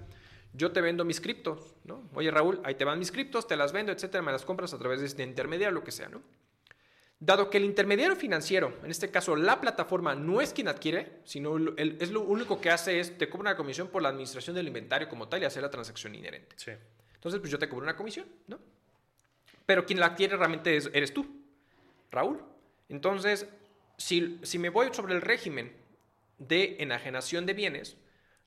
yo 0.53 0.71
te 0.71 0.81
vendo 0.81 1.03
mis 1.03 1.19
criptos, 1.19 1.75
¿no? 1.83 2.09
Oye 2.13 2.31
Raúl, 2.31 2.61
ahí 2.63 2.75
te 2.75 2.85
van 2.85 2.99
mis 2.99 3.11
criptos, 3.11 3.47
te 3.47 3.55
las 3.55 3.71
vendo, 3.71 3.91
etcétera, 3.91 4.21
me 4.21 4.31
las 4.31 4.45
compras 4.45 4.73
a 4.73 4.77
través 4.77 4.99
de 4.99 5.07
este 5.07 5.23
intermediario, 5.23 5.73
lo 5.73 5.83
que 5.83 5.91
sea, 5.91 6.09
¿no? 6.09 6.21
Dado 7.17 7.49
que 7.49 7.57
el 7.57 7.65
intermediario 7.65 8.15
financiero, 8.15 8.77
en 8.83 8.91
este 8.91 9.09
caso 9.09 9.35
la 9.35 9.61
plataforma, 9.61 10.15
no 10.15 10.41
es 10.41 10.53
quien 10.53 10.67
adquiere, 10.67 11.21
sino 11.23 11.57
es 11.77 12.11
lo 12.11 12.21
único 12.21 12.59
que 12.59 12.69
hace 12.69 12.99
es 12.99 13.17
te 13.17 13.29
cobra 13.29 13.51
una 13.51 13.57
comisión 13.57 13.87
por 13.87 14.01
la 14.01 14.09
administración 14.09 14.55
del 14.55 14.67
inventario 14.67 15.07
como 15.07 15.27
tal 15.29 15.41
y 15.41 15.45
hacer 15.45 15.63
la 15.63 15.71
transacción 15.71 16.13
inherente. 16.13 16.55
Sí. 16.57 16.71
Entonces, 17.13 17.39
pues 17.39 17.51
yo 17.51 17.57
te 17.57 17.69
cobro 17.69 17.83
una 17.83 17.95
comisión, 17.95 18.27
¿no? 18.47 18.59
Pero 19.65 19.85
quien 19.85 19.99
la 19.99 20.07
adquiere 20.07 20.35
realmente 20.37 20.77
eres 20.93 21.13
tú, 21.13 21.44
Raúl. 22.11 22.43
Entonces, 22.89 23.47
si, 23.97 24.39
si 24.43 24.59
me 24.59 24.69
voy 24.69 24.89
sobre 24.93 25.15
el 25.15 25.21
régimen 25.21 25.75
de 26.37 26.77
enajenación 26.79 27.45
de 27.45 27.53
bienes, 27.53 27.97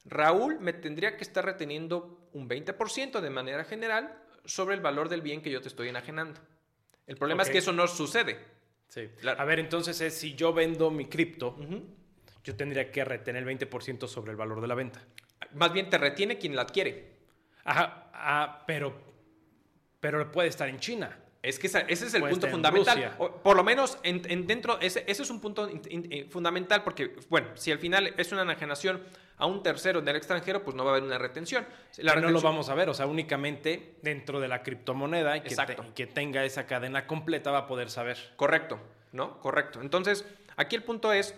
Raúl 0.05 0.59
me 0.61 0.73
tendría 0.73 1.16
que 1.16 1.25
estar 1.25 1.44
reteniendo 1.44 2.29
un 2.33 2.49
20% 2.49 3.21
de 3.21 3.31
manera 3.31 3.64
general 3.64 4.23
sobre 4.44 4.75
el 4.75 4.81
valor 4.81 5.09
del 5.09 5.23
bien 5.23 5.42
que 5.42 5.51
yo 5.51 5.61
te 5.61 5.68
estoy 5.68 5.88
enajenando. 5.88 6.40
El 7.07 7.16
problema 7.16 7.42
es 7.42 7.51
que 7.51 7.59
eso 7.59 7.73
no 7.73 7.87
sucede. 7.87 8.38
Sí. 8.88 9.09
A 9.27 9.44
ver, 9.44 9.59
entonces 9.59 10.01
es 10.01 10.14
si 10.14 10.35
yo 10.35 10.53
vendo 10.53 10.90
mi 10.90 11.07
cripto, 11.07 11.57
yo 12.42 12.57
tendría 12.57 12.90
que 12.90 13.05
retener 13.05 13.47
el 13.47 13.59
20% 13.59 14.07
sobre 14.07 14.31
el 14.31 14.37
valor 14.37 14.61
de 14.61 14.66
la 14.66 14.75
venta. 14.75 15.05
Más 15.55 15.73
bien 15.73 15.90
te 15.90 15.99
retiene 15.99 16.38
quien 16.38 16.57
la 16.57 16.62
adquiere. 16.62 17.18
Ajá, 17.64 18.11
ah, 18.14 18.64
pero, 18.66 18.99
pero 20.01 20.31
puede 20.33 20.49
estar 20.49 20.68
en 20.68 20.79
China. 20.79 21.18
Es 21.48 21.58
que 21.58 21.66
ese 21.66 21.84
es 21.88 22.14
el 22.14 22.22
punto 22.22 22.46
fundamental. 22.48 23.16
por 23.42 23.56
lo 23.56 23.64
menos 23.64 23.98
en, 24.02 24.46
dentro, 24.46 24.78
ese, 24.80 25.04
es 25.06 25.30
un 25.30 25.40
punto 25.40 25.68
fundamental 26.28 26.84
porque, 26.84 27.16
bueno, 27.30 27.48
si 27.54 27.72
al 27.72 27.78
final 27.78 28.12
es 28.18 28.32
una 28.32 28.42
enajenación 28.42 29.02
a 29.38 29.46
un 29.46 29.62
tercero 29.62 30.02
del 30.02 30.16
extranjero, 30.16 30.62
pues 30.62 30.76
no 30.76 30.84
va 30.84 30.90
a 30.90 30.94
haber 30.96 31.04
una 31.04 31.16
retención. 31.16 31.66
La 31.96 32.16
no 32.16 32.28
lo 32.28 32.42
vamos 32.42 32.68
a 32.68 32.74
ver, 32.74 32.90
o 32.90 32.94
sea, 32.94 33.06
únicamente 33.06 33.94
dentro 34.02 34.40
de 34.40 34.48
la 34.48 34.62
criptomoneda 34.62 35.38
y 35.38 35.40
que, 35.40 35.56
que 35.94 36.06
tenga 36.06 36.44
esa 36.44 36.66
cadena 36.66 37.06
completa 37.06 37.50
va 37.50 37.58
a 37.58 37.66
poder 37.66 37.88
saber. 37.88 38.18
Correcto, 38.37 38.78
¿no? 39.12 39.40
Correcto. 39.40 39.80
Entonces, 39.80 40.26
aquí 40.56 40.76
el 40.76 40.82
punto 40.82 41.14
es, 41.14 41.34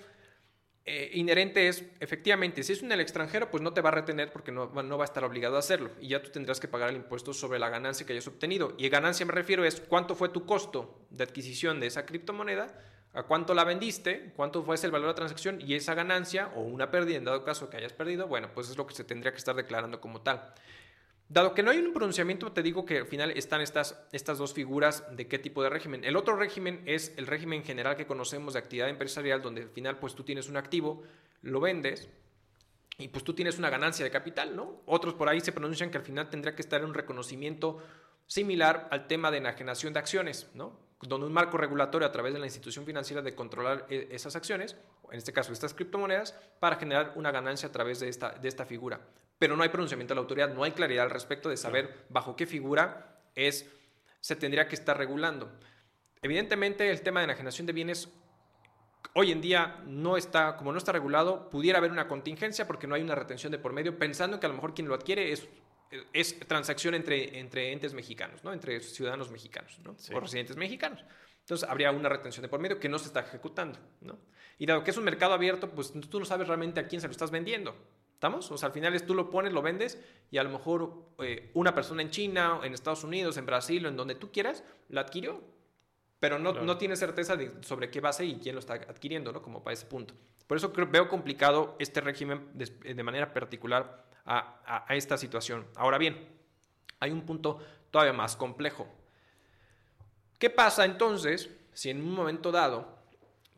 eh, 0.93 1.11
inherente 1.15 1.69
es, 1.69 1.85
efectivamente, 2.01 2.65
si 2.65 2.73
es 2.73 2.83
un 2.83 2.91
el 2.91 2.99
extranjero, 2.99 3.49
pues 3.49 3.63
no 3.63 3.73
te 3.73 3.81
va 3.81 3.91
a 3.91 3.93
retener 3.93 4.33
porque 4.33 4.51
no, 4.51 4.67
no, 4.67 4.99
va 4.99 5.05
a 5.05 5.07
estar 5.07 5.23
obligado 5.23 5.55
a 5.55 5.61
hacerlo. 5.61 5.93
Y 6.01 6.09
ya 6.09 6.21
tú 6.21 6.31
tendrás 6.31 6.59
que 6.59 6.67
pagar 6.67 6.91
el 6.91 6.97
impuesto 6.97 7.33
sobre 7.33 7.61
la 7.61 7.69
ganancia 7.69 8.05
que 8.05 8.13
hayas 8.13 8.27
obtenido. 8.27 8.75
Y 8.77 8.89
ganancia 8.89 9.25
me 9.25 9.33
refiero 9.33 9.65
es 9.65 9.81
cuánto 9.81 10.17
fue 10.17 10.31
tu 10.31 10.45
costo 10.47 11.07
de 11.11 11.23
adquisición 11.23 11.79
de 11.79 11.87
esa 11.87 12.07
criptomoneda 12.07 12.77
a 13.13 13.23
cuánto 13.23 13.55
la 13.55 13.63
vendiste, 13.63 14.33
cuánto 14.35 14.65
fue 14.65 14.77
el 14.83 14.91
valor 14.91 15.07
de 15.07 15.13
la 15.13 15.17
transacción 15.17 15.61
y 15.61 15.75
esa 15.75 15.95
ganancia 15.95 16.51
o 16.57 16.63
una 16.63 16.91
pérdida 16.91 17.19
en 17.19 17.25
dado 17.25 17.45
caso 17.45 17.71
que 17.71 17.77
hayas 17.77 17.93
perdido, 17.93 18.27
bueno, 18.27 18.51
pues 18.53 18.69
es 18.69 18.77
lo 18.77 18.87
que 18.87 18.95
se 18.95 19.05
tendría 19.05 19.31
que 19.31 19.39
estar 19.39 19.55
declarando 19.55 20.01
como 20.01 20.23
tal. 20.23 20.53
Dado 21.31 21.55
que 21.55 21.63
no 21.63 21.71
hay 21.71 21.79
un 21.79 21.93
pronunciamiento, 21.93 22.51
te 22.51 22.61
digo 22.61 22.85
que 22.85 22.99
al 22.99 23.07
final 23.07 23.31
están 23.31 23.61
estas, 23.61 24.05
estas 24.11 24.39
dos 24.39 24.53
figuras 24.53 25.05
de 25.15 25.29
qué 25.29 25.39
tipo 25.39 25.63
de 25.63 25.71
régimen. 25.71 26.03
El 26.03 26.17
otro 26.17 26.35
régimen 26.35 26.83
es 26.87 27.15
el 27.19 27.29
régimen 27.29 27.63
general 27.63 27.95
que 27.95 28.05
conocemos 28.05 28.55
de 28.55 28.59
actividad 28.59 28.89
empresarial, 28.89 29.41
donde 29.41 29.63
al 29.63 29.69
final 29.69 30.01
pues 30.01 30.17
tú 30.17 30.25
tienes 30.25 30.49
un 30.49 30.57
activo, 30.57 31.05
lo 31.43 31.61
vendes 31.61 32.09
y 32.99 33.07
pues 33.07 33.23
tú 33.23 33.33
tienes 33.33 33.59
una 33.61 33.71
ganancia 33.71 34.05
de 34.05 34.11
capital, 34.11 34.57
¿no? 34.57 34.83
Otros 34.87 35.15
por 35.15 35.29
ahí 35.29 35.41
se 35.41 35.53
pronuncian 35.53 35.89
que 35.93 35.99
al 35.99 36.05
final 36.05 36.29
tendrá 36.29 36.57
que 36.57 36.63
estar 36.63 36.85
un 36.85 36.95
reconocimiento 36.95 37.79
similar 38.27 38.89
al 38.91 39.07
tema 39.07 39.31
de 39.31 39.39
enajenación 39.39 39.93
de 39.93 40.01
acciones, 40.01 40.51
¿no? 40.55 40.91
donde 41.03 41.27
un 41.27 41.33
marco 41.33 41.57
regulatorio 41.57 42.09
a 42.09 42.13
través 42.13 42.35
de 42.35 42.41
la 42.41 42.47
institución 42.47 42.85
financiera 42.85 43.23
de 43.23 43.37
controlar 43.37 43.87
eh, 43.89 44.09
esas 44.11 44.37
acciones, 44.37 44.77
en 45.11 45.17
este 45.17 45.33
caso 45.33 45.53
estas 45.53 45.75
criptomonedas, 45.75 46.35
para 46.59 46.77
generar 46.77 47.13
una 47.15 47.31
ganancia 47.31 47.69
a 47.69 47.73
través 47.73 48.01
de 48.01 48.09
esta, 48.09 48.33
de 48.33 48.49
esta 48.49 48.67
figura. 48.67 49.01
Pero 49.41 49.57
no 49.57 49.65
hay 49.65 49.71
pronunciamiento 49.71 50.13
de 50.13 50.17
la 50.17 50.21
autoridad, 50.21 50.55
no 50.55 50.63
hay 50.63 50.71
claridad 50.71 51.07
al 51.07 51.11
respecto 51.11 51.49
de 51.49 51.57
saber 51.57 52.05
bajo 52.09 52.37
qué 52.37 52.47
figura 52.47 53.21
es, 53.35 53.69
se 54.21 54.37
tendría 54.37 54.69
que 54.69 54.77
estar 54.77 54.97
regulando. 54.97 55.51
Evidentemente 56.23 56.89
el 56.89 57.03
tema 57.03 57.19
de 57.19 57.25
enajenación 57.25 57.67
de 57.67 57.73
bienes 57.73 58.09
hoy 59.15 59.33
en 59.33 59.41
día 59.41 59.83
no 59.87 60.17
está, 60.17 60.57
como 60.57 60.71
no 60.71 60.79
está 60.79 60.93
regulado, 60.93 61.51
pudiera 61.51 61.79
haber 61.79 61.91
una 61.91 62.07
contingencia 62.07 62.69
porque 62.69 62.87
no 62.87 62.95
hay 62.95 63.03
una 63.03 63.17
retención 63.17 63.51
de 63.51 63.59
por 63.59 63.73
medio, 63.73 63.99
pensando 63.99 64.39
que 64.39 64.47
a 64.47 64.51
lo 64.51 64.55
mejor 64.55 64.75
quien 64.75 64.87
lo 64.87 64.95
adquiere 64.95 65.33
es 65.33 65.49
es 66.13 66.39
transacción 66.41 66.95
entre, 66.95 67.39
entre 67.39 67.73
entes 67.73 67.95
mexicanos, 67.95 68.45
¿no? 68.45 68.53
entre 68.53 68.81
ciudadanos 68.81 69.31
mexicanos 69.31 69.79
¿no? 69.81 69.97
o 70.15 70.21
residentes 70.21 70.57
mexicanos. 70.57 71.05
Entonces 71.41 71.69
habría 71.69 71.91
una 71.91 72.09
retención 72.09 72.43
de 72.43 72.49
por 72.49 72.61
medio 72.61 72.79
que 72.79 72.89
no 72.89 72.99
se 72.99 73.07
está 73.07 73.21
ejecutando. 73.21 73.79
¿no? 74.01 74.19
Y 74.59 74.67
dado 74.67 74.85
que 74.85 74.93
es 74.93 74.97
un 74.97 75.05
mercado 75.05 75.35
abierto, 75.35 75.71
pues 75.71 75.93
tú 76.09 76.21
no 76.21 76.25
sabes 76.25 76.47
realmente 76.47 76.79
a 76.79 76.87
quién 76.87 77.01
se 77.01 77.09
lo 77.09 77.13
estás 77.13 77.31
vendiendo. 77.31 77.75
¿Estamos? 78.21 78.51
O 78.51 78.59
sea, 78.59 78.67
al 78.67 78.75
final 78.75 78.95
es 78.95 79.07
tú 79.07 79.15
lo 79.15 79.31
pones, 79.31 79.51
lo 79.51 79.63
vendes 79.63 79.99
y 80.31 80.37
a 80.37 80.43
lo 80.43 80.51
mejor 80.51 80.93
eh, 81.21 81.51
una 81.55 81.75
persona 81.75 82.03
en 82.03 82.11
China, 82.11 82.61
en 82.63 82.75
Estados 82.75 83.03
Unidos, 83.03 83.39
en 83.39 83.47
Brasil 83.47 83.87
o 83.87 83.89
en 83.89 83.97
donde 83.97 84.15
tú 84.15 84.31
quieras, 84.31 84.63
la 84.91 85.01
adquirió. 85.01 85.41
Pero 86.19 86.39
no, 86.39 86.53
no 86.53 86.77
tiene 86.77 86.97
certeza 86.97 87.39
sobre 87.63 87.91
qué 87.91 88.03
base 88.03 88.27
y 88.27 88.35
quién 88.35 88.57
lo 88.57 88.59
está 88.59 88.75
adquiriendo, 88.75 89.33
¿no? 89.33 89.41
Como 89.41 89.65
para 89.65 89.73
ese 89.73 89.87
punto. 89.87 90.13
Por 90.47 90.59
eso 90.59 90.71
creo, 90.71 90.87
veo 90.87 91.09
complicado 91.09 91.77
este 91.79 92.03
régimen 92.03 92.47
de 92.53 93.03
manera 93.03 93.33
particular 93.33 94.05
a, 94.27 94.85
esta 94.91 95.17
situación. 95.17 95.67
Ahora 95.75 95.97
bien, 95.97 96.29
hay 96.99 97.13
un 97.13 97.23
punto 97.23 97.61
todavía 97.91 98.13
más 98.13 98.37
complejo. 98.37 98.87
¿Qué 100.39 100.51
pasa 100.51 100.85
entonces 100.85 101.49
si 101.73 101.89
en 101.89 102.03
un 102.03 102.13
momento 102.13 102.53
dado 102.53 102.99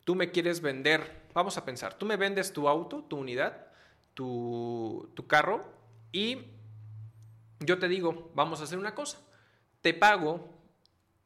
tú 0.04 0.14
me 0.14 0.30
quieres 0.30 0.60
vender, 0.60 1.22
vamos 1.34 1.58
a 1.58 1.64
pensar, 1.64 1.94
tú 1.94 2.06
me 2.06 2.16
vendes 2.16 2.52
tu 2.52 2.68
auto, 2.68 3.02
tu 3.02 3.16
unidad, 3.16 3.71
tu, 4.14 5.12
carro 5.26 5.64
y 6.12 6.38
yo 7.60 7.78
te 7.78 7.88
digo, 7.88 8.30
vamos 8.34 8.60
a 8.60 8.64
hacer 8.64 8.78
una 8.78 8.94
cosa, 8.94 9.18
te 9.80 9.94
pago 9.94 10.48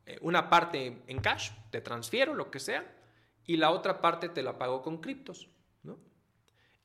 eh, 0.05 0.19
una 0.21 0.51
parte 0.51 1.03
en 1.07 1.19
cash, 1.21 1.51
te 1.71 1.81
transfiero 1.81 2.35
lo 2.35 2.51
que 2.51 2.61
sea, 2.61 2.85
y 3.47 3.57
la 3.57 3.71
otra 3.71 4.01
parte 4.01 4.29
te 4.29 4.43
la 4.43 4.59
pago 4.59 4.83
con 4.83 5.01
criptos. 5.01 5.49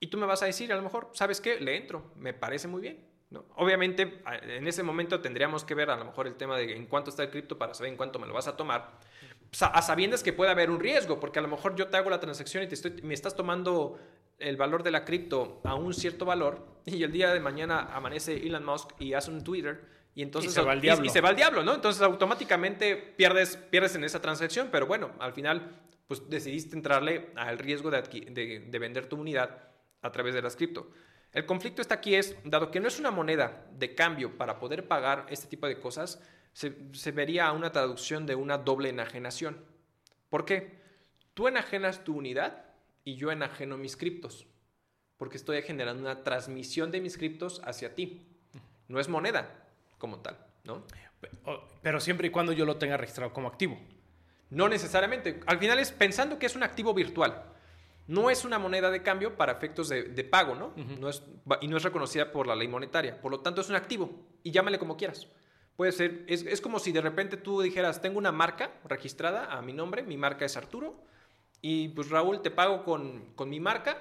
Y 0.04 0.08
tú 0.08 0.18
me 0.18 0.26
vas 0.26 0.42
a 0.42 0.48
decir, 0.48 0.74
a 0.74 0.76
lo 0.76 0.82
mejor, 0.82 1.12
¿sabes 1.14 1.40
qué? 1.40 1.60
Le 1.60 1.78
entro, 1.78 2.12
me 2.16 2.34
parece 2.34 2.68
muy 2.68 2.82
bien. 2.82 3.08
¿no? 3.30 3.46
Obviamente, 3.56 4.24
en 4.26 4.68
ese 4.68 4.82
momento 4.82 5.22
tendríamos 5.22 5.64
que 5.64 5.76
ver 5.76 5.92
a 5.92 5.96
lo 5.96 6.06
mejor 6.06 6.26
el 6.26 6.36
tema 6.36 6.58
de 6.58 6.76
en 6.76 6.88
cuánto 6.88 7.12
está 7.12 7.22
el 7.22 7.30
cripto 7.30 7.60
para 7.60 7.76
saber 7.76 7.92
en 7.92 7.98
cuánto 7.98 8.18
me 8.18 8.26
lo 8.26 8.34
vas 8.34 8.48
a 8.48 8.58
tomar, 8.58 8.98
a 9.62 9.82
sabiendas 9.84 10.24
que 10.24 10.34
puede 10.34 10.50
haber 10.50 10.72
un 10.72 10.80
riesgo, 10.80 11.20
porque 11.20 11.38
a 11.38 11.44
lo 11.44 11.48
mejor 11.48 11.76
yo 11.76 11.88
te 11.88 11.98
hago 11.98 12.10
la 12.10 12.20
transacción 12.20 12.64
y 12.64 12.68
te 12.68 12.74
estoy, 12.74 13.00
me 13.04 13.14
estás 13.14 13.36
tomando 13.36 14.00
el 14.42 14.58
valor 14.58 14.84
de 14.84 14.92
la 14.92 15.06
cripto 15.06 15.62
a 15.64 15.76
un 15.76 15.94
cierto 15.94 16.26
valor 16.26 16.66
y 16.86 17.04
el 17.04 17.12
día 17.12 17.34
de 17.34 17.40
mañana 17.40 17.90
amanece 17.94 18.36
Elon 18.36 18.66
Musk 18.66 18.90
y 19.00 19.14
hace 19.14 19.32
un 19.32 19.44
Twitter 19.44 19.86
y 20.14 20.24
entonces 20.24 20.52
y 20.52 20.56
se 20.56 20.62
va 20.62 20.74
al 20.74 20.82
diablo, 20.82 21.06
y, 21.06 21.10
se 21.10 21.22
va 21.22 21.30
al 21.30 21.36
diablo 21.36 21.64
¿no? 21.64 21.74
Entonces 21.74 22.02
automáticamente 22.02 22.96
pierdes, 22.96 23.58
pierdes 23.58 23.96
en 23.96 24.04
esa 24.04 24.22
transacción, 24.22 24.70
pero 24.72 24.88
bueno, 24.88 25.12
al 25.20 25.34
final 25.34 25.80
pues 26.08 26.30
decidiste 26.30 26.76
entrarle 26.76 27.30
al 27.36 27.58
riesgo 27.58 27.90
de, 27.90 28.02
de, 28.02 28.80
vender 28.80 29.08
tu 29.08 29.16
unidad 29.16 29.70
a 30.02 30.12
través 30.12 30.34
de 30.34 30.42
las 30.42 30.58
cripto. 30.58 30.92
El 31.32 31.46
conflicto 31.46 31.82
está 31.82 31.96
aquí 31.96 32.16
es, 32.16 32.36
dado 32.44 32.70
que 32.70 32.82
no 32.82 32.90
es 32.90 33.00
una 33.00 33.12
moneda 33.12 33.66
de 33.72 33.96
cambio 33.96 34.38
para 34.38 34.60
poder 34.60 34.90
pagar 34.90 35.26
este 35.30 35.48
tipo 35.48 35.68
de 35.68 35.80
cosas, 35.80 36.22
se, 36.52 36.76
se 36.92 37.12
vería 37.14 37.50
una 37.54 37.72
traducción 37.72 38.26
de 38.26 38.36
una 38.36 38.58
doble 38.58 38.90
enajenación. 38.90 39.64
¿Por 40.28 40.44
qué? 40.44 40.82
Tú 41.34 41.48
enajenas 41.48 42.04
tu 42.04 42.18
unidad 42.18 42.71
y 43.04 43.16
yo 43.16 43.32
enajeno 43.32 43.78
mis 43.78 43.98
criptos, 43.98 44.48
porque 45.18 45.38
estoy 45.38 45.62
generando 45.62 46.02
una 46.02 46.24
transmisión 46.24 46.92
de 46.92 47.02
mis 47.02 47.18
criptos 47.18 47.62
hacia 47.66 47.96
ti. 47.96 48.28
No 48.88 49.00
es 49.00 49.08
moneda 49.08 49.68
como 49.98 50.20
tal, 50.20 50.38
¿no? 50.64 50.84
Pero 51.82 52.00
siempre 52.00 52.28
y 52.28 52.32
cuando 52.32 52.52
yo 52.52 52.66
lo 52.66 52.78
tenga 52.78 52.98
registrado 52.98 53.34
como 53.34 53.48
activo. 53.48 53.80
No 54.50 54.68
necesariamente. 54.68 55.40
Al 55.46 55.60
final 55.60 55.80
es 55.80 55.92
pensando 55.92 56.38
que 56.38 56.46
es 56.46 56.56
un 56.56 56.64
activo 56.64 56.94
virtual. 56.94 57.44
No 58.08 58.30
es 58.30 58.44
una 58.44 58.60
moneda 58.60 58.92
de 58.92 59.02
cambio 59.02 59.38
para 59.38 59.54
efectos 59.54 59.88
de, 59.88 60.24
pago, 60.24 60.56
¿no? 60.56 60.74
no 60.76 61.08
es, 61.08 61.24
y 61.62 61.68
no 61.68 61.78
es 61.78 61.84
reconocida 61.84 62.32
por 62.32 62.48
la 62.48 62.56
ley 62.56 62.68
monetaria. 62.68 63.22
Por 63.22 63.32
lo 63.32 63.40
tanto, 63.40 63.62
es 63.62 63.70
un 63.70 63.76
activo. 63.76 64.28
Y 64.44 64.52
llámale 64.52 64.80
como 64.80 64.98
quieras. 64.98 65.28
Puede 65.78 65.94
ser, 65.94 66.26
es, 66.28 66.44
es, 66.46 66.60
como 66.60 66.80
si 66.80 66.92
de 66.92 67.00
repente 67.00 67.38
tú 67.38 67.62
dijeras, 67.62 68.02
tengo 68.02 68.18
una 68.18 68.32
marca 68.32 68.72
registrada 68.84 69.46
a 69.46 69.62
mi 69.62 69.72
nombre, 69.72 70.04
mi 70.04 70.18
marca 70.18 70.44
es 70.46 70.58
Arturo, 70.58 71.02
y 71.62 71.90
pues 71.90 72.10
Raúl, 72.10 72.42
te 72.42 72.52
pago 72.52 72.84
con, 72.84 73.34
con 73.36 73.50
mi 73.50 73.60
marca, 73.60 73.98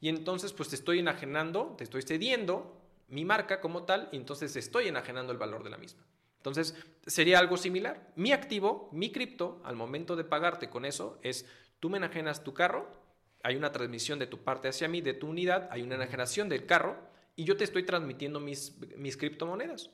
y 0.00 0.08
entonces 0.08 0.52
pues 0.52 0.68
te 0.68 0.76
estoy 0.76 0.98
enajenando, 0.98 1.74
te 1.78 1.84
estoy 1.84 2.02
cediendo 2.02 2.80
mi 3.08 3.24
marca 3.24 3.60
como 3.60 3.84
tal, 3.84 4.08
y 4.12 4.16
entonces 4.16 4.56
estoy 4.56 4.88
enajenando 4.88 5.32
el 5.32 5.38
valor 5.38 5.62
de 5.64 5.70
la 5.70 5.78
misma. 5.78 6.04
Entonces, 6.44 6.74
sería 7.06 7.38
algo 7.38 7.56
similar. 7.56 8.12
Mi 8.16 8.32
activo, 8.32 8.90
mi 8.92 9.10
cripto, 9.10 9.62
al 9.64 9.76
momento 9.76 10.14
de 10.14 10.24
pagarte 10.24 10.68
con 10.68 10.84
eso, 10.84 11.18
es 11.22 11.46
tú 11.80 11.88
me 11.88 11.96
enajenas 11.96 12.44
tu 12.44 12.52
carro, 12.52 12.86
hay 13.42 13.56
una 13.56 13.72
transmisión 13.72 14.18
de 14.18 14.26
tu 14.26 14.44
parte 14.44 14.68
hacia 14.68 14.86
mí, 14.86 15.00
de 15.00 15.14
tu 15.14 15.26
unidad, 15.26 15.68
hay 15.70 15.80
una 15.80 15.94
enajenación 15.94 16.50
del 16.50 16.66
carro, 16.66 16.98
y 17.34 17.44
yo 17.44 17.56
te 17.56 17.64
estoy 17.64 17.84
transmitiendo 17.84 18.40
mis, 18.40 18.76
mis 18.98 19.16
criptomonedas. 19.16 19.88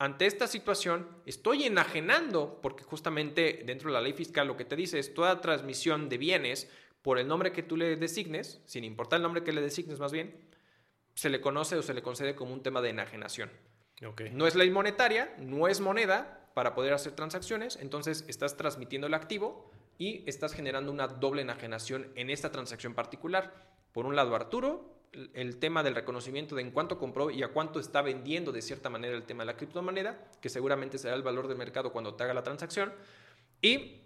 Ante 0.00 0.24
esta 0.24 0.46
situación, 0.46 1.06
estoy 1.26 1.64
enajenando, 1.64 2.58
porque 2.62 2.84
justamente 2.84 3.62
dentro 3.66 3.90
de 3.90 3.92
la 3.92 4.00
ley 4.00 4.14
fiscal 4.14 4.46
lo 4.48 4.56
que 4.56 4.64
te 4.64 4.74
dice 4.74 4.98
es 4.98 5.12
toda 5.12 5.42
transmisión 5.42 6.08
de 6.08 6.16
bienes 6.16 6.70
por 7.02 7.18
el 7.18 7.28
nombre 7.28 7.52
que 7.52 7.62
tú 7.62 7.76
le 7.76 7.96
designes, 7.96 8.62
sin 8.64 8.84
importar 8.84 9.18
el 9.18 9.24
nombre 9.24 9.44
que 9.44 9.52
le 9.52 9.60
designes 9.60 10.00
más 10.00 10.10
bien, 10.10 10.48
se 11.14 11.28
le 11.28 11.42
conoce 11.42 11.76
o 11.76 11.82
se 11.82 11.92
le 11.92 12.00
concede 12.00 12.34
como 12.34 12.54
un 12.54 12.62
tema 12.62 12.80
de 12.80 12.88
enajenación. 12.88 13.50
No 14.32 14.46
es 14.46 14.54
ley 14.54 14.70
monetaria, 14.70 15.34
no 15.38 15.68
es 15.68 15.80
moneda 15.80 16.48
para 16.54 16.74
poder 16.74 16.94
hacer 16.94 17.12
transacciones, 17.12 17.76
entonces 17.76 18.24
estás 18.26 18.56
transmitiendo 18.56 19.06
el 19.06 19.12
activo 19.12 19.70
y 19.98 20.24
estás 20.26 20.54
generando 20.54 20.90
una 20.92 21.08
doble 21.08 21.42
enajenación 21.42 22.10
en 22.14 22.30
esta 22.30 22.50
transacción 22.50 22.94
particular. 22.94 23.52
Por 23.92 24.06
un 24.06 24.16
lado, 24.16 24.34
Arturo, 24.34 24.99
el 25.34 25.58
tema 25.58 25.82
del 25.82 25.94
reconocimiento 25.94 26.54
de 26.54 26.62
en 26.62 26.70
cuánto 26.70 26.98
compró 26.98 27.30
y 27.30 27.42
a 27.42 27.48
cuánto 27.48 27.80
está 27.80 28.02
vendiendo 28.02 28.52
de 28.52 28.62
cierta 28.62 28.90
manera 28.90 29.16
el 29.16 29.24
tema 29.24 29.42
de 29.42 29.46
la 29.46 29.56
criptomoneda, 29.56 30.30
que 30.40 30.48
seguramente 30.48 30.98
será 30.98 31.14
el 31.14 31.22
valor 31.22 31.48
del 31.48 31.58
mercado 31.58 31.92
cuando 31.92 32.14
te 32.14 32.24
haga 32.24 32.34
la 32.34 32.42
transacción. 32.42 32.92
Y 33.60 34.02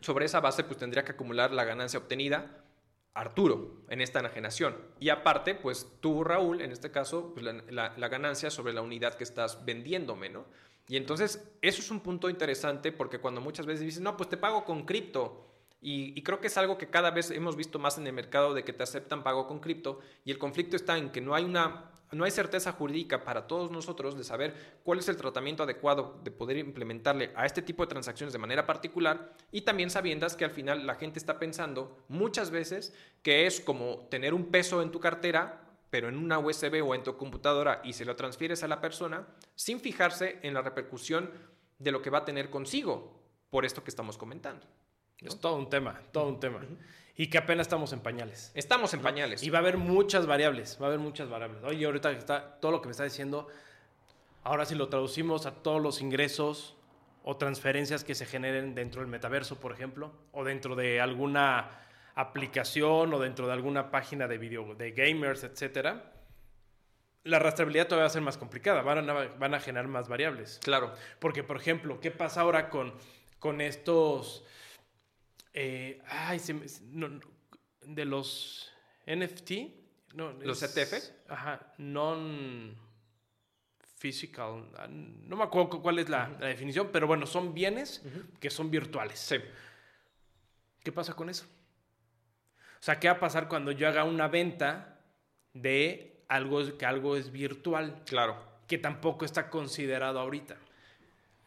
sobre 0.00 0.26
esa 0.26 0.40
base, 0.40 0.64
pues 0.64 0.78
tendría 0.78 1.04
que 1.04 1.12
acumular 1.12 1.52
la 1.52 1.64
ganancia 1.64 1.98
obtenida 1.98 2.64
Arturo 3.16 3.78
en 3.88 4.02
esta 4.02 4.20
enajenación. 4.20 4.76
Y 5.00 5.08
aparte, 5.08 5.54
pues 5.54 5.86
tú, 6.00 6.22
Raúl, 6.22 6.60
en 6.60 6.70
este 6.70 6.90
caso, 6.90 7.32
pues 7.32 7.46
la, 7.70 8.08
ganancia 8.08 8.50
sobre 8.50 8.74
la 8.74 8.82
unidad 8.82 9.14
que 9.14 9.24
estás 9.24 9.64
vendiéndome, 9.64 10.28
¿no? 10.28 10.44
Y 10.86 10.96
entonces, 10.96 11.42
eso 11.62 11.80
es 11.80 11.90
un 11.90 12.00
punto 12.00 12.28
interesante 12.28 12.92
porque 12.92 13.18
cuando 13.18 13.40
muchas 13.40 13.66
veces 13.66 13.86
dices, 13.86 14.02
no, 14.02 14.16
pues 14.16 14.28
te 14.28 14.36
pago 14.36 14.64
con 14.64 14.84
cripto. 14.84 15.44
Y, 15.88 16.20
creo 16.22 16.40
que 16.40 16.48
es 16.48 16.56
algo 16.58 16.78
que 16.78 16.90
cada 16.90 17.12
vez 17.12 17.30
hemos 17.30 17.54
visto 17.54 17.78
más 17.78 17.96
en 17.96 18.08
el 18.08 18.12
mercado 18.12 18.54
de 18.54 18.64
que 18.64 18.72
te 18.72 18.82
aceptan 18.82 19.22
pago 19.22 19.46
con 19.46 19.60
cripto. 19.60 20.00
Y 20.24 20.32
el 20.32 20.38
conflicto 20.38 20.74
está 20.74 20.98
en 20.98 21.10
que 21.10 21.20
no 21.20 21.32
hay 21.32 21.44
una 21.44 21.92
no 22.10 22.24
hay 22.24 22.30
certeza 22.32 22.72
jurídica 22.72 23.24
para 23.24 23.46
todos 23.46 23.70
nosotros 23.70 24.16
de 24.16 24.24
saber 24.24 24.80
cuál 24.84 25.00
es 25.00 25.08
el 25.08 25.16
tratamiento 25.16 25.62
adecuado 25.62 26.20
de 26.24 26.30
poder 26.32 26.56
implementarle 26.56 27.32
a 27.34 27.46
este 27.46 27.62
tipo 27.62 27.84
de 27.84 27.88
transacciones 27.88 28.32
de 28.32 28.38
manera 28.38 28.64
particular 28.64 29.32
y 29.50 29.62
también 29.62 29.90
sabiendas 29.90 30.36
que 30.36 30.44
al 30.44 30.52
final 30.52 30.86
la 30.86 30.94
gente 30.94 31.18
está 31.18 31.40
pensando 31.40 32.04
muchas 32.08 32.50
veces 32.50 32.94
que 33.22 33.46
es 33.46 33.60
como 33.60 34.06
tener 34.08 34.34
un 34.34 34.52
peso 34.52 34.82
en 34.82 34.92
tu 34.92 35.00
cartera 35.00 35.68
pero 35.90 36.08
en 36.08 36.16
una 36.16 36.38
USB 36.38 36.80
o 36.84 36.94
en 36.94 37.02
tu 37.02 37.16
computadora 37.16 37.80
y 37.82 37.92
se 37.92 38.04
lo 38.04 38.14
transfieres 38.14 38.62
a 38.62 38.68
la 38.68 38.80
persona 38.80 39.26
sin 39.56 39.80
fijarse 39.80 40.38
en 40.42 40.54
la 40.54 40.62
repercusión 40.62 41.30
de 41.78 41.90
lo 41.90 42.02
que 42.02 42.10
va 42.10 42.18
a 42.18 42.24
tener 42.24 42.50
consigo 42.50 43.20
por 43.50 43.64
esto 43.64 43.82
que 43.82 43.90
estamos 43.90 44.16
comentando. 44.16 44.66
Es 45.20 45.40
todo 45.40 45.56
un 45.56 45.70
tema, 45.70 46.00
todo 46.12 46.28
un 46.28 46.40
tema 46.40 46.60
y 47.16 47.28
que 47.28 47.38
apenas 47.38 47.66
estamos 47.66 47.92
en 47.92 48.00
pañales. 48.00 48.52
Estamos 48.54 48.92
en 48.92 49.00
pañales. 49.00 49.42
Y 49.42 49.50
va 49.50 49.58
a 49.58 49.62
haber 49.62 49.78
muchas 49.78 50.26
variables, 50.26 50.76
va 50.80 50.86
a 50.86 50.88
haber 50.88 51.00
muchas 51.00 51.28
variables. 51.28 51.64
Oye, 51.64 51.86
ahorita 51.86 52.10
está 52.12 52.60
todo 52.60 52.72
lo 52.72 52.82
que 52.82 52.88
me 52.88 52.92
está 52.92 53.04
diciendo, 53.04 53.48
ahora 54.44 54.66
si 54.66 54.74
lo 54.74 54.88
traducimos 54.88 55.46
a 55.46 55.54
todos 55.54 55.80
los 55.80 56.02
ingresos 56.02 56.76
o 57.24 57.36
transferencias 57.36 58.04
que 58.04 58.14
se 58.14 58.26
generen 58.26 58.74
dentro 58.74 59.00
del 59.00 59.10
metaverso, 59.10 59.58
por 59.58 59.72
ejemplo, 59.72 60.12
o 60.32 60.44
dentro 60.44 60.76
de 60.76 61.00
alguna 61.00 61.70
aplicación 62.14 63.12
o 63.12 63.18
dentro 63.18 63.46
de 63.46 63.52
alguna 63.54 63.90
página 63.90 64.28
de 64.28 64.38
video 64.38 64.74
de 64.74 64.92
gamers, 64.92 65.42
etcétera, 65.42 66.12
la 67.24 67.38
rastreabilidad 67.38 67.86
todavía 67.86 68.04
va 68.04 68.08
a 68.08 68.12
ser 68.12 68.22
más 68.22 68.36
complicada, 68.36 68.82
van 68.82 69.08
a, 69.10 69.12
van 69.12 69.54
a 69.54 69.60
generar 69.60 69.88
más 69.88 70.06
variables. 70.06 70.60
Claro. 70.62 70.92
Porque, 71.18 71.42
por 71.42 71.56
ejemplo, 71.56 71.98
¿qué 71.98 72.10
pasa 72.10 72.42
ahora 72.42 72.68
con, 72.68 72.94
con 73.40 73.60
estos 73.60 74.44
eh, 75.56 76.02
ay, 76.06 76.38
de 77.80 78.04
los 78.04 78.70
NFT. 79.06 79.50
No, 80.14 80.32
¿Los 80.32 80.62
ETF? 80.62 81.28
Ajá, 81.28 81.72
non 81.78 82.76
physical. 83.96 84.68
Ah, 84.76 84.86
no 84.88 85.36
me 85.36 85.44
acuerdo 85.44 85.80
cuál 85.80 85.98
es 85.98 86.10
la, 86.10 86.28
definición, 86.28 86.90
pero 86.92 87.06
bueno, 87.06 87.26
son 87.26 87.54
bienes 87.54 88.02
que 88.38 88.50
son 88.50 88.70
virtuales. 88.70 89.18
Sí. 89.18 89.36
¿Qué 90.84 90.92
pasa 90.92 91.14
con 91.14 91.30
eso? 91.30 91.46
O 92.78 92.82
sea, 92.82 93.00
¿qué 93.00 93.08
va 93.08 93.14
a 93.14 93.20
pasar 93.20 93.48
cuando 93.48 93.72
yo 93.72 93.88
haga 93.88 94.04
una 94.04 94.28
venta 94.28 95.00
de 95.54 96.22
algo 96.28 96.76
que 96.76 96.84
algo 96.84 97.16
es 97.16 97.32
virtual? 97.32 98.02
Claro. 98.04 98.36
Que 98.66 98.76
tampoco 98.76 99.24
está 99.24 99.48
considerado 99.48 100.20
ahorita. 100.20 100.56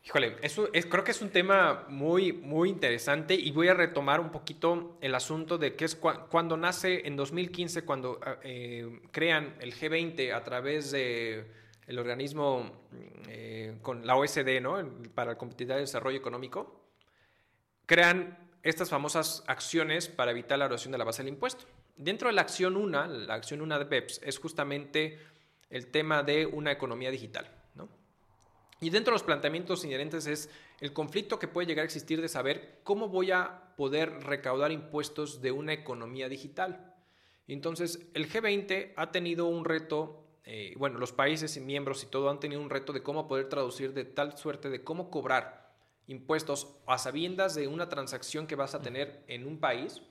Híjole, 0.09 0.37
creo 0.37 1.03
que 1.03 1.11
es 1.11 1.21
un 1.21 1.29
tema 1.29 1.85
muy, 1.87 2.33
muy 2.33 2.69
interesante 2.69 3.35
y 3.35 3.51
voy 3.51 3.67
a 3.67 3.75
retomar 3.75 4.19
un 4.19 4.31
poquito 4.31 4.97
el 5.01 5.13
asunto 5.13 5.59
de 5.59 5.75
que 5.75 5.85
es 5.85 5.95
cuando 5.95 6.57
nace 6.57 7.05
en 7.05 7.15
2015, 7.15 7.85
cuando 7.85 8.19
ah, 8.25 8.39
eh, 8.41 9.01
crean 9.11 9.55
el 9.59 9.71
G20 9.71 10.33
a 10.33 10.43
través 10.43 10.89
de 10.89 11.45
el 11.85 11.99
organismo 11.99 12.87
eh, 13.27 13.77
con 13.83 14.07
la 14.07 14.15
OSD, 14.15 14.59
¿no? 14.59 14.83
Para 15.13 15.33
el 15.33 15.37
Competitividad 15.37 15.77
y 15.77 15.81
Desarrollo 15.81 16.17
Económico, 16.17 16.89
crean 17.85 18.49
estas 18.63 18.89
famosas 18.89 19.43
acciones 19.45 20.07
para 20.07 20.31
evitar 20.31 20.57
la 20.57 20.65
erosión 20.65 20.91
de 20.91 20.97
la 20.97 21.03
base 21.03 21.21
del 21.21 21.33
impuesto. 21.33 21.65
Dentro 21.97 22.29
de 22.29 22.33
la 22.33 22.41
acción 22.41 22.77
1, 22.77 23.05
la 23.05 23.35
acción 23.35 23.61
1 23.61 23.77
de 23.77 23.85
BEPS, 23.85 24.21
es 24.23 24.39
justamente 24.39 25.19
el 25.69 25.91
tema 25.91 26.23
de 26.23 26.47
una 26.47 26.71
economía 26.71 27.11
digital. 27.11 27.58
Y 28.81 28.89
dentro 28.89 29.11
de 29.11 29.15
los 29.15 29.23
planteamientos 29.23 29.83
inherentes 29.83 30.25
es 30.27 30.49
el 30.79 30.93
conflicto 30.93 31.37
que 31.37 31.47
puede 31.47 31.67
llegar 31.67 31.83
a 31.83 31.85
existir 31.85 32.21
de 32.21 32.29
saber 32.29 32.79
cómo 32.83 33.09
voy 33.09 33.31
a 33.31 33.75
poder 33.75 34.23
recaudar 34.23 34.71
impuestos 34.71 35.41
de 35.41 35.51
una 35.51 35.73
economía 35.73 36.29
digital. 36.29 36.95
Entonces, 37.47 38.07
el 38.13 38.31
G20 38.31 38.93
ha 38.95 39.11
tenido 39.11 39.47
un 39.47 39.65
reto 39.65 40.25
eh, 40.51 40.73
bueno, 40.77 40.97
los 40.97 41.11
países 41.11 41.55
y 41.57 41.59
miembros 41.59 42.01
y 42.03 42.07
todo 42.07 42.27
han 42.27 42.39
tenido 42.39 42.59
un 42.59 42.71
reto 42.71 42.91
de 42.91 43.03
cómo 43.03 43.27
poder 43.27 43.49
traducir 43.49 43.93
de 43.93 44.03
tal 44.03 44.35
suerte 44.35 44.71
de 44.71 44.83
cómo 44.83 45.11
cobrar 45.11 45.69
impuestos 46.07 46.75
a 46.87 46.97
sabiendas 46.97 47.53
de 47.53 47.67
una 47.67 47.87
transacción 47.87 48.47
que 48.47 48.55
vas 48.55 48.73
a 48.73 48.81
tener 48.81 49.23
en 49.27 49.45
un 49.45 49.59
país 49.59 50.01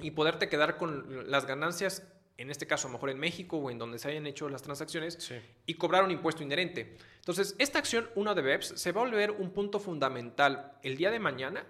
y 0.00 0.10
poderte 0.10 0.50
quedar 0.50 0.76
con 0.76 1.30
las 1.30 1.46
ganancias, 1.46 2.06
en 2.38 2.50
este 2.50 2.66
caso 2.66 2.86
a 2.86 2.90
lo 2.90 2.94
mejor 2.94 3.10
en 3.10 3.18
México 3.18 3.58
o 3.58 3.70
en 3.70 3.78
donde 3.78 3.98
se 3.98 4.08
hayan 4.08 4.26
hecho 4.26 4.48
las 4.48 4.62
transacciones, 4.62 5.30
y 5.66 5.74
cobrar 5.74 6.04
un 6.04 6.12
impuesto 6.12 6.42
inherente. 6.42 6.96
Entonces, 7.16 7.54
esta 7.58 7.80
acción 7.80 8.08
1 8.14 8.34
de 8.34 8.42
BEPS 8.42 8.74
se 8.76 8.92
va 8.92 9.02
a 9.02 9.04
volver 9.04 9.32
un 9.32 9.50
punto 9.50 9.80
fundamental 9.80 10.78
el 10.82 10.96
día 10.96 11.10
de 11.10 11.18
mañana 11.18 11.66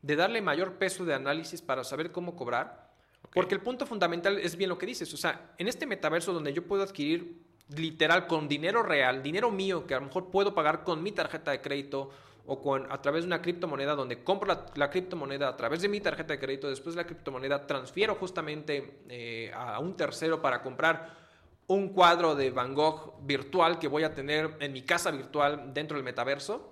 de 0.00 0.16
darle 0.16 0.40
mayor 0.40 0.74
peso 0.74 1.04
de 1.04 1.14
análisis 1.14 1.60
para 1.60 1.84
saber 1.84 2.12
cómo 2.12 2.36
cobrar, 2.36 2.92
porque 3.34 3.54
el 3.54 3.60
punto 3.60 3.84
fundamental 3.84 4.38
es 4.38 4.56
bien 4.56 4.70
lo 4.70 4.78
que 4.78 4.86
dices, 4.86 5.12
o 5.12 5.16
sea, 5.16 5.54
en 5.58 5.66
este 5.68 5.86
metaverso 5.86 6.32
donde 6.32 6.52
yo 6.52 6.66
puedo 6.66 6.84
adquirir 6.84 7.42
literal 7.76 8.26
con 8.26 8.48
dinero 8.48 8.82
real, 8.82 9.22
dinero 9.22 9.50
mío 9.50 9.86
que 9.86 9.94
a 9.94 10.00
lo 10.00 10.06
mejor 10.06 10.30
puedo 10.30 10.54
pagar 10.54 10.84
con 10.84 11.02
mi 11.02 11.12
tarjeta 11.12 11.50
de 11.50 11.60
crédito 11.60 12.10
o 12.46 12.60
con, 12.60 12.90
a 12.90 13.00
través 13.00 13.22
de 13.22 13.28
una 13.28 13.40
criptomoneda 13.40 13.94
donde 13.94 14.24
compro 14.24 14.66
la, 14.74 14.90
criptomoneda 14.90 15.48
a 15.48 15.56
través 15.56 15.82
de 15.82 15.88
mi 15.88 16.00
tarjeta 16.00 16.32
de 16.32 16.38
crédito, 16.38 16.68
después 16.68 16.94
de 16.94 17.02
la 17.02 17.06
criptomoneda 17.06 17.66
transfiero 17.66 18.16
justamente 18.16 19.00
eh, 19.08 19.52
a 19.54 19.78
un 19.78 19.96
tercero 19.96 20.42
para 20.42 20.62
comprar 20.62 21.22
un 21.68 21.90
cuadro 21.90 22.34
de 22.34 22.50
Van 22.50 22.74
Gogh 22.74 23.14
virtual 23.22 23.78
que 23.78 23.88
voy 23.88 24.02
a 24.02 24.14
tener 24.14 24.56
en 24.60 24.72
mi 24.72 24.82
casa 24.82 25.10
virtual 25.10 25.72
dentro 25.72 25.96
del 25.96 26.04
metaverso. 26.04 26.70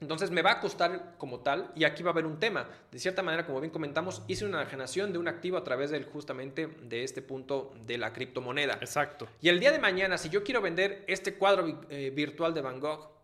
Entonces 0.00 0.30
me 0.30 0.40
va 0.40 0.52
a 0.52 0.60
costar 0.60 1.16
como 1.18 1.40
tal, 1.40 1.72
y 1.74 1.84
aquí 1.84 2.02
va 2.02 2.10
a 2.10 2.12
haber 2.12 2.24
un 2.24 2.38
tema. 2.38 2.66
De 2.90 2.98
cierta 2.98 3.22
manera, 3.22 3.44
como 3.44 3.60
bien 3.60 3.70
comentamos, 3.70 4.22
hice 4.28 4.46
una 4.46 4.62
enajenación 4.62 5.12
de 5.12 5.18
un 5.18 5.28
activo 5.28 5.58
a 5.58 5.64
través 5.64 5.90
del 5.90 6.06
justamente 6.06 6.68
de 6.68 7.04
este 7.04 7.20
punto 7.20 7.74
de 7.84 7.98
la 7.98 8.12
criptomoneda. 8.12 8.78
Exacto. 8.80 9.28
Y 9.42 9.50
el 9.50 9.60
día 9.60 9.72
de 9.72 9.78
mañana, 9.78 10.16
si 10.16 10.30
yo 10.30 10.42
quiero 10.42 10.62
vender 10.62 11.04
este 11.06 11.34
cuadro 11.34 11.82
eh, 11.90 12.10
virtual 12.14 12.54
de 12.54 12.62
Van 12.62 12.80
Gogh 12.80 13.19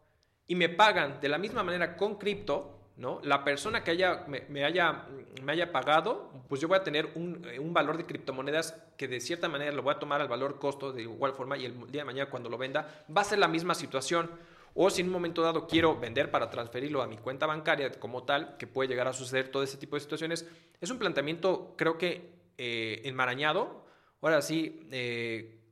y 0.49 0.55
me 0.55 0.69
pagan 0.69 1.21
de 1.21 1.29
la 1.29 1.39
misma 1.39 1.63
manera 1.63 1.97
con 1.97 2.17
cripto, 2.17 2.77
¿no? 2.97 3.21
La 3.23 3.45
persona 3.45 3.85
que 3.85 3.91
haya, 3.91 4.25
me, 4.27 4.65
haya, 4.65 5.07
me 5.43 5.53
haya 5.53 5.71
pagado, 5.71 6.31
pues 6.49 6.61
yo 6.61 6.69
voy 6.69 6.79
a 6.79 6.83
tener 6.85 7.11
un, 7.15 7.47
eh, 7.51 7.59
un, 7.59 7.75
valor 7.75 7.99
de 7.99 8.07
criptomonedas 8.07 8.75
que 8.97 9.07
de 9.07 9.21
cierta 9.21 9.49
manera 9.49 9.73
lo 9.73 9.83
voy 9.83 9.95
a 9.95 9.99
tomar 9.99 10.21
al 10.21 10.29
valor 10.29 10.59
costo 10.59 10.93
de 10.93 11.03
igual 11.03 11.33
forma 11.33 11.59
y 11.59 11.67
el 11.67 11.75
día 11.91 12.03
de 12.03 12.05
mañana 12.07 12.31
cuando 12.31 12.49
lo 12.49 12.57
venda 12.57 13.05
va 13.15 13.21
a 13.21 13.25
ser 13.25 13.39
la 13.39 13.49
misma 13.49 13.75
situación. 13.75 14.31
O 14.79 14.91
si 14.91 15.01
en 15.01 15.07
un 15.07 15.15
momento 15.15 15.41
dado 15.41 15.67
quiero 15.67 15.99
vender 15.99 16.31
para 16.31 16.51
transferirlo 16.51 17.01
a 17.03 17.07
mi 17.07 17.17
cuenta 17.17 17.47
bancaria 17.47 17.91
como 17.93 18.25
tal, 18.25 18.59
que 18.59 18.67
puede 18.67 18.89
llegar 18.91 19.09
a 19.09 19.15
suceder 19.15 19.49
todo 19.49 19.63
ese 19.63 19.79
tipo 19.79 19.97
de 19.97 20.01
situaciones, 20.01 20.47
es 20.81 20.91
un 20.91 20.99
planteamiento 20.99 21.75
creo 21.79 21.97
que 21.97 22.37
eh, 22.59 23.01
enmarañado, 23.05 23.87
ahora 24.21 24.43
sí, 24.43 24.87
eh, 24.91 25.66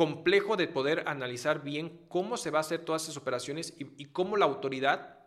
complejo 0.00 0.56
de 0.56 0.66
poder 0.66 1.04
analizar 1.06 1.62
bien 1.62 2.06
cómo 2.08 2.38
se 2.38 2.50
va 2.50 2.56
a 2.56 2.62
hacer 2.62 2.86
todas 2.86 3.02
esas 3.02 3.18
operaciones 3.18 3.74
y, 3.76 4.06
cómo 4.06 4.38
la 4.38 4.46
autoridad 4.46 5.18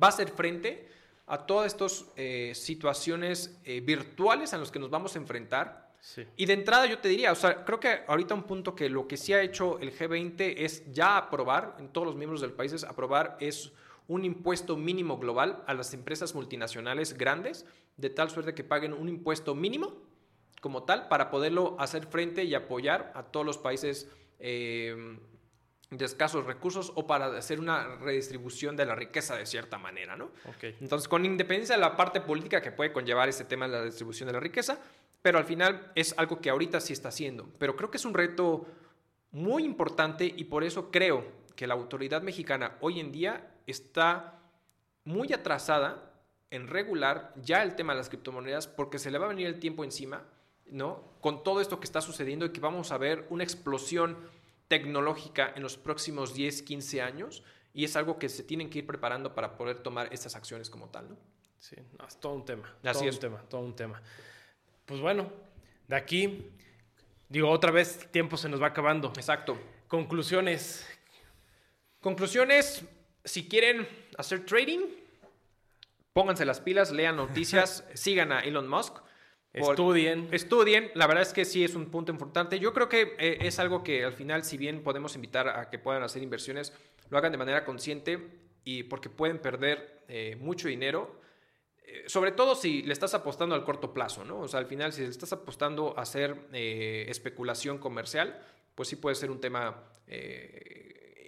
va 0.00 0.06
a 0.06 0.10
hacer 0.10 0.28
frente 0.30 0.88
a 1.26 1.44
todas 1.44 1.72
estas 1.72 2.04
eh, 2.14 2.52
situaciones 2.54 3.58
virtuales 3.82 4.54
a 4.54 4.58
las 4.58 4.70
que 4.70 4.78
nos 4.78 4.90
vamos 4.90 5.16
a 5.16 5.18
enfrentar. 5.18 5.90
Y 6.36 6.46
de 6.46 6.52
entrada 6.52 6.86
yo 6.86 7.00
te 7.00 7.08
diría, 7.08 7.32
o 7.32 7.34
sea, 7.34 7.64
creo 7.64 7.80
que 7.80 8.04
ahorita 8.06 8.32
un 8.32 8.44
punto 8.44 8.76
que 8.76 8.88
lo 8.88 9.08
que 9.08 9.16
sí 9.16 9.32
ha 9.32 9.42
hecho 9.42 9.80
el 9.80 9.92
G20 9.92 10.54
es 10.56 10.84
ya 10.92 11.16
aprobar, 11.16 11.74
en 11.80 11.88
todos 11.88 12.06
los 12.06 12.14
miembros 12.14 12.40
del 12.40 12.52
país, 12.52 12.84
aprobar 12.84 13.36
es 13.40 13.72
un 14.06 14.24
impuesto 14.24 14.76
mínimo 14.76 15.18
global 15.18 15.64
a 15.66 15.74
las 15.74 15.92
empresas 15.94 16.32
multinacionales 16.32 17.18
grandes, 17.18 17.66
de 17.96 18.08
tal 18.10 18.30
suerte 18.30 18.54
que 18.54 18.62
paguen 18.62 18.92
un 18.92 19.08
impuesto 19.08 19.56
mínimo 19.56 20.05
como 20.60 20.84
tal 20.84 21.08
para 21.08 21.30
poderlo 21.30 21.76
hacer 21.78 22.06
frente 22.06 22.44
y 22.44 22.54
apoyar 22.54 23.12
a 23.14 23.24
todos 23.24 23.44
los 23.44 23.58
países 23.58 24.10
eh, 24.38 25.18
de 25.90 26.04
escasos 26.04 26.44
recursos 26.44 26.92
o 26.96 27.06
para 27.06 27.26
hacer 27.26 27.60
una 27.60 27.96
redistribución 27.96 28.76
de 28.76 28.86
la 28.86 28.94
riqueza 28.94 29.36
de 29.36 29.46
cierta 29.46 29.78
manera, 29.78 30.16
¿no? 30.16 30.30
Entonces, 30.80 31.06
con 31.08 31.24
independencia 31.24 31.76
de 31.76 31.80
la 31.80 31.96
parte 31.96 32.20
política 32.20 32.60
que 32.60 32.72
puede 32.72 32.92
conllevar 32.92 33.28
este 33.28 33.44
tema 33.44 33.68
de 33.68 33.72
la 33.72 33.84
distribución 33.84 34.26
de 34.26 34.32
la 34.32 34.40
riqueza, 34.40 34.78
pero 35.22 35.38
al 35.38 35.44
final 35.44 35.92
es 35.94 36.14
algo 36.18 36.40
que 36.40 36.50
ahorita 36.50 36.80
sí 36.80 36.92
está 36.92 37.08
haciendo. 37.10 37.48
Pero 37.58 37.76
creo 37.76 37.90
que 37.90 37.98
es 37.98 38.04
un 38.04 38.14
reto 38.14 38.66
muy 39.30 39.64
importante 39.64 40.24
y 40.24 40.44
por 40.44 40.64
eso 40.64 40.90
creo 40.90 41.24
que 41.54 41.66
la 41.66 41.74
autoridad 41.74 42.22
mexicana 42.22 42.76
hoy 42.80 43.00
en 43.00 43.12
día 43.12 43.54
está 43.66 44.40
muy 45.04 45.32
atrasada 45.32 46.12
en 46.50 46.68
regular 46.68 47.32
ya 47.36 47.62
el 47.62 47.74
tema 47.74 47.92
de 47.92 47.98
las 47.98 48.08
criptomonedas 48.08 48.66
porque 48.66 48.98
se 48.98 49.10
le 49.10 49.18
va 49.18 49.26
a 49.26 49.28
venir 49.28 49.46
el 49.46 49.60
tiempo 49.60 49.84
encima, 49.84 50.24
¿no? 50.70 51.02
Con 51.20 51.42
todo 51.42 51.60
esto 51.60 51.80
que 51.80 51.84
está 51.84 52.00
sucediendo 52.00 52.46
y 52.46 52.50
que 52.50 52.60
vamos 52.60 52.92
a 52.92 52.98
ver 52.98 53.26
una 53.30 53.44
explosión 53.44 54.16
tecnológica 54.68 55.52
en 55.54 55.62
los 55.62 55.76
próximos 55.76 56.34
10, 56.34 56.62
15 56.62 57.02
años 57.02 57.42
y 57.72 57.84
es 57.84 57.94
algo 57.96 58.18
que 58.18 58.28
se 58.28 58.42
tienen 58.42 58.70
que 58.70 58.78
ir 58.78 58.86
preparando 58.86 59.34
para 59.34 59.56
poder 59.56 59.82
tomar 59.82 60.12
estas 60.12 60.34
acciones 60.34 60.70
como 60.70 60.88
tal, 60.88 61.10
¿no? 61.10 61.16
Sí, 61.58 61.76
es 62.06 62.20
todo 62.20 62.34
un 62.34 62.44
tema. 62.44 62.74
Así 62.82 63.00
todo 63.00 63.08
es. 63.08 63.14
un 63.14 63.20
tema, 63.20 63.42
todo 63.48 63.60
un 63.60 63.76
tema. 63.76 64.02
Pues 64.84 65.00
bueno, 65.00 65.30
de 65.88 65.96
aquí, 65.96 66.52
digo, 67.28 67.50
otra 67.50 67.70
vez 67.70 68.10
tiempo 68.10 68.36
se 68.36 68.48
nos 68.48 68.62
va 68.62 68.68
acabando. 68.68 69.08
Exacto. 69.16 69.58
Conclusiones. 69.88 70.86
Conclusiones, 72.00 72.84
si 73.24 73.48
quieren 73.48 73.86
hacer 74.16 74.44
trading, 74.44 74.80
pónganse 76.12 76.44
las 76.44 76.60
pilas, 76.60 76.92
lean 76.92 77.16
noticias, 77.16 77.84
sigan 77.94 78.32
a 78.32 78.40
Elon 78.40 78.68
Musk. 78.68 78.98
Estudien. 79.56 80.28
Estudien. 80.32 80.90
La 80.94 81.06
verdad 81.06 81.22
es 81.22 81.32
que 81.32 81.46
sí 81.46 81.64
es 81.64 81.74
un 81.74 81.86
punto 81.86 82.12
importante. 82.12 82.58
Yo 82.58 82.74
creo 82.74 82.88
que 82.90 83.16
eh, 83.18 83.38
es 83.40 83.58
algo 83.58 83.82
que 83.82 84.04
al 84.04 84.12
final, 84.12 84.44
si 84.44 84.58
bien 84.58 84.82
podemos 84.82 85.14
invitar 85.14 85.48
a 85.48 85.70
que 85.70 85.78
puedan 85.78 86.02
hacer 86.02 86.22
inversiones, 86.22 86.74
lo 87.08 87.16
hagan 87.16 87.32
de 87.32 87.38
manera 87.38 87.64
consciente 87.64 88.18
y 88.64 88.82
porque 88.82 89.08
pueden 89.08 89.38
perder 89.38 90.02
eh, 90.08 90.36
mucho 90.38 90.68
dinero 90.68 91.20
eh, 91.88 92.04
sobre 92.08 92.32
todo 92.32 92.56
si 92.56 92.82
le 92.82 92.92
estás 92.92 93.14
apostando 93.14 93.54
al 93.54 93.62
corto 93.62 93.94
plazo, 93.94 94.24
¿no? 94.24 94.40
O 94.40 94.48
sea, 94.48 94.58
al 94.58 94.66
final, 94.66 94.92
si 94.92 95.02
le 95.02 95.08
estás 95.08 95.32
apostando 95.32 95.96
a 95.96 96.02
hacer 96.02 96.36
especulación 96.52 97.78
comercial, 97.78 98.42
pues 98.74 98.88
sí 98.88 98.96
puede 98.96 99.14
ser 99.14 99.30
un 99.30 99.40
tema 99.40 99.84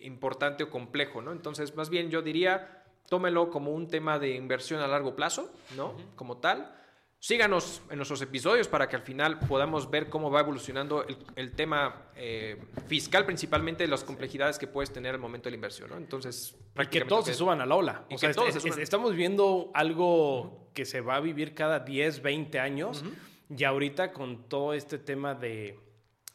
importante 0.03 0.65
o 0.65 0.71
complejo, 0.71 1.23
¿no? 1.23 1.31
Entonces, 1.31 1.77
más 1.77 1.91
bien 1.91 2.11
yo 2.11 2.23
diría, 2.23 2.83
tómelo 3.09 3.51
como 3.51 3.71
un 3.71 3.87
tema 3.87 4.19
de 4.19 4.35
inversión 4.35 4.81
a 4.81 4.89
largo 4.89 5.15
plazo, 5.15 5.49
¿no? 5.77 5.95
Como 6.17 6.39
tal. 6.39 6.75
Síganos 7.21 7.83
en 7.91 7.97
nuestros 7.97 8.23
episodios 8.23 8.69
para 8.69 8.89
que 8.89 8.95
al 8.95 9.03
final 9.03 9.41
podamos 9.41 9.91
ver 9.91 10.09
cómo 10.09 10.31
va 10.31 10.41
evolucionando 10.41 11.05
el, 11.35 11.51
tema 11.53 12.11
eh, 12.15 12.63
fiscal, 12.87 13.27
principalmente 13.27 13.89
las 13.89 14.05
complejidades 14.05 14.57
que 14.57 14.69
puedes 14.69 14.93
tener 14.93 15.17
al 15.17 15.21
momento 15.21 15.47
de 15.47 15.51
la 15.51 15.57
inversión. 15.57 15.91
¿no? 15.91 15.97
Entonces, 15.97 16.55
y 16.81 16.87
que 16.87 17.01
todos 17.01 17.25
se 17.25 17.35
suban 17.35 17.61
a 17.61 17.67
la 17.67 17.75
ola. 17.75 18.05
O 18.09 18.19
sea, 18.19 18.31
estamos 18.31 19.17
viendo 19.17 19.73
algo 19.75 20.71
que 20.75 20.85
se 20.85 21.01
va 21.01 21.17
a 21.17 21.21
vivir 21.21 21.55
cada 21.55 21.81
10, 21.81 22.23
20 22.23 22.61
años. 22.61 23.05
Y 23.51 23.65
ahorita 23.65 24.13
con 24.13 24.49
todo 24.49 24.73
este 24.73 24.99
tema 24.99 25.35
de, 25.35 25.77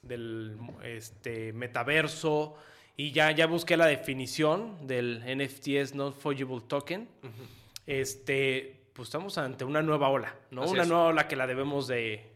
del 0.02 0.58
este, 0.84 1.54
metaverso, 1.54 2.56
y 2.98 3.12
ya, 3.12 3.32
ya 3.32 3.48
busqué 3.48 3.78
la 3.78 3.86
definición 3.86 4.86
del 4.86 5.24
NFTs, 5.26 5.96
Non 5.96 6.14
Fungible 6.14 6.60
Token. 6.68 7.08
Este 7.86 8.83
pues 8.94 9.10
estamos 9.10 9.38
ante 9.38 9.66
una 9.66 9.82
nueva 9.82 10.10
ola, 10.10 10.36
¿no? 10.52 10.66
una 10.66 10.86
nueva 10.86 11.06
ola 11.06 11.28
que 11.28 11.36
la 11.36 11.48
debemos 11.48 11.88
de, 11.88 12.32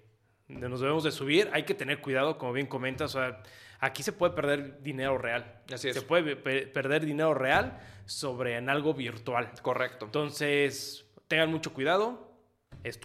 nos 0.48 0.80
debemos 0.80 1.04
de 1.04 1.12
subir. 1.12 1.50
Hay 1.54 1.64
que 1.64 1.76
tener 1.76 2.02
cuidado, 2.02 2.38
como 2.38 2.54
bien 2.54 2.68
comentas, 2.68 3.16
o 3.16 3.20
sea, 3.20 3.44
aquí 3.80 4.02
se 4.04 4.12
puede 4.12 4.34
perder 4.34 4.82
dinero 4.82 5.18
real. 5.18 5.62
Así 5.72 5.90
es. 5.90 5.96
Se 5.96 6.02
puede 6.02 6.36
perder 6.36 7.06
dinero 7.06 7.34
real 7.34 7.80
sobre 8.06 8.58
en 8.58 8.70
algo 8.70 8.94
virtual. 8.94 9.52
Correcto. 9.62 10.06
Entonces, 10.06 11.06
tengan 11.28 11.52
mucho 11.52 11.74
cuidado. 11.74 12.26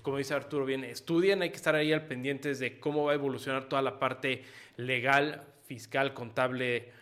Como 0.03 0.19
dice 0.19 0.35
Arturo 0.35 0.65
bien, 0.65 0.85
estudien, 0.85 1.43
hay 1.43 1.51
que 1.51 1.57
estar 1.57 1.75
ahí 1.75 1.93
al 1.93 2.07
pendientes 2.07 2.61
de 2.61 2.79
cómo 2.79 3.05
va 3.05 3.13
a 3.13 3.15
evolucionar 3.15 3.69
toda 3.69 3.83
la 3.83 3.99
parte 3.99 4.45
legal, 4.77 5.43
fiscal, 5.65 6.15
contable 6.15 6.93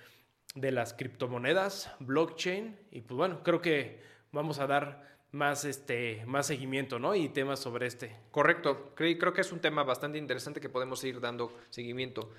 de 0.55 0.73
las 0.73 0.95
criptomonedas, 0.95 1.93
blockchain. 1.99 2.79
Y 2.91 3.03
pues 3.03 3.19
bueno, 3.19 3.43
creo 3.43 3.61
que 3.61 4.01
vamos 4.33 4.61
a 4.61 4.67
dar 4.67 5.10
más, 5.33 5.65
este, 5.65 6.25
más 6.27 6.47
seguimiento, 6.47 6.99
¿no? 6.99 7.15
Y 7.15 7.29
temas 7.29 7.61
sobre 7.61 7.87
este. 7.87 8.17
Correcto. 8.31 8.93
Creo, 8.95 9.19
creo 9.19 9.33
que 9.33 9.41
es 9.41 9.53
un 9.53 9.61
tema 9.61 9.83
bastante 9.85 10.19
interesante 10.19 10.61
que 10.61 10.69
podemos 10.69 11.01
seguir 11.01 11.21
dando 11.21 11.57
seguimiento. 11.71 12.31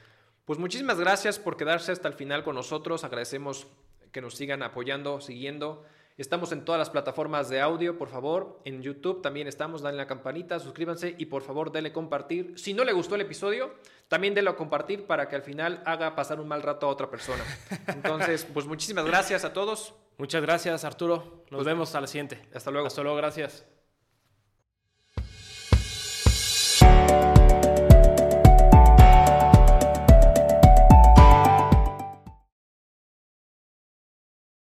Pues 0.46 0.60
muchísimas 0.60 1.00
gracias 1.00 1.40
por 1.40 1.56
quedarse 1.56 1.92
hasta 1.92 2.08
el 2.08 2.14
final 2.16 2.44
con 2.44 2.56
nosotros. 2.56 3.04
Agradecemos 3.04 3.68
que 4.12 4.22
nos 4.22 4.36
sigan 4.36 4.64
apoyando, 4.64 5.22
siguiendo. 5.22 5.86
Estamos 6.22 6.52
en 6.52 6.64
todas 6.64 6.78
las 6.78 6.92
plataformas 6.92 7.50
de 7.50 7.62
audio, 7.62 7.98
por 7.98 8.08
favor. 8.08 8.60
En 8.64 8.84
YouTube 8.84 9.24
también 9.24 9.48
estamos. 9.48 9.82
Dale 9.82 9.98
la 9.98 10.06
campanita, 10.06 10.60
suscríbanse 10.60 11.16
y 11.18 11.26
por 11.26 11.42
favor 11.42 11.72
denle 11.72 11.92
compartir. 11.92 12.54
Si 12.60 12.76
no 12.76 12.84
le 12.84 12.94
gustó 12.94 13.16
el 13.16 13.22
episodio, 13.22 13.74
también 14.08 14.36
denle 14.36 14.52
a 14.52 14.56
compartir 14.56 15.08
para 15.08 15.28
que 15.28 15.36
al 15.36 15.42
final 15.42 15.82
haga 15.84 16.16
pasar 16.16 16.40
un 16.40 16.48
mal 16.48 16.62
rato 16.62 16.86
a 16.86 16.90
otra 16.90 17.10
persona. 17.10 17.44
Entonces, 17.88 18.46
pues 18.54 18.68
muchísimas 18.68 19.06
gracias 19.06 19.44
a 19.46 19.52
todos. 19.52 19.96
Muchas 20.20 20.44
gracias, 20.44 20.86
Arturo. 20.86 21.44
Nos 21.50 21.58
pues, 21.58 21.66
vemos 21.66 21.96
a 21.96 22.02
la 22.02 22.06
siguiente. 22.06 22.40
Hasta 22.54 22.70
luego. 22.70 22.86
Hasta 22.86 23.02
luego, 23.02 23.18
gracias. 23.18 23.66